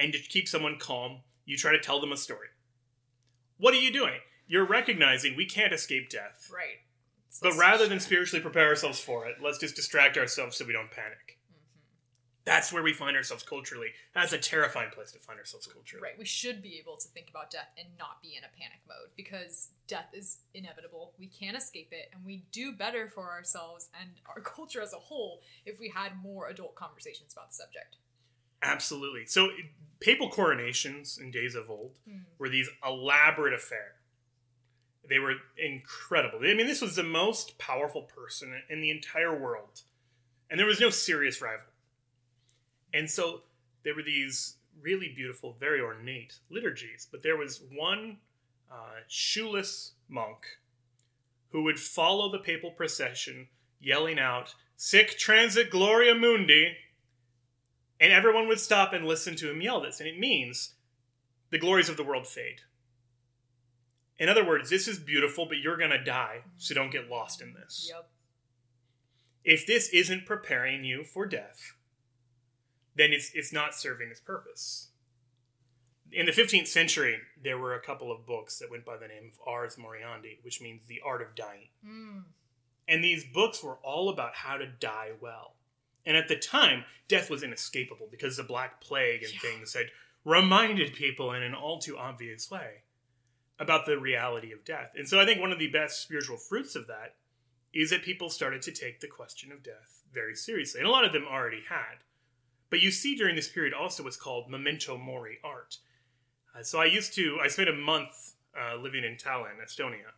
and 0.00 0.12
to 0.14 0.18
keep 0.18 0.48
someone 0.48 0.78
calm, 0.78 1.18
you 1.44 1.56
try 1.56 1.72
to 1.72 1.78
tell 1.78 2.00
them 2.00 2.12
a 2.12 2.16
story. 2.16 2.48
What 3.58 3.74
are 3.74 3.78
you 3.78 3.92
doing? 3.92 4.20
You're 4.46 4.64
recognizing 4.66 5.36
we 5.36 5.44
can't 5.46 5.72
escape 5.72 6.08
death. 6.08 6.50
Right. 6.52 6.80
So 7.28 7.50
But 7.50 7.58
rather 7.58 7.86
than 7.86 8.00
spiritually 8.00 8.42
prepare 8.42 8.66
ourselves 8.68 8.98
for 8.98 9.26
it, 9.26 9.36
let's 9.42 9.58
just 9.58 9.76
distract 9.76 10.16
ourselves 10.16 10.56
so 10.56 10.64
we 10.64 10.72
don't 10.72 10.90
panic. 10.90 11.38
Mhm. 11.52 11.58
That's 12.44 12.72
where 12.72 12.82
we 12.82 12.92
find 12.92 13.16
ourselves 13.16 13.42
culturally. 13.44 13.92
That's 14.14 14.32
a 14.32 14.38
terrifying 14.38 14.90
place 14.90 15.12
to 15.12 15.18
find 15.18 15.38
ourselves 15.38 15.66
culturally. 15.66 16.02
Right. 16.02 16.18
We 16.18 16.24
should 16.24 16.62
be 16.62 16.78
able 16.78 16.96
to 16.96 17.08
think 17.08 17.28
about 17.28 17.50
death 17.50 17.68
and 17.78 17.96
not 17.98 18.22
be 18.22 18.34
in 18.34 18.42
a 18.42 18.48
panic 18.48 18.80
mode 18.88 19.10
because 19.14 19.70
death 19.86 20.08
is 20.14 20.38
inevitable. 20.54 21.14
We 21.18 21.28
can't 21.28 21.56
escape 21.56 21.92
it, 21.92 22.08
and 22.12 22.24
we 22.24 22.38
do 22.50 22.72
better 22.72 23.08
for 23.08 23.30
ourselves 23.30 23.90
and 24.00 24.10
our 24.26 24.40
culture 24.56 24.80
as 24.80 24.92
a 24.94 24.98
whole 24.98 25.42
if 25.66 25.78
we 25.78 25.90
had 25.90 26.20
more 26.20 26.48
adult 26.48 26.74
conversations 26.74 27.34
about 27.34 27.50
the 27.50 27.56
subject. 27.56 27.96
Absolutely. 28.62 29.26
So, 29.26 29.50
papal 30.00 30.30
coronations 30.30 31.18
in 31.18 31.30
days 31.30 31.54
of 31.54 31.70
old 31.70 31.94
Hmm. 32.06 32.20
were 32.38 32.48
these 32.48 32.68
elaborate 32.84 33.54
affair. 33.54 33.96
They 35.08 35.18
were 35.18 35.36
incredible. 35.56 36.38
I 36.42 36.54
mean, 36.54 36.66
this 36.66 36.80
was 36.80 36.96
the 36.96 37.02
most 37.02 37.58
powerful 37.58 38.02
person 38.02 38.62
in 38.68 38.80
the 38.80 38.90
entire 38.90 39.36
world, 39.38 39.82
and 40.48 40.58
there 40.58 40.66
was 40.66 40.80
no 40.80 40.90
serious 40.90 41.40
rival. 41.40 41.66
And 42.92 43.10
so 43.10 43.42
there 43.82 43.94
were 43.94 44.02
these 44.02 44.56
really 44.80 45.08
beautiful, 45.08 45.52
very 45.54 45.80
ornate 45.80 46.38
liturgies, 46.48 47.06
but 47.10 47.22
there 47.22 47.36
was 47.36 47.60
one 47.60 48.18
uh, 48.70 49.00
shoeless 49.08 49.92
monk 50.08 50.58
who 51.50 51.64
would 51.64 51.80
follow 51.80 52.30
the 52.30 52.38
papal 52.38 52.70
procession, 52.70 53.48
yelling 53.80 54.18
out, 54.18 54.54
"Sic 54.76 55.18
transit 55.18 55.70
gloria 55.70 56.14
mundi," 56.14 56.76
and 58.00 58.12
everyone 58.12 58.48
would 58.48 58.60
stop 58.60 58.92
and 58.92 59.04
listen 59.04 59.36
to 59.36 59.50
him 59.50 59.60
yell 59.60 59.80
this, 59.80 60.00
and 60.00 60.08
it 60.08 60.18
means 60.18 60.74
the 61.50 61.58
glories 61.58 61.88
of 61.88 61.96
the 61.96 62.04
world 62.04 62.26
fade. 62.26 62.62
In 64.18 64.28
other 64.28 64.44
words, 64.44 64.70
this 64.70 64.88
is 64.88 64.98
beautiful, 64.98 65.46
but 65.46 65.58
you're 65.58 65.76
going 65.76 65.90
to 65.90 66.02
die, 66.02 66.42
so 66.56 66.74
don't 66.74 66.92
get 66.92 67.08
lost 67.08 67.40
in 67.40 67.54
this. 67.54 67.90
Yep. 67.92 68.08
If 69.44 69.66
this 69.66 69.88
isn't 69.90 70.26
preparing 70.26 70.84
you 70.84 71.04
for 71.04 71.26
death, 71.26 71.74
then 72.94 73.12
it's, 73.12 73.30
it's 73.34 73.52
not 73.52 73.74
serving 73.74 74.08
its 74.10 74.20
purpose. 74.20 74.88
In 76.12 76.26
the 76.26 76.32
15th 76.32 76.66
century, 76.66 77.18
there 77.42 77.56
were 77.56 77.74
a 77.74 77.80
couple 77.80 78.12
of 78.12 78.26
books 78.26 78.58
that 78.58 78.70
went 78.70 78.84
by 78.84 78.96
the 78.96 79.08
name 79.08 79.30
of 79.32 79.40
Ars 79.46 79.76
Moriendi, 79.76 80.38
which 80.42 80.60
means 80.60 80.82
the 80.86 81.00
art 81.04 81.22
of 81.22 81.34
dying. 81.34 81.68
Mm. 81.86 82.24
And 82.88 83.04
these 83.04 83.24
books 83.24 83.62
were 83.62 83.78
all 83.82 84.08
about 84.08 84.34
how 84.34 84.56
to 84.56 84.66
die 84.66 85.12
well. 85.20 85.54
And 86.06 86.16
at 86.16 86.28
the 86.28 86.36
time, 86.36 86.84
death 87.08 87.30
was 87.30 87.42
inescapable 87.42 88.08
because 88.10 88.36
the 88.36 88.42
Black 88.42 88.80
Plague 88.80 89.22
and 89.22 89.32
Yeah. 89.32 89.40
things 89.40 89.74
had 89.74 89.90
reminded 90.24 90.94
people 90.94 91.32
in 91.32 91.42
an 91.42 91.54
all 91.54 91.78
too 91.78 91.96
obvious 91.98 92.50
way 92.50 92.82
about 93.58 93.86
the 93.86 93.98
reality 93.98 94.52
of 94.52 94.64
death. 94.64 94.92
And 94.94 95.08
so 95.08 95.20
I 95.20 95.24
think 95.26 95.40
one 95.40 95.52
of 95.52 95.58
the 95.58 95.68
best 95.68 96.02
spiritual 96.02 96.38
fruits 96.38 96.74
of 96.74 96.86
that 96.86 97.16
is 97.72 97.90
that 97.90 98.02
people 98.02 98.30
started 98.30 98.62
to 98.62 98.72
take 98.72 99.00
the 99.00 99.06
question 99.06 99.52
of 99.52 99.62
death 99.62 100.02
very 100.12 100.34
seriously. 100.34 100.80
And 100.80 100.88
a 100.88 100.92
lot 100.92 101.04
of 101.04 101.12
them 101.12 101.26
already 101.26 101.62
had. 101.68 102.04
But 102.70 102.80
you 102.80 102.90
see 102.90 103.14
during 103.16 103.36
this 103.36 103.48
period 103.48 103.74
also 103.74 104.02
what's 104.02 104.16
called 104.16 104.50
memento 104.50 104.96
mori 104.96 105.38
art. 105.44 105.78
Uh, 106.54 106.62
so 106.62 106.80
I 106.80 106.86
used 106.86 107.14
to, 107.14 107.38
I 107.40 107.48
spent 107.48 107.68
a 107.68 107.74
month 107.74 108.34
uh, 108.58 108.76
living 108.76 109.04
in 109.04 109.16
Tallinn, 109.16 109.62
Estonia. 109.64 110.12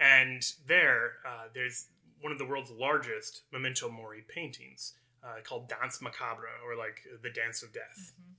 And 0.00 0.42
there, 0.66 1.18
uh, 1.26 1.48
there's 1.54 1.88
one 2.20 2.32
of 2.32 2.38
the 2.38 2.46
world's 2.46 2.70
largest 2.70 3.42
memento 3.52 3.88
mori 3.88 4.24
paintings 4.26 4.94
uh, 5.22 5.36
called 5.44 5.68
Danse 5.68 6.00
Macabre, 6.00 6.48
or 6.64 6.76
like 6.76 7.02
the 7.22 7.30
Dance 7.30 7.62
of 7.62 7.72
Death. 7.72 8.12
Mhm. 8.20 8.34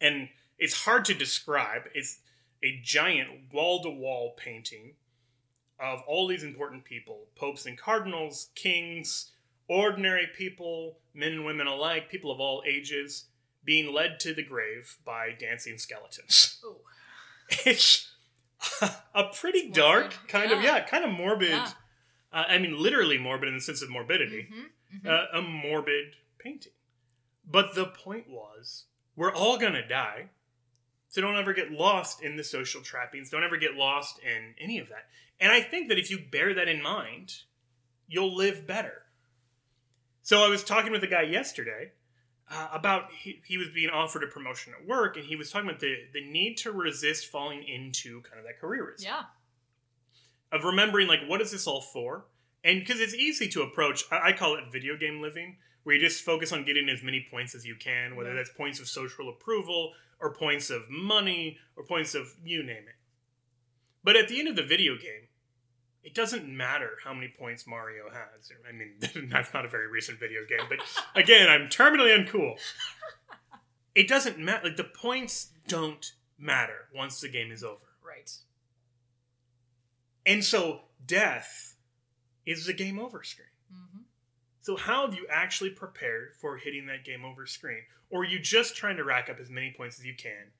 And 0.00 0.28
it's 0.58 0.84
hard 0.84 1.04
to 1.06 1.14
describe. 1.14 1.82
It's 1.94 2.20
a 2.62 2.80
giant 2.82 3.52
wall 3.52 3.82
to 3.82 3.90
wall 3.90 4.34
painting 4.36 4.96
of 5.78 6.00
all 6.06 6.26
these 6.28 6.44
important 6.44 6.84
people 6.84 7.28
popes 7.34 7.66
and 7.66 7.76
cardinals, 7.76 8.50
kings, 8.54 9.32
ordinary 9.68 10.26
people, 10.36 11.00
men 11.14 11.32
and 11.32 11.44
women 11.44 11.66
alike, 11.66 12.08
people 12.08 12.30
of 12.30 12.40
all 12.40 12.62
ages, 12.66 13.26
being 13.64 13.92
led 13.92 14.18
to 14.20 14.34
the 14.34 14.42
grave 14.42 14.98
by 15.04 15.30
dancing 15.32 15.78
skeletons. 15.78 16.60
Oh. 16.64 16.80
It's 17.66 18.08
a 19.12 19.24
pretty 19.34 19.62
Morbid, 19.64 19.74
dark, 19.74 20.14
kind 20.28 20.52
of, 20.52 20.62
yeah. 20.62 20.76
yeah, 20.76 20.84
kind 20.86 21.04
of 21.04 21.10
morbid. 21.10 21.50
Yeah. 21.50 21.70
Uh, 22.32 22.44
I 22.48 22.58
mean, 22.58 22.80
literally 22.80 23.18
morbid 23.18 23.48
in 23.48 23.56
the 23.56 23.60
sense 23.60 23.82
of 23.82 23.90
morbidity. 23.90 24.48
Mhm. 24.52 24.70
Mhm. 24.94 25.06
Uh, 25.06 25.38
a 25.38 25.42
morbid 25.42 26.16
painting. 26.38 26.72
But 27.44 27.74
the 27.74 27.86
point 27.86 28.28
was, 28.28 28.84
we're 29.16 29.32
all 29.32 29.58
going 29.58 29.72
to 29.72 29.86
die. 29.86 30.30
So 31.08 31.20
don't 31.20 31.36
ever 31.36 31.52
get 31.52 31.70
lost 31.70 32.22
in 32.22 32.36
the 32.36 32.44
social 32.44 32.80
trappings. 32.80 33.28
Don't 33.30 33.44
ever 33.44 33.58
get 33.58 33.74
lost 33.74 34.18
in 34.20 34.54
any 34.58 34.78
of 34.78 34.88
that. 34.88 35.08
And 35.38 35.52
I 35.52 35.60
think 35.60 35.88
that 35.88 35.98
if 35.98 36.10
you 36.10 36.18
bear 36.18 36.54
that 36.54 36.68
in 36.68 36.82
mind, 36.82 37.34
you'll 38.06 38.34
live 38.34 38.66
better. 38.66 39.02
So 40.22 40.44
I 40.44 40.48
was 40.48 40.62
talking 40.62 40.92
with 40.92 41.02
a 41.02 41.08
guy 41.08 41.22
yesterday 41.22 41.92
uh, 42.50 42.68
about 42.72 43.12
he, 43.12 43.42
he 43.44 43.58
was 43.58 43.68
being 43.70 43.90
offered 43.90 44.22
a 44.22 44.26
promotion 44.26 44.72
at 44.78 44.86
work, 44.86 45.16
and 45.16 45.24
he 45.24 45.36
was 45.36 45.50
talking 45.50 45.68
about 45.68 45.80
the, 45.80 45.96
the 46.12 46.24
need 46.24 46.56
to 46.58 46.70
resist 46.70 47.26
falling 47.26 47.64
into 47.64 48.22
kind 48.22 48.38
of 48.38 48.44
that 48.44 48.60
careerism 48.60 49.04
yeah. 49.04 49.22
of 50.50 50.64
remembering 50.64 51.08
like 51.08 51.20
what 51.26 51.40
is 51.40 51.50
this 51.50 51.66
all 51.66 51.80
for 51.80 52.24
and 52.64 52.80
because 52.80 53.00
it's 53.00 53.14
easy 53.14 53.48
to 53.48 53.62
approach 53.62 54.04
I, 54.10 54.28
I 54.28 54.32
call 54.32 54.54
it 54.56 54.64
video 54.72 54.96
game 54.96 55.20
living 55.20 55.56
where 55.84 55.96
you 55.96 56.00
just 56.00 56.22
focus 56.24 56.52
on 56.52 56.64
getting 56.64 56.88
as 56.88 57.02
many 57.02 57.26
points 57.30 57.54
as 57.54 57.64
you 57.66 57.74
can 57.76 58.16
whether 58.16 58.30
Yeah. 58.30 58.36
that's 58.36 58.50
points 58.50 58.80
of 58.80 58.88
social 58.88 59.28
approval 59.28 59.92
or 60.20 60.32
points 60.34 60.70
of 60.70 60.82
money 60.88 61.58
or 61.76 61.84
points 61.84 62.14
of 62.14 62.26
you 62.44 62.62
name 62.62 62.84
it 62.88 62.94
but 64.04 64.16
at 64.16 64.28
the 64.28 64.38
end 64.38 64.48
of 64.48 64.56
the 64.56 64.62
video 64.62 64.94
game 64.96 65.28
it 66.04 66.14
doesn't 66.14 66.48
matter 66.48 66.90
how 67.04 67.12
many 67.14 67.32
points 67.38 67.66
mario 67.66 68.04
has 68.10 68.50
i 68.68 68.72
mean 68.72 69.28
that's 69.30 69.52
not 69.54 69.64
a 69.64 69.68
very 69.68 69.88
recent 69.88 70.18
video 70.20 70.40
game 70.48 70.66
but 70.68 70.78
again 71.20 71.48
i'm 71.48 71.68
terminally 71.68 72.16
uncool 72.16 72.54
it 73.94 74.08
doesn't 74.08 74.38
matter 74.38 74.68
like 74.68 74.76
the 74.76 74.84
points 74.84 75.50
don't 75.68 76.12
matter 76.38 76.88
once 76.94 77.20
the 77.20 77.28
game 77.28 77.50
is 77.52 77.62
over 77.64 77.78
Right. 78.04 78.30
and 80.26 80.44
so 80.44 80.82
death 81.06 81.71
is 82.46 82.66
the 82.66 82.72
game 82.72 82.98
over 82.98 83.22
screen. 83.22 83.48
hmm 83.72 84.00
So 84.60 84.76
how 84.76 85.06
have 85.06 85.14
you 85.14 85.26
actually 85.30 85.70
prepared 85.70 86.34
for 86.40 86.56
hitting 86.56 86.86
that 86.86 87.04
game 87.04 87.24
over 87.24 87.46
screen? 87.46 87.82
Or 88.10 88.22
are 88.22 88.26
you 88.26 88.38
just 88.38 88.76
trying 88.76 88.96
to 88.96 89.04
rack 89.04 89.30
up 89.30 89.40
as 89.40 89.48
many 89.50 89.72
points 89.76 89.98
as 89.98 90.04
you 90.04 90.14
can 90.14 90.52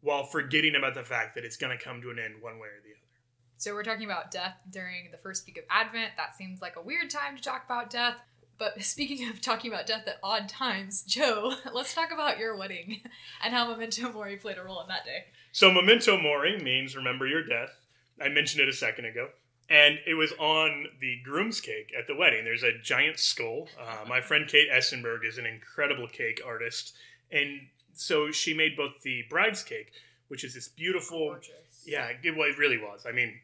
while 0.00 0.24
forgetting 0.24 0.74
about 0.76 0.94
the 0.94 1.04
fact 1.04 1.34
that 1.34 1.44
it's 1.44 1.56
going 1.56 1.76
to 1.76 1.82
come 1.82 2.00
to 2.02 2.10
an 2.10 2.18
end 2.18 2.42
one 2.42 2.58
way 2.58 2.68
or 2.68 2.80
the 2.82 2.90
other? 2.90 3.08
So 3.56 3.74
we're 3.74 3.82
talking 3.82 4.04
about 4.04 4.30
death 4.30 4.54
during 4.70 5.10
the 5.10 5.18
first 5.18 5.44
week 5.46 5.58
of 5.58 5.64
Advent. 5.68 6.12
That 6.16 6.36
seems 6.36 6.62
like 6.62 6.76
a 6.76 6.82
weird 6.82 7.10
time 7.10 7.36
to 7.36 7.42
talk 7.42 7.64
about 7.64 7.90
death. 7.90 8.14
But 8.56 8.82
speaking 8.82 9.28
of 9.28 9.40
talking 9.40 9.72
about 9.72 9.86
death 9.86 10.06
at 10.06 10.18
odd 10.22 10.48
times, 10.48 11.02
Joe, 11.06 11.54
let's 11.72 11.94
talk 11.94 12.12
about 12.12 12.38
your 12.38 12.56
wedding 12.56 13.02
and 13.44 13.54
how 13.54 13.68
Memento 13.68 14.12
Mori 14.12 14.36
played 14.36 14.58
a 14.58 14.62
role 14.62 14.80
in 14.80 14.88
that 14.88 15.04
day. 15.04 15.24
So 15.52 15.72
memento 15.72 16.20
mori 16.20 16.58
means 16.62 16.94
remember 16.94 17.26
your 17.26 17.42
death. 17.42 17.80
I 18.22 18.28
mentioned 18.28 18.62
it 18.62 18.68
a 18.68 18.72
second 18.72 19.06
ago. 19.06 19.28
And 19.70 19.98
it 20.06 20.14
was 20.14 20.32
on 20.38 20.86
the 21.00 21.18
groom's 21.22 21.60
cake 21.60 21.92
at 21.98 22.06
the 22.06 22.14
wedding. 22.14 22.44
There's 22.44 22.62
a 22.62 22.78
giant 22.82 23.18
skull. 23.18 23.68
Uh, 23.78 24.08
my 24.08 24.20
friend 24.20 24.48
Kate 24.48 24.68
Essenberg 24.72 25.26
is 25.26 25.36
an 25.36 25.44
incredible 25.44 26.08
cake 26.08 26.40
artist. 26.46 26.94
And 27.30 27.60
so 27.92 28.30
she 28.30 28.54
made 28.54 28.76
both 28.76 29.02
the 29.02 29.24
bride's 29.28 29.62
cake, 29.62 29.92
which 30.28 30.42
is 30.42 30.54
this 30.54 30.68
beautiful, 30.68 31.28
Gorgeous. 31.32 31.52
Yeah, 31.84 32.08
it, 32.22 32.36
well, 32.36 32.48
it 32.48 32.56
really 32.56 32.78
was. 32.78 33.04
I 33.06 33.12
mean, 33.12 33.40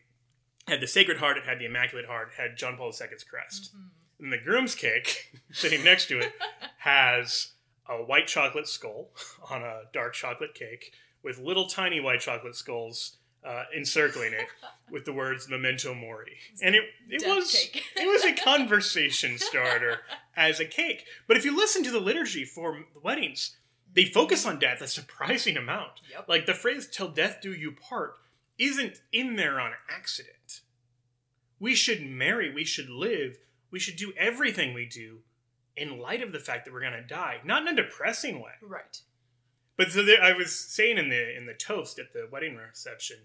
it 0.66 0.70
had 0.70 0.80
the 0.80 0.86
Sacred 0.86 1.18
Heart, 1.18 1.36
it 1.38 1.44
had 1.44 1.58
the 1.58 1.66
Immaculate 1.66 2.06
Heart, 2.06 2.30
it 2.34 2.40
had 2.40 2.56
John 2.56 2.76
Paul 2.78 2.88
II's 2.88 3.24
crest. 3.24 3.74
Mhm. 3.76 3.88
And 4.20 4.32
the 4.32 4.38
groom's 4.38 4.74
cake, 4.74 5.38
sitting 5.52 5.84
next 5.84 6.06
to 6.06 6.20
it, 6.20 6.32
has 6.78 7.52
a 7.86 7.96
white 7.96 8.26
chocolate 8.28 8.66
skull 8.66 9.10
on 9.50 9.62
a 9.62 9.82
dark 9.92 10.14
chocolate 10.14 10.54
cake 10.54 10.92
with 11.22 11.38
little 11.38 11.66
tiny 11.68 12.00
white 12.00 12.20
chocolate 12.20 12.56
skulls 12.56 13.18
uh, 13.45 13.64
encircling 13.76 14.32
it 14.32 14.47
with 14.90 15.05
the 15.05 15.12
words 15.12 15.49
"Memento 15.49 15.95
Mori," 15.95 16.36
and 16.62 16.74
it 16.74 16.84
it 17.09 17.26
was 17.26 17.53
cake. 17.53 17.84
it 17.97 18.07
was 18.07 18.24
a 18.24 18.32
conversation 18.45 19.38
starter 19.38 20.01
as 20.36 20.61
a 20.61 20.64
cake. 20.64 21.05
But 21.26 21.36
if 21.36 21.45
you 21.45 21.57
listen 21.57 21.82
to 21.84 21.90
the 21.90 22.01
liturgy 22.01 22.45
for 22.45 22.84
weddings, 23.03 23.57
they 23.92 24.05
focus 24.05 24.47
on 24.47 24.59
death 24.59 24.80
a 24.80 24.88
surprising 24.88 25.57
amount. 25.57 26.01
Yep. 26.11 26.28
Like 26.28 26.47
the 26.47 26.55
phrase 26.55 26.88
"till 26.90 27.09
death 27.09 27.38
do 27.42 27.53
you 27.53 27.72
part" 27.72 28.14
isn't 28.59 29.01
in 29.12 29.36
there 29.36 29.61
on 29.61 29.72
accident. 29.88 30.61
We 31.59 31.74
should 31.74 32.03
marry, 32.03 32.53
we 32.53 32.64
should 32.64 32.90
live, 32.90 33.38
we 33.70 33.78
should 33.78 33.97
do 33.97 34.12
everything 34.18 34.74
we 34.74 34.86
do 34.86 35.20
in 35.76 35.99
light 35.99 36.22
of 36.22 36.32
the 36.32 36.38
fact 36.38 36.64
that 36.64 36.72
we're 36.72 36.80
going 36.80 36.92
to 36.92 37.03
die, 37.03 37.40
not 37.45 37.62
in 37.62 37.68
a 37.68 37.82
depressing 37.82 38.40
way. 38.40 38.53
Right. 38.62 39.01
But 39.76 39.90
so 39.90 40.04
there, 40.04 40.22
I 40.22 40.32
was 40.32 40.54
saying 40.54 40.98
in 40.98 41.08
the 41.08 41.36
in 41.36 41.46
the 41.46 41.54
toast 41.54 41.98
at 41.98 42.12
the 42.12 42.28
wedding 42.30 42.56
reception 42.56 43.18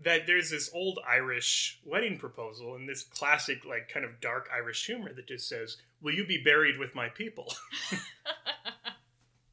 that 0.00 0.26
there's 0.26 0.50
this 0.50 0.70
old 0.72 1.00
Irish 1.08 1.80
wedding 1.84 2.18
proposal 2.18 2.76
and 2.76 2.88
this 2.88 3.02
classic 3.02 3.64
like 3.64 3.88
kind 3.92 4.04
of 4.04 4.20
dark 4.20 4.48
Irish 4.54 4.86
humor 4.86 5.12
that 5.12 5.26
just 5.26 5.48
says, 5.48 5.76
"Will 6.00 6.14
you 6.14 6.26
be 6.26 6.42
buried 6.42 6.78
with 6.78 6.94
my 6.94 7.08
people?" 7.08 7.52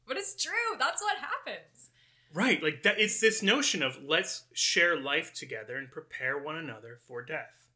But 0.06 0.16
it's 0.16 0.40
true. 0.40 0.78
That's 0.78 1.02
what 1.02 1.16
happens. 1.18 1.90
right, 2.32 2.62
like 2.62 2.82
that 2.84 3.00
it's 3.00 3.20
this 3.20 3.42
notion 3.42 3.82
of 3.82 3.98
let's 4.04 4.44
share 4.52 4.98
life 4.98 5.32
together 5.34 5.76
and 5.76 5.90
prepare 5.90 6.38
one 6.38 6.56
another 6.56 6.98
for 7.06 7.22
death. 7.22 7.66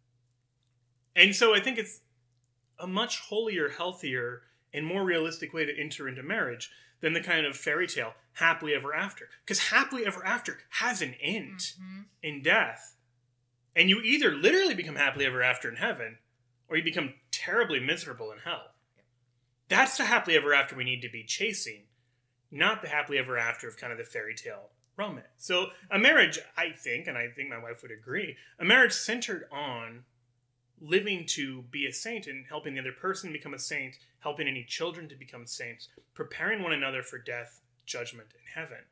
And 1.16 1.34
so 1.34 1.54
I 1.54 1.60
think 1.60 1.76
it's 1.76 2.00
a 2.78 2.86
much 2.86 3.18
holier, 3.20 3.70
healthier, 3.70 4.42
and 4.72 4.86
more 4.86 5.04
realistic 5.04 5.52
way 5.52 5.64
to 5.64 5.76
enter 5.78 6.08
into 6.08 6.22
marriage 6.22 6.70
than 7.00 7.12
the 7.12 7.20
kind 7.20 7.46
of 7.46 7.56
fairy 7.56 7.86
tale 7.86 8.14
happily 8.34 8.74
ever 8.74 8.94
after. 8.94 9.28
Because 9.44 9.68
happily 9.70 10.06
ever 10.06 10.24
after 10.24 10.60
has 10.70 11.02
an 11.02 11.14
end 11.14 11.58
Mhm. 11.80 12.06
in 12.22 12.42
death. 12.42 12.96
And 13.74 13.88
you 13.88 14.00
either 14.00 14.32
literally 14.32 14.74
become 14.74 14.96
happily 14.96 15.24
ever 15.26 15.42
after 15.42 15.68
in 15.68 15.76
heaven, 15.76 16.18
or 16.68 16.76
you 16.76 16.82
become 16.82 17.14
terribly 17.30 17.80
miserable 17.80 18.30
in 18.32 18.38
hell. 18.38 18.74
That's 19.68 19.96
the 19.96 20.04
happily 20.06 20.36
ever 20.36 20.52
after 20.52 20.74
we 20.74 20.84
need 20.84 21.02
to 21.02 21.08
be 21.08 21.24
chasing, 21.24 21.88
not 22.50 22.82
the 22.82 22.88
happily 22.88 23.18
ever 23.18 23.38
after 23.38 23.68
of 23.68 23.76
kind 23.76 23.92
of 23.92 23.98
the 23.98 24.04
fairy 24.04 24.34
tale 24.34 24.72
romance. 24.96 25.28
So 25.38 25.72
a 25.90 25.98
marriage, 25.98 26.38
I 26.56 26.72
think, 26.72 27.06
and 27.06 27.16
I 27.16 27.28
think 27.28 27.48
my 27.48 27.58
wife 27.58 27.80
would 27.82 27.90
agree, 27.92 28.36
a 28.58 28.64
marriage 28.64 28.92
centered 28.92 29.48
on 29.50 30.04
living 30.80 31.24
to 31.26 31.62
be 31.70 31.86
a 31.86 31.92
saint 31.92 32.26
and 32.26 32.44
helping 32.48 32.74
the 32.74 32.80
other 32.80 32.92
person 32.92 33.32
become 33.32 33.54
a 33.54 33.58
saint, 33.58 33.96
helping 34.20 34.48
any 34.48 34.64
children 34.64 35.08
to 35.08 35.14
become 35.14 35.46
saints, 35.46 35.88
preparing 36.14 36.62
one 36.62 36.72
another 36.72 37.02
for 37.02 37.18
death, 37.18 37.60
judgment, 37.86 38.28
and 38.32 38.48
heaven. 38.54 38.84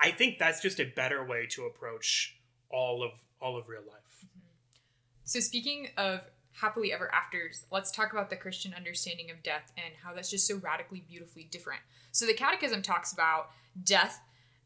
I 0.00 0.10
think 0.10 0.38
that's 0.38 0.62
just 0.62 0.80
a 0.80 0.84
better 0.84 1.24
way 1.24 1.46
to 1.50 1.64
approach 1.64 2.38
all 2.70 3.02
of 3.02 3.10
all 3.40 3.58
of 3.58 3.68
real 3.68 3.82
life. 3.86 4.24
So 5.24 5.40
speaking 5.40 5.88
of 5.96 6.20
happily 6.52 6.92
ever 6.92 7.12
afters, 7.12 7.66
let's 7.70 7.90
talk 7.90 8.12
about 8.12 8.30
the 8.30 8.36
Christian 8.36 8.74
understanding 8.74 9.30
of 9.30 9.42
death 9.42 9.72
and 9.76 9.94
how 10.02 10.14
that's 10.14 10.30
just 10.30 10.46
so 10.46 10.56
radically 10.56 11.04
beautifully 11.06 11.44
different. 11.50 11.80
So 12.12 12.26
the 12.26 12.34
Catechism 12.34 12.82
talks 12.82 13.12
about 13.12 13.50
death 13.84 14.20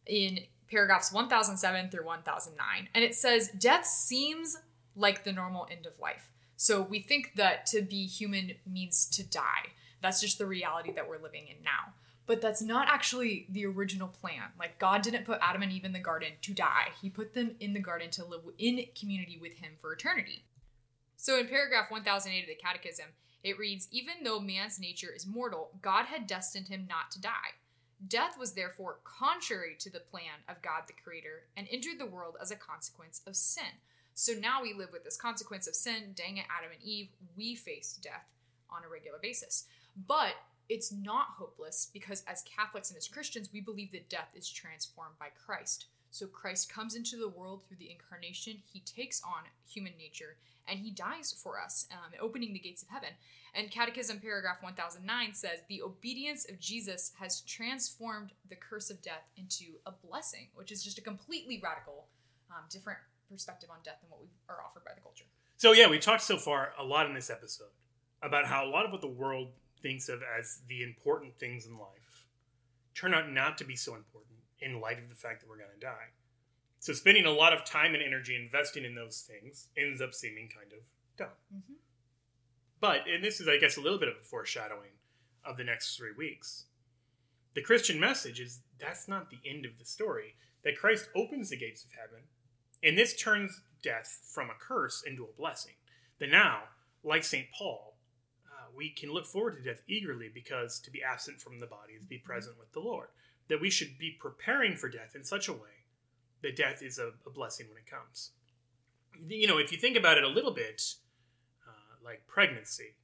in 0.06 0.40
paragraphs 0.70 1.12
1007 1.12 1.90
through 1.90 2.04
1009, 2.04 2.88
and 2.94 3.04
it 3.04 3.14
says 3.14 3.50
death 3.58 3.84
seems 3.86 4.56
like 4.96 5.24
the 5.24 5.32
normal 5.32 5.66
end 5.70 5.86
of 5.86 5.98
life. 5.98 6.30
So 6.56 6.82
we 6.82 7.00
think 7.00 7.32
that 7.36 7.66
to 7.66 7.82
be 7.82 8.06
human 8.06 8.52
means 8.70 9.06
to 9.10 9.24
die. 9.24 9.72
That's 10.02 10.20
just 10.20 10.38
the 10.38 10.46
reality 10.46 10.92
that 10.92 11.08
we're 11.08 11.22
living 11.22 11.46
in 11.48 11.62
now. 11.64 11.94
But 12.26 12.40
that's 12.40 12.62
not 12.62 12.88
actually 12.88 13.46
the 13.50 13.66
original 13.66 14.08
plan. 14.08 14.44
Like 14.58 14.78
God 14.78 15.02
didn't 15.02 15.26
put 15.26 15.40
Adam 15.42 15.62
and 15.62 15.72
Eve 15.72 15.84
in 15.84 15.92
the 15.92 15.98
garden 15.98 16.32
to 16.42 16.54
die. 16.54 16.88
He 17.00 17.10
put 17.10 17.34
them 17.34 17.56
in 17.60 17.74
the 17.74 17.80
garden 17.80 18.10
to 18.12 18.24
live 18.24 18.40
in 18.58 18.84
community 18.98 19.38
with 19.40 19.54
him 19.54 19.72
for 19.80 19.92
eternity. 19.92 20.44
So 21.16 21.38
in 21.38 21.48
paragraph 21.48 21.90
1008 21.90 22.42
of 22.42 22.48
the 22.48 22.54
Catechism, 22.54 23.06
it 23.42 23.58
reads 23.58 23.88
Even 23.90 24.14
though 24.24 24.40
man's 24.40 24.80
nature 24.80 25.12
is 25.14 25.26
mortal, 25.26 25.70
God 25.82 26.06
had 26.06 26.26
destined 26.26 26.68
him 26.68 26.86
not 26.88 27.10
to 27.12 27.20
die. 27.20 27.58
Death 28.06 28.38
was 28.38 28.52
therefore 28.52 28.98
contrary 29.04 29.76
to 29.78 29.90
the 29.90 30.00
plan 30.00 30.44
of 30.48 30.62
God 30.62 30.84
the 30.86 30.92
Creator 30.92 31.44
and 31.56 31.68
entered 31.70 31.98
the 31.98 32.06
world 32.06 32.36
as 32.40 32.50
a 32.50 32.56
consequence 32.56 33.20
of 33.26 33.36
sin. 33.36 33.80
So 34.14 34.32
now 34.32 34.62
we 34.62 34.72
live 34.72 34.90
with 34.92 35.04
this 35.04 35.16
consequence 35.16 35.66
of 35.66 35.74
sin. 35.74 36.12
Dang 36.14 36.36
it, 36.36 36.46
Adam 36.56 36.70
and 36.72 36.82
Eve, 36.82 37.08
we 37.36 37.54
face 37.54 37.98
death 38.00 38.26
on 38.70 38.84
a 38.84 38.88
regular 38.88 39.18
basis. 39.20 39.64
But 40.06 40.34
it's 40.68 40.92
not 40.92 41.34
hopeless 41.36 41.90
because 41.92 42.22
as 42.26 42.42
Catholics 42.42 42.90
and 42.90 42.96
as 42.96 43.08
Christians, 43.08 43.50
we 43.52 43.60
believe 43.60 43.92
that 43.92 44.08
death 44.08 44.30
is 44.34 44.48
transformed 44.48 45.18
by 45.18 45.28
Christ. 45.44 45.86
So 46.10 46.26
Christ 46.26 46.72
comes 46.72 46.94
into 46.94 47.16
the 47.16 47.28
world 47.28 47.62
through 47.66 47.78
the 47.78 47.90
incarnation. 47.90 48.62
He 48.72 48.80
takes 48.80 49.20
on 49.24 49.42
human 49.68 49.94
nature 49.98 50.36
and 50.68 50.78
he 50.78 50.90
dies 50.90 51.32
for 51.32 51.60
us, 51.60 51.86
um, 51.90 52.12
opening 52.20 52.52
the 52.52 52.60
gates 52.60 52.82
of 52.82 52.88
heaven. 52.88 53.10
And 53.52 53.70
Catechism 53.70 54.20
paragraph 54.20 54.62
1009 54.62 55.34
says 55.34 55.60
the 55.68 55.82
obedience 55.82 56.48
of 56.48 56.60
Jesus 56.60 57.12
has 57.18 57.40
transformed 57.42 58.30
the 58.48 58.56
curse 58.56 58.90
of 58.90 59.02
death 59.02 59.28
into 59.36 59.64
a 59.86 59.92
blessing, 59.92 60.46
which 60.54 60.72
is 60.72 60.82
just 60.82 60.98
a 60.98 61.02
completely 61.02 61.60
radical, 61.62 62.06
um, 62.50 62.64
different 62.70 63.00
perspective 63.34 63.68
on 63.70 63.78
death 63.82 63.98
than 64.00 64.10
what 64.10 64.20
we 64.20 64.28
are 64.48 64.62
offered 64.64 64.84
by 64.84 64.92
the 64.94 65.00
culture. 65.00 65.24
So 65.56 65.72
yeah, 65.72 65.88
we 65.88 65.98
talked 65.98 66.22
so 66.22 66.36
far 66.36 66.72
a 66.78 66.84
lot 66.84 67.06
in 67.06 67.14
this 67.14 67.30
episode 67.30 67.74
about 68.22 68.46
how 68.46 68.64
a 68.64 68.70
lot 68.70 68.84
of 68.86 68.92
what 68.92 69.00
the 69.00 69.08
world 69.08 69.48
thinks 69.82 70.08
of 70.08 70.20
as 70.22 70.60
the 70.68 70.82
important 70.82 71.36
things 71.36 71.66
in 71.66 71.76
life 71.78 72.26
turn 72.94 73.12
out 73.12 73.30
not 73.30 73.58
to 73.58 73.64
be 73.64 73.76
so 73.76 73.94
important 73.94 74.38
in 74.60 74.80
light 74.80 74.98
of 74.98 75.08
the 75.08 75.14
fact 75.14 75.40
that 75.40 75.48
we're 75.48 75.58
going 75.58 75.74
to 75.74 75.80
die. 75.80 76.14
So 76.78 76.92
spending 76.92 77.26
a 77.26 77.30
lot 77.30 77.52
of 77.52 77.64
time 77.64 77.94
and 77.94 78.02
energy 78.02 78.36
investing 78.36 78.84
in 78.84 78.94
those 78.94 79.20
things 79.28 79.68
ends 79.76 80.00
up 80.00 80.14
seeming 80.14 80.48
kind 80.48 80.72
of 80.72 80.78
dumb. 81.16 81.36
Mhm. 81.52 81.76
But 82.80 83.06
and 83.08 83.24
this 83.24 83.40
is, 83.40 83.48
I 83.48 83.58
guess, 83.58 83.76
a 83.76 83.80
little 83.80 83.98
bit 83.98 84.08
of 84.08 84.16
a 84.16 84.24
foreshadowing 84.24 84.92
of 85.44 85.56
the 85.56 85.64
next 85.64 85.96
three 85.96 86.12
weeks. 86.12 86.66
The 87.54 87.62
Christian 87.62 87.98
message 87.98 88.40
is 88.40 88.60
that's 88.78 89.08
not 89.08 89.30
the 89.30 89.40
end 89.46 89.64
of 89.64 89.78
the 89.78 89.84
story. 89.84 90.36
That 90.62 90.78
Christ 90.78 91.08
opens 91.14 91.50
the 91.50 91.56
gates 91.56 91.84
of 91.84 91.92
heaven, 91.92 92.22
and 92.84 92.98
this 92.98 93.16
turns 93.16 93.62
death 93.82 94.20
from 94.32 94.50
a 94.50 94.54
curse 94.60 95.02
into 95.06 95.24
a 95.24 95.36
blessing. 95.38 95.74
That 96.18 96.30
now, 96.30 96.64
like 97.02 97.24
St. 97.24 97.46
Paul, 97.56 97.96
uh, 98.46 98.66
we 98.76 98.90
can 98.90 99.12
look 99.12 99.26
forward 99.26 99.56
to 99.56 99.62
death 99.62 99.82
eagerly 99.88 100.30
because 100.32 100.78
to 100.80 100.90
be 100.90 101.02
absent 101.02 101.40
from 101.40 101.60
the 101.60 101.66
body 101.66 101.94
is 101.94 102.02
to 102.02 102.08
be 102.08 102.18
present 102.18 102.58
with 102.58 102.72
the 102.72 102.80
Lord. 102.80 103.08
That 103.48 103.60
we 103.60 103.70
should 103.70 103.98
be 103.98 104.16
preparing 104.18 104.76
for 104.76 104.88
death 104.88 105.14
in 105.14 105.24
such 105.24 105.48
a 105.48 105.52
way 105.52 105.84
that 106.42 106.56
death 106.56 106.82
is 106.82 106.98
a, 106.98 107.10
a 107.26 107.30
blessing 107.30 107.66
when 107.68 107.78
it 107.78 107.90
comes. 107.90 108.30
You 109.26 109.46
know, 109.46 109.58
if 109.58 109.72
you 109.72 109.78
think 109.78 109.96
about 109.96 110.18
it 110.18 110.24
a 110.24 110.28
little 110.28 110.52
bit, 110.52 110.82
uh, 111.66 111.96
like 112.04 112.26
pregnancy, 112.26 112.96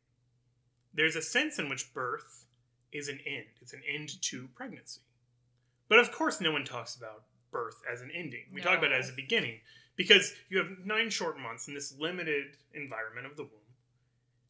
there's 0.93 1.16
a 1.16 1.22
sense 1.22 1.59
in 1.59 1.68
which 1.68 1.95
birth 1.95 2.47
is 2.93 3.09
an 3.09 3.20
end. 3.26 3.47
It's 3.61 3.72
an 3.72 3.83
end 3.93 4.20
to 4.22 4.49
pregnancy. 4.55 5.01
But 5.89 5.99
of 5.99 6.12
course, 6.12 6.41
no 6.41 6.53
one 6.53 6.64
talks 6.64 6.97
about 6.97 7.24
birth 7.51 7.81
as 7.93 8.01
an 8.01 8.11
ending. 8.15 8.45
We 8.53 8.61
talk 8.61 8.79
about 8.79 8.93
it 8.93 9.01
as 9.01 9.09
a 9.09 9.15
beginning 9.15 9.61
because 9.97 10.33
you 10.49 10.59
have 10.59 10.69
nine 10.85 11.11
short 11.11 11.39
months 11.39 11.69
in 11.69 11.75
this 11.75 11.95
limited 11.99 12.57
environment 12.75 13.27
of 13.27 13.37
the 13.37 13.43
womb. 13.43 13.53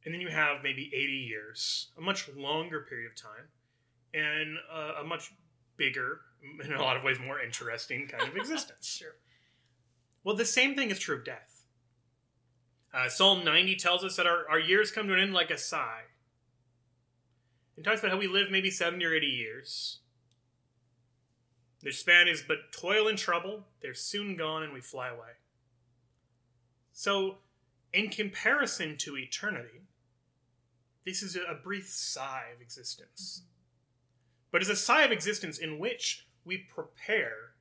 And 0.04 0.14
then 0.14 0.20
you 0.20 0.28
have 0.28 0.62
maybe 0.62 0.90
80 0.94 1.12
years, 1.12 1.88
a 1.98 2.00
much 2.00 2.28
longer 2.36 2.86
period 2.88 3.10
of 3.10 3.16
time, 3.16 3.48
and 4.14 4.56
a, 4.72 5.00
a 5.00 5.04
much 5.04 5.32
bigger, 5.76 6.20
in 6.64 6.72
a 6.72 6.80
lot 6.80 6.96
of 6.96 7.02
ways 7.02 7.18
more 7.18 7.40
interesting 7.40 8.06
kind 8.06 8.28
of 8.28 8.36
existence. 8.36 8.86
Sure. 8.86 9.16
Well, 10.24 10.36
the 10.36 10.44
same 10.44 10.74
thing 10.74 10.90
is 10.90 10.98
true 10.98 11.16
of 11.16 11.24
death. 11.24 11.64
Uh, 12.92 13.08
Psalm 13.08 13.44
90 13.44 13.76
tells 13.76 14.04
us 14.04 14.16
that 14.16 14.26
our, 14.26 14.48
our 14.48 14.58
years 14.58 14.90
come 14.90 15.06
to 15.06 15.14
an 15.14 15.20
end 15.20 15.34
like 15.34 15.50
a 15.50 15.58
sigh. 15.58 16.02
It 17.76 17.84
talks 17.84 18.00
about 18.00 18.12
how 18.12 18.18
we 18.18 18.26
live 18.26 18.50
maybe 18.50 18.70
70 18.70 19.04
or 19.04 19.14
80 19.14 19.26
years. 19.26 20.00
Their 21.82 21.92
span 21.92 22.28
is 22.28 22.42
but 22.46 22.72
toil 22.72 23.08
and 23.08 23.16
trouble. 23.16 23.64
They're 23.80 23.94
soon 23.94 24.36
gone 24.36 24.62
and 24.62 24.72
we 24.72 24.80
fly 24.80 25.08
away. 25.08 25.38
So, 26.92 27.38
in 27.92 28.08
comparison 28.08 28.96
to 28.98 29.16
eternity, 29.16 29.82
this 31.06 31.22
is 31.22 31.36
a, 31.36 31.54
brief 31.54 31.88
sigh 31.88 32.48
of 32.54 32.60
existence. 32.60 33.42
But 34.52 34.60
it's 34.60 34.70
a 34.70 34.76
sigh 34.76 35.02
of 35.02 35.10
existence 35.10 35.58
in 35.58 35.78
which 35.78 36.26
we 36.44 36.58
prepare 36.58 37.54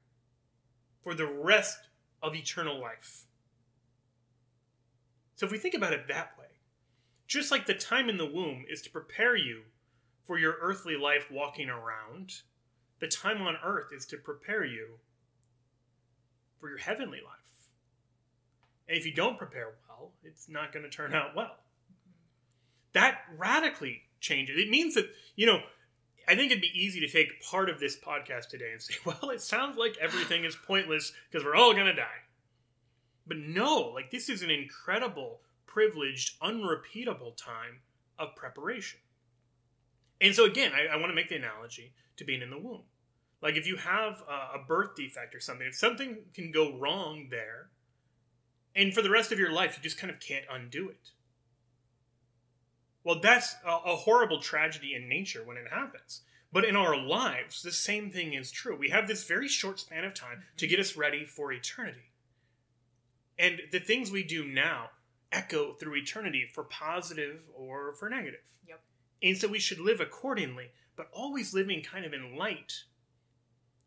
for 1.03 1.13
the 1.13 1.26
rest 1.26 1.78
of 2.22 2.36
eternal 2.36 2.80
life. 2.80 3.26
So 5.36 5.45
if 5.45 5.51
we 5.51 5.57
think 5.57 5.74
about 5.74 5.93
it 5.93 6.07
that 6.09 6.38
way, 6.38 6.45
just 7.28 7.49
like 7.49 7.65
the 7.65 7.74
time 7.74 8.09
in 8.09 8.17
the 8.17 8.26
womb 8.26 8.65
is 8.70 8.82
to 8.82 8.89
prepare 8.89 9.36
you 9.36 9.61
for 10.26 10.38
your 10.38 10.57
earthly 10.59 10.97
life 10.97 11.32
walking 11.32 11.70
around, 11.70 12.41
the 13.00 13.08
time 13.08 13.41
on 13.41 13.58
earth 13.64 13.91
is 13.95 14.06
to 14.08 14.18
prepare 14.18 14.66
you 14.66 15.00
for 16.60 16.70
your 16.70 16.78
heavenly 16.78 17.20
life. 17.24 17.70
And 18.88 18.97
if 18.97 19.06
you 19.06 19.14
don't 19.14 19.38
prepare 19.38 19.76
well, 19.88 20.12
it's 20.24 20.50
not 20.50 20.74
going 20.74 20.84
to 20.84 20.89
turn 20.89 21.14
out 21.14 21.36
well. 21.36 21.56
That 22.93 23.20
radically 23.38 24.02
changes. 24.20 24.58
It 24.58 24.70
means 24.70 24.95
that, 24.95 25.10
you 25.36 25.45
know, 25.45 25.60
I 26.28 26.36
think 26.36 26.52
it'd 26.52 26.62
be 26.62 26.72
easy 26.74 27.00
to 27.00 27.08
take 27.08 27.41
part 27.43 27.70
of 27.70 27.80
this 27.80 27.97
podcast 27.97 28.50
today 28.50 28.72
and 28.72 28.82
say, 28.82 28.95
well, 29.06 29.30
it 29.32 29.41
sounds 29.41 29.78
like 29.78 29.97
everything 30.02 30.43
is 30.43 30.56
pointless 30.56 31.14
because 31.30 31.45
we're 31.45 31.56
all 31.56 31.74
going 31.74 31.86
to 31.86 31.93
die. 31.93 32.24
But 33.28 33.38
no, 33.38 33.91
like 33.93 34.10
this 34.12 34.28
is 34.28 34.41
an 34.41 34.50
incredible, 34.50 35.41
privileged, 35.68 36.36
unrepeatable 36.41 37.32
time 37.32 37.82
of 38.18 38.36
preparation. 38.36 39.00
And 40.20 40.36
so, 40.36 40.45
again, 40.45 40.72
I, 40.74 40.93
I 40.93 40.97
want 40.97 41.12
to 41.12 41.16
make 41.16 41.30
the 41.30 41.36
analogy 41.36 41.93
to 42.18 42.26
being 42.26 42.41
in 42.41 42.50
the 42.50 42.58
womb. 42.58 42.82
Like 43.42 43.56
if 43.56 43.66
you 43.68 43.78
have 43.78 44.24
a, 44.28 44.60
a 44.60 44.66
birth 44.68 44.96
defect 44.96 45.34
or 45.34 45.40
something, 45.40 45.68
if 45.68 45.76
something 45.76 46.18
can 46.34 46.52
go 46.52 46.78
wrong 46.78 47.28
there, 47.30 47.70
and 48.76 48.94
for 48.94 49.02
the 49.02 49.10
rest 49.10 49.32
of 49.32 49.40
your 49.40 49.52
life, 49.52 49.76
you 49.78 49.84
just 49.84 49.98
kind 49.98 50.12
of 50.12 50.20
can't 50.20 50.46
undo 50.52 50.90
it. 50.90 51.12
Well, 53.04 53.20
that's 53.22 53.56
a, 53.66 53.92
a 53.92 53.96
horrible 53.96 54.42
tragedy 54.42 54.94
in 54.94 55.10
nature 55.10 55.44
when 55.44 55.58
it 55.58 55.72
happens. 55.72 56.22
But 56.52 56.66
in 56.66 56.76
our 56.76 56.98
lives, 56.98 57.62
the 57.62 57.72
same 57.72 58.10
thing 58.10 58.34
is 58.34 58.52
true. 58.52 58.76
We 58.76 58.90
have 58.90 59.08
this 59.08 59.24
very 59.24 59.48
short 59.48 59.80
span 59.80 60.04
of 60.04 60.14
time 60.14 60.44
to 60.58 60.68
get 60.68 60.80
us 60.80 60.98
ready 60.98 61.26
for 61.26 61.52
eternity. 61.52 62.12
And 63.38 63.62
the 63.72 63.80
things 63.80 64.12
we 64.12 64.24
do 64.24 64.44
now 64.44 64.90
echo 65.32 65.74
through 65.74 65.96
eternity 65.96 66.48
for 66.52 66.64
positive 66.64 67.42
or 67.54 67.94
for 67.94 68.10
negative. 68.10 68.40
Yep. 68.68 68.82
And 69.22 69.38
so 69.38 69.48
we 69.48 69.60
should 69.60 69.80
live 69.80 70.02
accordingly, 70.02 70.72
but 70.96 71.10
always 71.14 71.54
living 71.54 71.84
kind 71.84 72.04
of 72.04 72.14
in 72.14 72.36
light 72.36 72.74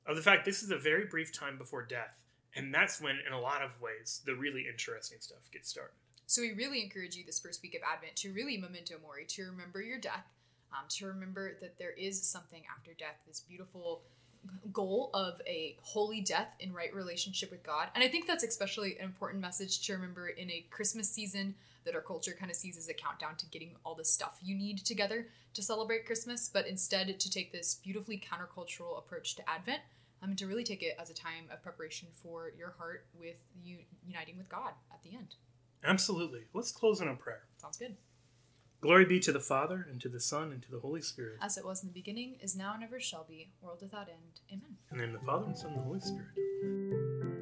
of 0.07 0.17
the 0.17 0.23
fact 0.23 0.45
this 0.45 0.63
is 0.63 0.71
a 0.71 0.79
very 0.79 1.05
brief 1.05 1.33
time 1.33 1.59
before 1.59 1.83
death. 1.83 2.19
And 2.55 2.75
that's 2.75 3.01
when, 3.01 3.17
in 3.27 3.33
a 3.33 3.41
lot 3.41 3.63
of 3.63 3.71
ways, 3.81 4.21
the 4.27 4.35
really 4.35 4.67
interesting 4.71 5.19
stuff 5.21 5.51
gets 5.53 5.69
started. 5.69 5.95
So 6.27 6.43
we 6.43 6.53
really 6.53 6.83
encourage 6.83 7.17
you 7.17 7.25
this 7.25 7.41
first 7.41 7.63
week 7.63 7.75
of 7.75 7.83
Advent 7.83 8.17
to 8.17 8.33
really 8.33 8.57
memento 8.57 8.97
mori, 9.03 9.25
to 9.29 9.45
remember 9.45 9.83
your 9.83 9.99
death, 9.99 10.27
um, 10.73 10.85
to 10.91 11.07
remember 11.07 11.57
that 11.61 11.79
there 11.79 11.93
is 11.93 12.23
something 12.23 12.63
after 12.75 12.93
death, 12.95 13.17
this 13.27 13.41
beautiful 13.41 14.03
goal 14.73 15.11
of 15.15 15.41
a 15.47 15.77
holy 15.83 16.21
death 16.21 16.49
in 16.59 16.73
right 16.73 16.95
relationship 16.95 17.51
with 17.51 17.63
God. 17.63 17.89
And 17.95 18.03
I 18.03 18.09
think 18.09 18.27
that's 18.27 18.45
especially 18.45 18.99
an 18.99 19.05
important 19.05 19.41
message 19.41 19.87
to 19.87 19.93
remember 19.93 20.29
in 20.29 20.51
a 20.51 20.65
Christmas 20.71 21.09
season 21.09 21.55
that 21.85 21.95
our 21.95 22.01
culture 22.01 22.37
kind 22.39 22.51
of 22.51 22.57
sees 22.57 22.76
as 22.76 22.89
a 22.89 22.95
countdown 22.95 23.37
to 23.37 23.47
getting 23.47 23.76
all 23.85 23.95
the 23.95 24.05
stuff 24.05 24.39
you 24.43 24.55
need 24.55 24.78
together 24.85 25.26
to 25.55 25.62
celebrate 25.62 26.07
Christmas, 26.07 26.51
but 26.53 26.66
instead 26.66 27.18
to 27.18 27.30
take 27.30 27.53
this 27.53 27.74
beautifully 27.83 28.20
countercultural 28.20 28.99
approach 28.99 29.35
to 29.37 29.49
Advent 29.49 29.80
um, 30.22 30.37
to 30.37 30.47
really 30.47 30.64
take 30.64 30.83
it 30.83 30.97
as 31.01 31.11
a 31.11 31.14
time 31.14 31.45
of 31.53 31.62
preparation 31.62 32.09
for 32.12 32.53
your 32.57 32.74
heart 32.78 33.07
with 33.18 33.37
you 33.62 33.78
uniting 34.07 34.37
with 34.39 34.49
God 34.49 34.72
at 34.93 35.03
the 35.03 35.16
end. 35.16 35.35
Absolutely. 35.85 36.43
Let's 36.55 36.70
close 36.70 37.01
in 37.01 37.09
a 37.09 37.14
prayer. 37.14 37.43
Sounds 37.57 37.76
good. 37.76 37.97
Glory 38.80 39.05
be 39.05 39.20
to 39.20 39.30
the 39.30 39.39
Father, 39.39 39.87
and 39.89 40.01
to 40.01 40.09
the 40.09 40.18
Son, 40.18 40.51
and 40.51 40.61
to 40.61 40.70
the 40.70 40.80
Holy 40.80 41.01
Spirit. 41.01 41.39
As 41.41 41.57
it 41.57 41.64
was 41.64 41.83
in 41.83 41.89
the 41.89 41.95
beginning, 41.95 42.35
is 42.41 42.57
now, 42.57 42.74
and 42.74 42.83
ever 42.83 42.99
shall 42.99 43.24
be, 43.28 43.53
world 43.61 43.78
without 43.80 44.09
end. 44.09 44.41
Amen. 44.51 44.76
And 44.91 45.01
in 45.01 45.12
the 45.12 45.20
Father, 45.20 45.47
and 45.47 45.57
Son, 45.57 45.70
and 45.70 45.78
the 45.78 45.85
Holy 45.85 46.01
Spirit. 46.01 47.41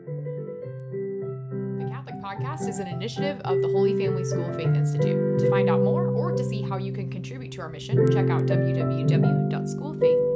Catholic 2.01 2.23
Podcast 2.23 2.67
is 2.67 2.79
an 2.79 2.87
initiative 2.87 3.43
of 3.45 3.61
the 3.61 3.69
Holy 3.69 3.95
Family 4.03 4.25
School 4.25 4.49
of 4.49 4.57
Faith 4.57 4.75
Institute. 4.75 5.39
To 5.39 5.51
find 5.51 5.69
out 5.69 5.81
more 5.83 6.07
or 6.07 6.33
to 6.35 6.43
see 6.43 6.63
how 6.63 6.79
you 6.79 6.95
can 6.95 7.11
contribute 7.11 7.53
to 7.53 7.61
our 7.61 7.69
mission, 7.69 8.11
check 8.11 8.31
out 8.31 8.47
www.schoolfaith.org. 8.47 10.30